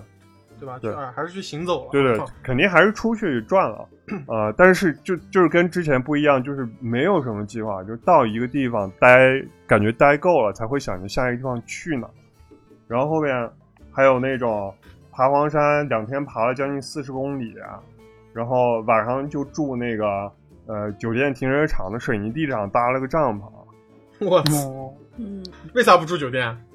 [0.59, 0.79] 对吧？
[0.79, 1.91] 对去啊还是去行走了。
[1.91, 3.87] 对对啊，肯定还是出去转了，
[4.27, 12.07] 呃，但是就就是跟之前不一样，就是没有什么计划，就到一个地方待，感觉待够了才会想着下一个地方去哪。
[12.87, 13.49] 然后后面
[13.91, 14.73] 还有那种
[15.11, 17.55] 爬黄山，两天爬了将近四十公里，
[18.33, 20.31] 然后晚上就住那个
[20.67, 23.43] 呃酒店停车场的水泥地上搭了个帐篷。
[24.19, 25.43] 我操，嗯，
[25.73, 26.72] 为啥不住酒店住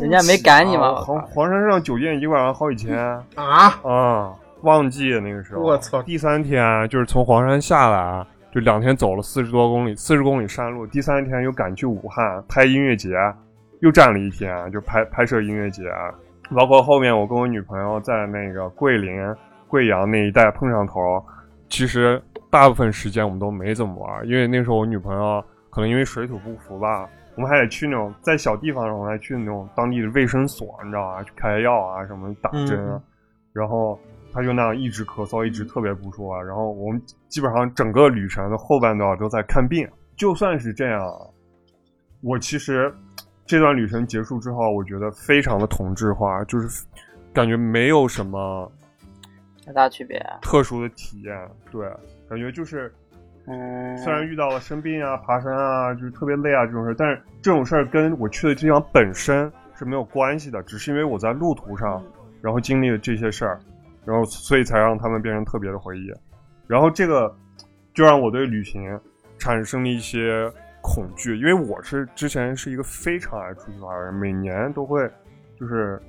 [0.00, 2.96] 人家没赶你吗黄黄山上酒店一晚上好几千。
[3.34, 3.78] 啊？
[3.82, 4.32] 啊，
[4.62, 10.86] 旺季那个时候，我操第三天就是从黄山下来，就两天走了四十多公里，四十公里山路。
[10.86, 13.10] 第三天又赶去武汉拍音乐节，
[13.80, 15.84] 又站了一天，就拍拍摄音乐节。
[16.54, 19.12] 包括后面我跟我女朋友在那个桂林、
[19.68, 21.00] 贵阳那一带碰上头，
[21.68, 31.22] 其实大部分时间我们都没怎么玩，因为那时候我女朋友可能因为水土不服吧，我们还得去那种在小地方，我们还去那种当地的卫生所，你知道吧？
[31.22, 33.02] 去开药啊，什么打针啊，嗯
[33.52, 33.98] 然后
[34.32, 36.40] 他就那样一直咳嗽，一直特别不舒服啊。
[36.42, 39.86] 然后我们基本上整个旅程的后半段都在看病。
[40.16, 41.00] 就算是这样，
[42.22, 42.90] 我其实
[43.44, 46.86] 这段旅程结束之后，我觉得非常的同质化，就是
[47.32, 48.70] 感觉没有什么
[49.66, 50.38] 太大区别啊。
[50.40, 51.50] 特殊的体验。
[51.70, 51.86] 对，
[52.28, 52.90] 感觉就是
[53.46, 62.02] 嗯，虽然遇到了生病啊、爬山啊，就是特别累啊这种事儿，但是这种事儿跟我去的地方本身是没有关系的，只是因为我在路途上，
[62.40, 63.58] 然后经历了这些事儿，
[64.04, 66.12] 然后所以才让他们变成特别的回忆。
[66.68, 67.34] 然后这个
[67.92, 68.98] 就让我对旅行
[69.38, 70.48] 产生了一些
[70.80, 75.10] 恐惧，因为我是之前是一个非常爱出去玩的人，每年都会
[75.58, 76.00] 就是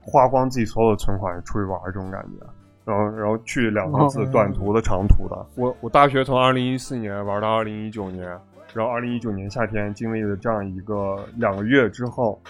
[0.00, 2.44] 花光自己所有的存款出去玩这种感觉。
[2.84, 5.46] 然后，然后去两个字短途的、长途的。
[5.56, 8.26] 我我大学从二零一四年玩到二零一九年，
[8.74, 12.40] 然后二零一九年夏天经历了这样一个两个月之后，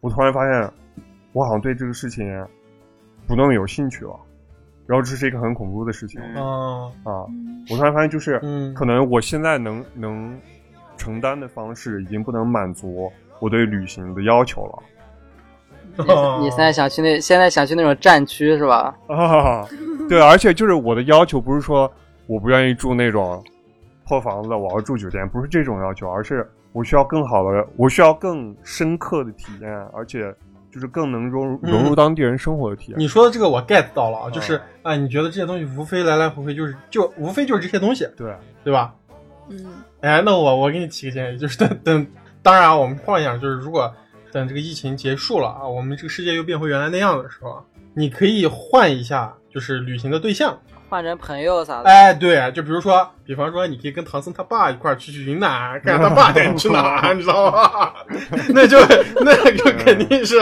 [0.00, 0.72] 我突然发现，
[1.32, 2.26] 我好像对这个事情
[3.26, 4.14] 不那么有兴趣了。
[4.86, 7.22] 然后这是一个很恐怖的事情嗯啊！
[7.70, 10.36] 我突然发现，就是嗯可能我现在能能
[10.96, 13.08] 承担的方式已经不能满足
[13.38, 14.82] 我对旅行的要求了。
[15.96, 18.94] 你你现在想去那现在想去那种战区是吧？
[19.08, 19.66] 啊，
[20.08, 21.90] 对，而且就是我的要求不是说
[22.26, 23.42] 我不愿意住那种
[24.06, 30.34] 破房子，我要住酒店，不是这种要求，而是我需要更好的，我需要更深刻的体验，而且
[30.72, 32.98] 就是更能融嗯融入当地人生活的体验。
[32.98, 38.32] 你说的这个我 get 到了啊，就是嗯啊，你觉得这些东西无非来来回回就是就无非就是这些东西，对，
[38.64, 38.94] 对吧？
[39.48, 39.66] 嗯
[40.00, 42.06] 哎，那我我给你提个建议，就是等等，
[42.42, 43.92] 当然啊我们换一下就是如果
[44.32, 50.58] 等这个疫情结束了啊，我们这个世界又变回原来那样的时候，你可以换一下，就是旅行的对象。
[50.88, 51.88] 换成朋友啥的。
[51.88, 57.92] 哎，对，就比如说，比方说，你可以跟唐僧他爸一块儿去去云南，看看他爸带你去哪儿，你知道吗？
[58.50, 58.76] 那就
[59.20, 60.34] 那就肯定是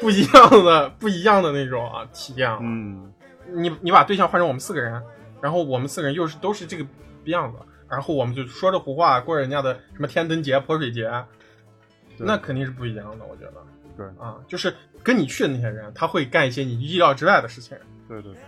[0.00, 2.58] 不一样的，不一样的那种啊体验了。
[2.60, 3.10] 嗯，
[3.54, 5.02] 你你把对象换成我们四个人，
[5.40, 6.84] 然后我们四个人又是都是这个
[7.24, 7.58] 样子，
[7.88, 11.24] 然后我们就说着胡话过人家的什么天灯节、泼水节，对
[12.18, 13.52] 那肯定是不一样的，我觉得
[13.96, 14.06] 对。
[14.18, 14.72] 啊，就是
[15.02, 17.76] 跟你去的那些人，他会干一些你意料之外的事情，
[18.08, 18.40] 对对对。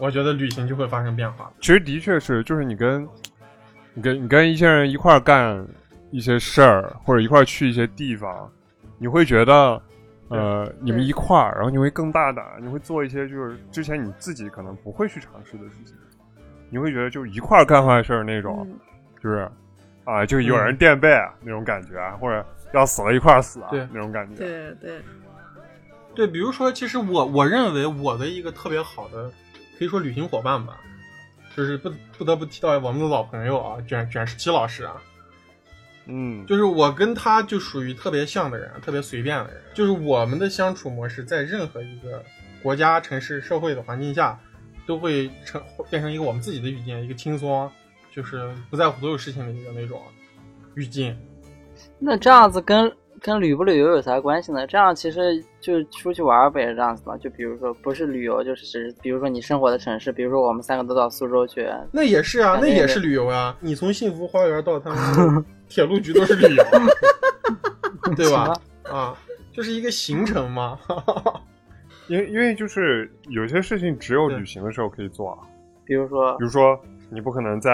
[0.00, 1.50] 我觉得旅行就会发生变化。
[1.60, 3.08] 其实的确是，就是你跟
[3.94, 5.66] 你跟你跟一些人一块儿干
[6.10, 8.50] 一些事儿，或者一块儿去一些地方，
[8.98, 9.82] 你会觉得，
[10.28, 15.96] 呃，你们一块儿，然后你会更大胆，你会做一些就是之前你自己可能不会去尝试的事情，
[16.70, 18.78] 你会觉得就一块儿干坏事儿那种，嗯。
[19.20, 19.50] 就是
[20.04, 24.36] 啊，就有人垫背、啊那种感觉啊，或者要死了一块儿死啊对那种感觉。
[24.36, 25.00] 对对，
[26.14, 29.30] 对，比如说，其实我我认为我的一个特别好的，
[29.78, 30.78] 可以说旅行伙伴吧，
[31.56, 35.00] 就是不不得不提到我们的老朋友啊，卷卷十七老师啊，
[36.06, 42.24] 嗯，就是我跟他就属于特别像的人，特别随便的人，就是我们的相处模式在任何一个
[42.62, 44.38] 国家、城市、社会的环境下，
[44.86, 47.70] 都会成变成一个我们自己的语境，一个轻松，
[48.12, 50.02] 就是不在乎所有事情的一个那种
[50.74, 51.16] 语境。
[51.98, 54.64] 那这样子跟跟旅不旅游有啥关系呢？
[54.66, 57.16] 这样其实就出去玩儿不也是这样子吗？
[57.18, 63.56] 就比如说不是旅游，就是只是比如说你生活的城市，比如说我们三个都到苏州去，那也是啊，那也是旅游啊！
[63.58, 66.64] 你从幸福花园到他们 铁路局都是旅游，
[68.14, 68.52] 对吧？
[68.88, 69.16] 啊，
[69.52, 70.78] 就是一个行程嘛。
[72.06, 75.38] 因为因为就是有些事情只有旅行的时候可以做啊，
[75.84, 76.78] 比如说比如说
[77.10, 77.70] 你不可能在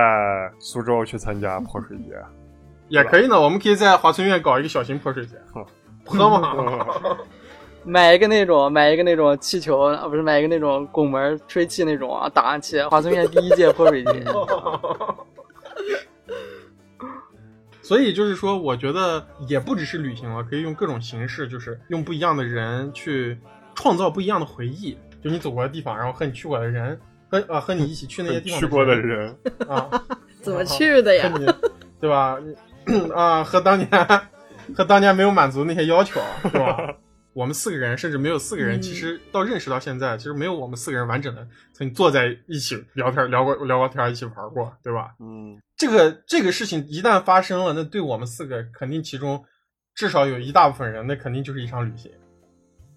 [0.58, 2.16] 苏州去参加泼水节。
[2.88, 5.64] 也可以呢，我们可以在华村苑搞一个小型泼水节哼，
[6.04, 6.86] 喝嘛。
[7.86, 14.24] 买一个那种，买一个那种气球，啊，不是买一个那种拱门吹气那种啊，打上去，华村院第一届泼水节。
[17.82, 23.36] 所以就是说，我觉得也不只是旅行了，可以用各种形式，就是用不一样的人去
[23.74, 24.96] 创造不一样的回忆。
[25.22, 26.98] 就你走过的地方，然后和你去过的人，
[27.28, 29.36] 和啊和你一起去那些地方去过的人，
[29.68, 29.90] 啊，
[30.40, 31.30] 怎么去的呀
[32.00, 32.38] 对吧？
[32.86, 33.88] 你 啊，和当年
[34.74, 36.94] 和当年没有满足那些要求，是吧？
[37.34, 41.42] 我们四个人，甚至没有四个人，嗯其实到认识到现在，其实没有我们四个人完整的
[41.72, 45.10] 曾经坐在一起聊天、聊过聊过天、一起玩过，对吧？
[45.18, 49.44] 嗯，这个这个事情一旦发生了，那对我们四个肯定其中
[49.94, 52.10] 至少有一大部分人，那肯定就是一场旅行，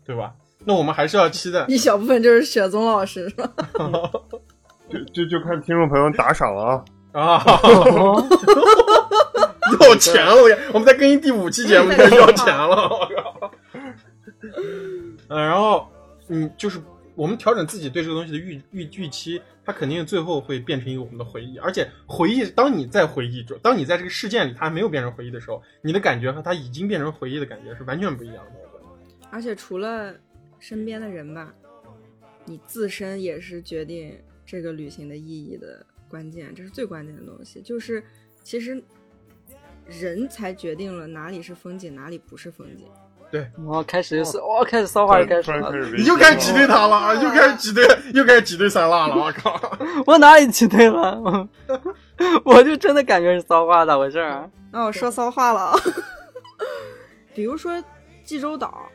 [0.06, 0.34] 对吧？
[0.66, 3.52] 那我们还是要期待一小部分就是雪宗老师，是吧？
[4.90, 6.86] 就就就看听众朋友打赏了啊。
[7.14, 7.44] 啊，
[9.82, 10.34] 要钱了！
[10.36, 13.52] 我我们在更新第五期节目 就要钱了，我靠！
[14.42, 15.88] 嗯，然后
[16.28, 16.80] 嗯，就是
[17.16, 28.52] 我们调整自己对这个东西的预预预期，它肯定最后会变成一个我们的回忆，而且回忆，当你在回忆中，当你在这个事件里它还没有变成回忆的时候，你的感觉和它已经变成回忆的感觉是完全不一样的。
[29.30, 30.14] 而且除了
[30.60, 31.54] 身边的人吧，
[32.46, 37.62] 你自身也是决定这个旅行的意义的关键，这是最关键的东西。
[37.62, 38.02] 就是
[38.42, 38.82] 其实
[39.88, 42.86] 人才决定了哪里是风景，哪里不是风景。
[43.30, 45.52] 对我开始就是，我，开始骚话就开始
[45.98, 47.14] 你又开始挤兑他了啊！
[47.14, 47.84] 又开始挤兑，
[48.14, 49.16] 又开始挤兑三辣了！
[49.18, 49.60] 我靠！
[50.08, 51.48] 我哪里挤兑了？
[52.46, 54.50] 我就真的感觉是骚话，咋回事儿？
[54.72, 55.80] 那我说骚话了啊，
[57.36, 57.84] 比如说
[58.24, 58.88] 济州岛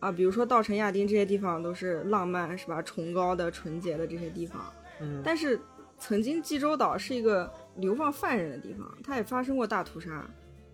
[0.00, 2.82] 啊，比如说稻城亚丁这些地方都是浪漫是吧？
[2.82, 4.60] 崇高的、纯洁的这些地方，
[5.00, 5.60] 嗯但是
[5.98, 10.28] 曾经济州岛是一个流放犯人的地方，它也发生过大屠杀。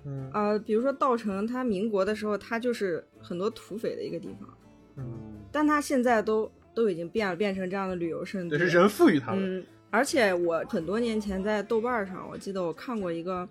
[0.05, 4.49] 嗯呃，比如说稻城，它民国的时候，它就是很多土匪的一个地方，
[4.97, 5.05] 嗯，
[5.53, 8.59] 但它现在都都已经变了，变成这样的旅游胜地。
[8.59, 9.39] 对是人赋予它的。
[9.41, 13.49] 嗯，而且我很多年前在豆瓣上，我记得我看过一个，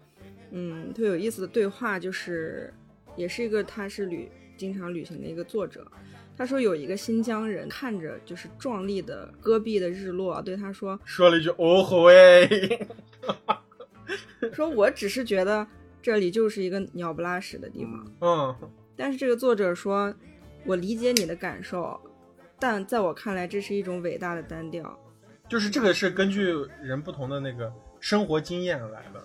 [0.51, 2.73] 嗯，特别有意思的对话，就是
[3.15, 5.89] 也是一个他是旅经常旅行的一个作者，
[6.41, 12.49] 他说有一个新疆人看着就是壮丽的戈壁的日落，对他说说了一句“哦吼喂
[14.51, 15.67] 说我只是觉得
[16.01, 18.55] 这里就是一个鸟不拉屎的地方，”，嗯，
[18.95, 20.11] 但是这个作者说，
[20.65, 22.01] 我理解你的感受，
[22.57, 24.99] 但在我看来这是一种伟大的单调。
[25.47, 26.51] 就是这个是根据
[26.81, 29.21] 人不同的那个生活经验来的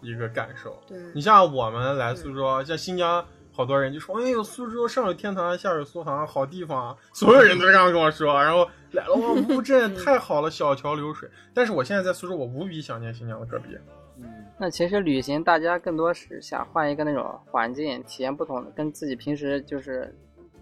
[0.00, 0.82] 一个感受。
[0.86, 3.22] 对，你像我们来苏州，像新疆
[3.56, 8.34] 好多人就说：“哎呦，苏州上有天堂，下有苏杭，好地方啊！”所有人都这样跟我说。
[8.34, 11.30] 然后来了，哇，乌镇太好了，小桥流水。
[11.54, 13.68] 但是我现在在苏州，我无比想念新疆的戈壁。
[14.18, 20.14] 嗯那其实旅行，大家更多是想换一个那种环境，体验不同的，跟自己平时就是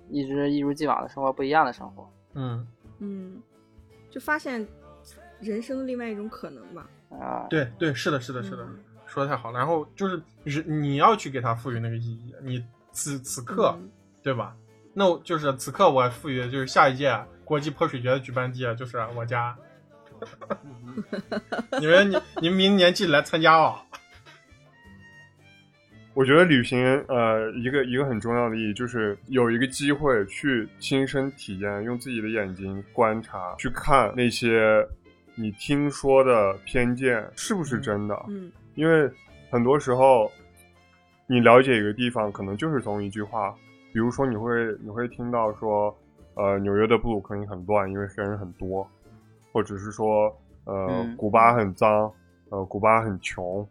[0.09, 2.11] 一直一如既往的生活不一样的生活。
[2.35, 2.67] 嗯，
[3.01, 3.43] 嗯，
[4.11, 4.67] 就发现
[5.41, 6.89] 人生的另外一种可能吧。
[7.11, 9.59] 啊，对对，是的，是的，是的，嗯说的太好了。
[9.59, 12.35] 然后就是人，你要去给它赋予那个意义。
[12.41, 13.91] 你此此刻，嗯
[14.23, 14.55] 对吧？
[14.95, 19.57] 那我就是此刻我赋予的就是下一届国际泼水节的举办地就是我家。
[21.81, 23.77] 你们你你们明年记得来参加哦。
[26.15, 26.79] 我觉得旅行，
[27.09, 34.87] 呃，一个一个很重要的意义就是有一个机会去亲身体验，用自己的眼睛观察，去看那些
[35.35, 38.15] 你听说的偏见是不是真的。
[38.29, 39.11] 嗯因为
[39.51, 40.31] 很多时候，
[41.27, 43.55] 你了解一个地方，可能就是从一句话，
[43.93, 44.51] 比如说你会
[44.83, 45.97] 你会听到说，
[46.35, 48.87] 呃，纽约的布鲁克林很乱，因为黑人很多，
[49.53, 50.35] 或者是说，
[50.65, 52.13] 呃，嗯古巴很脏，
[52.51, 53.67] 呃，古巴很穷，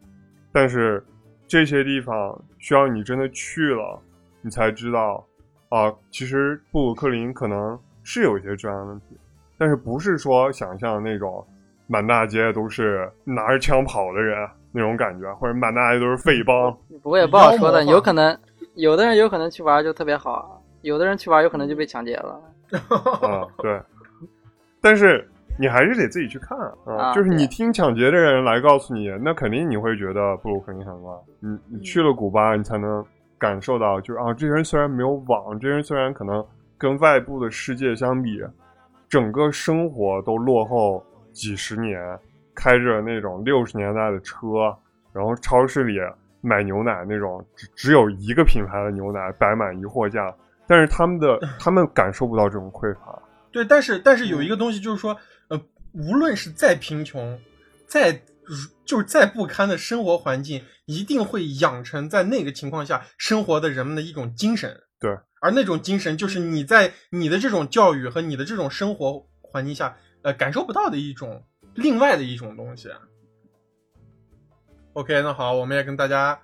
[0.50, 1.04] 但是
[1.46, 4.00] 这些地方需要你真的去了，
[4.40, 5.24] 你才知道，
[5.68, 9.16] 啊、其实布鲁克林可能是有一些治安问题，
[9.56, 11.46] 但是不是说想象那种
[11.86, 16.76] 满大街都是拿着枪跑的人那种感觉，或者满大街都是废帮。
[17.02, 18.36] 不过也不好说的，有可能
[18.74, 22.40] 有的人有可能去玩就特别好，有的人去玩有可能就被抢劫了。
[23.28, 23.80] 啊，对。
[24.80, 25.28] 但是
[25.58, 31.16] 你还是得自己去看啊，啊就是你听抢劫的人来告诉你，那肯定你会觉得布鲁克林很乱。
[31.40, 33.04] 你你去了古巴，你才能
[33.38, 36.44] 感受到，就是啊，这些人虽然没有网，这些人虽然可能
[36.78, 38.42] 跟外部的世界相比，
[39.08, 42.00] 整个生活都落后几十年，
[42.54, 44.74] 开着那种六十年代的车，
[45.12, 45.98] 然后超市里
[46.40, 50.34] 买牛奶那种只只有一个品牌的牛奶摆满一货架，
[50.66, 53.22] 但是他们的 他们感受不到这种匮乏。
[53.50, 55.16] 对，但是但是有一个东西就是说，
[55.48, 55.60] 呃，
[55.92, 57.38] 无论是再贫穷，
[57.86, 58.12] 再
[58.84, 64.74] 就是再不堪的生活环境，一定会养成在那个情况下生活的人们的一种精神。
[64.98, 65.10] 对，
[65.40, 71.44] 而那种精神就是你在你的这种教育和你的这种生活环境下，呃，感受不到的一种
[71.74, 72.90] 另外的一种东西。
[74.94, 76.38] OK，那好，我们也跟大家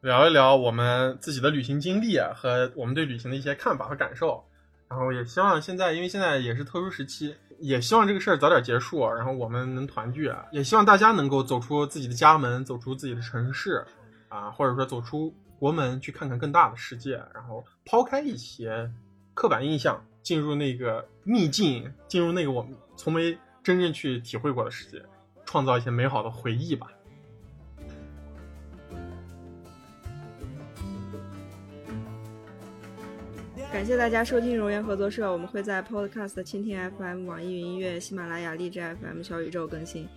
[0.00, 4.44] 聊一聊我们自己的旅行经历和我们对旅行的一些看法和感受。
[4.88, 10.46] 然后也希望现在，因为现在也是特殊时期，也希望这个事儿早点结束，然后我们能团聚啊。
[10.50, 13.84] 也希望大家能够走出自己的家门，走出自己的城市，
[14.28, 18.90] 啊，或者说走出国门，去看看更大的世界，然后抛开一些
[19.34, 23.36] 刻板印象，进入那个秘境，进入那个我们从没
[23.68, 25.02] 真正去体会过的世界，
[25.44, 26.90] 创造一些美好的回忆吧。
[33.70, 40.08] 感谢大家收听荣源合作社，我们会在 Podcast、蜻蜓 FM、网易云音乐、喜马拉雅、荔枝 FM、小宇宙更新。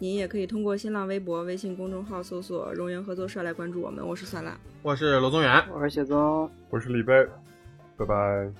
[0.00, 4.04] 您也可以通过新浪微博、微信公众号搜索“荣源合作社”来关注我们。
[4.04, 7.24] 我是酸辣，我是罗宗元，我是雪宗，我是李贝，
[7.96, 8.50] 拜拜。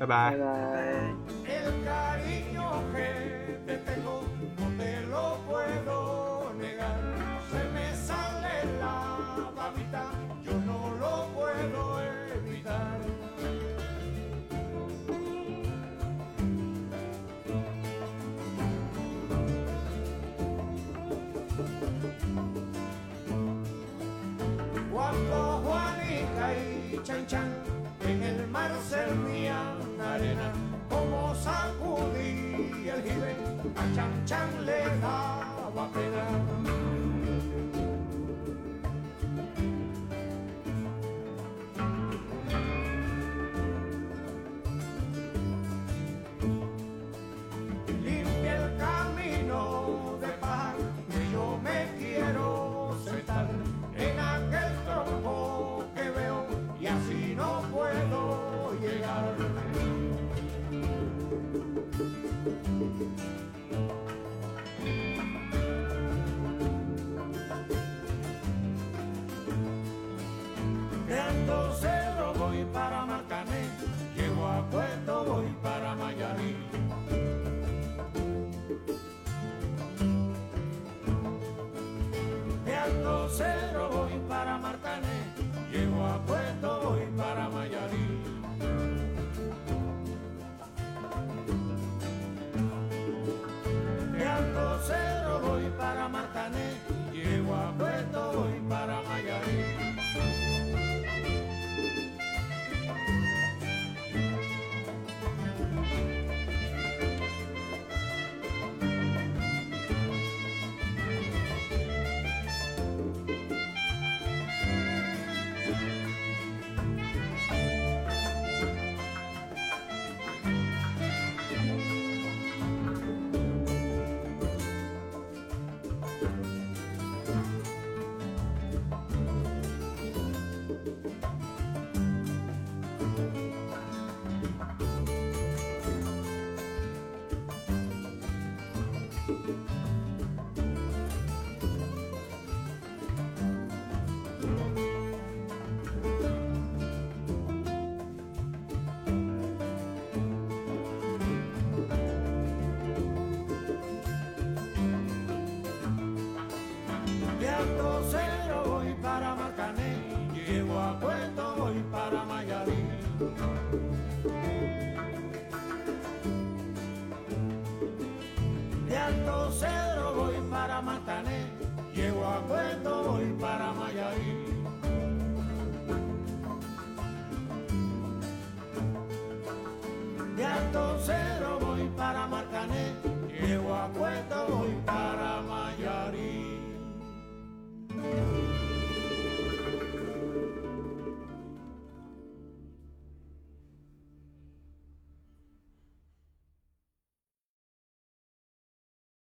[0.00, 0.36] 拜拜拜。
[0.36, 1.14] 拜。
[1.46, 3.27] Cariño
[27.08, 27.50] Chan Chan
[28.06, 30.52] en el mar servían arena,
[30.90, 33.34] como sacudí el jibe,
[33.76, 36.77] a Chan Chan le daba pena.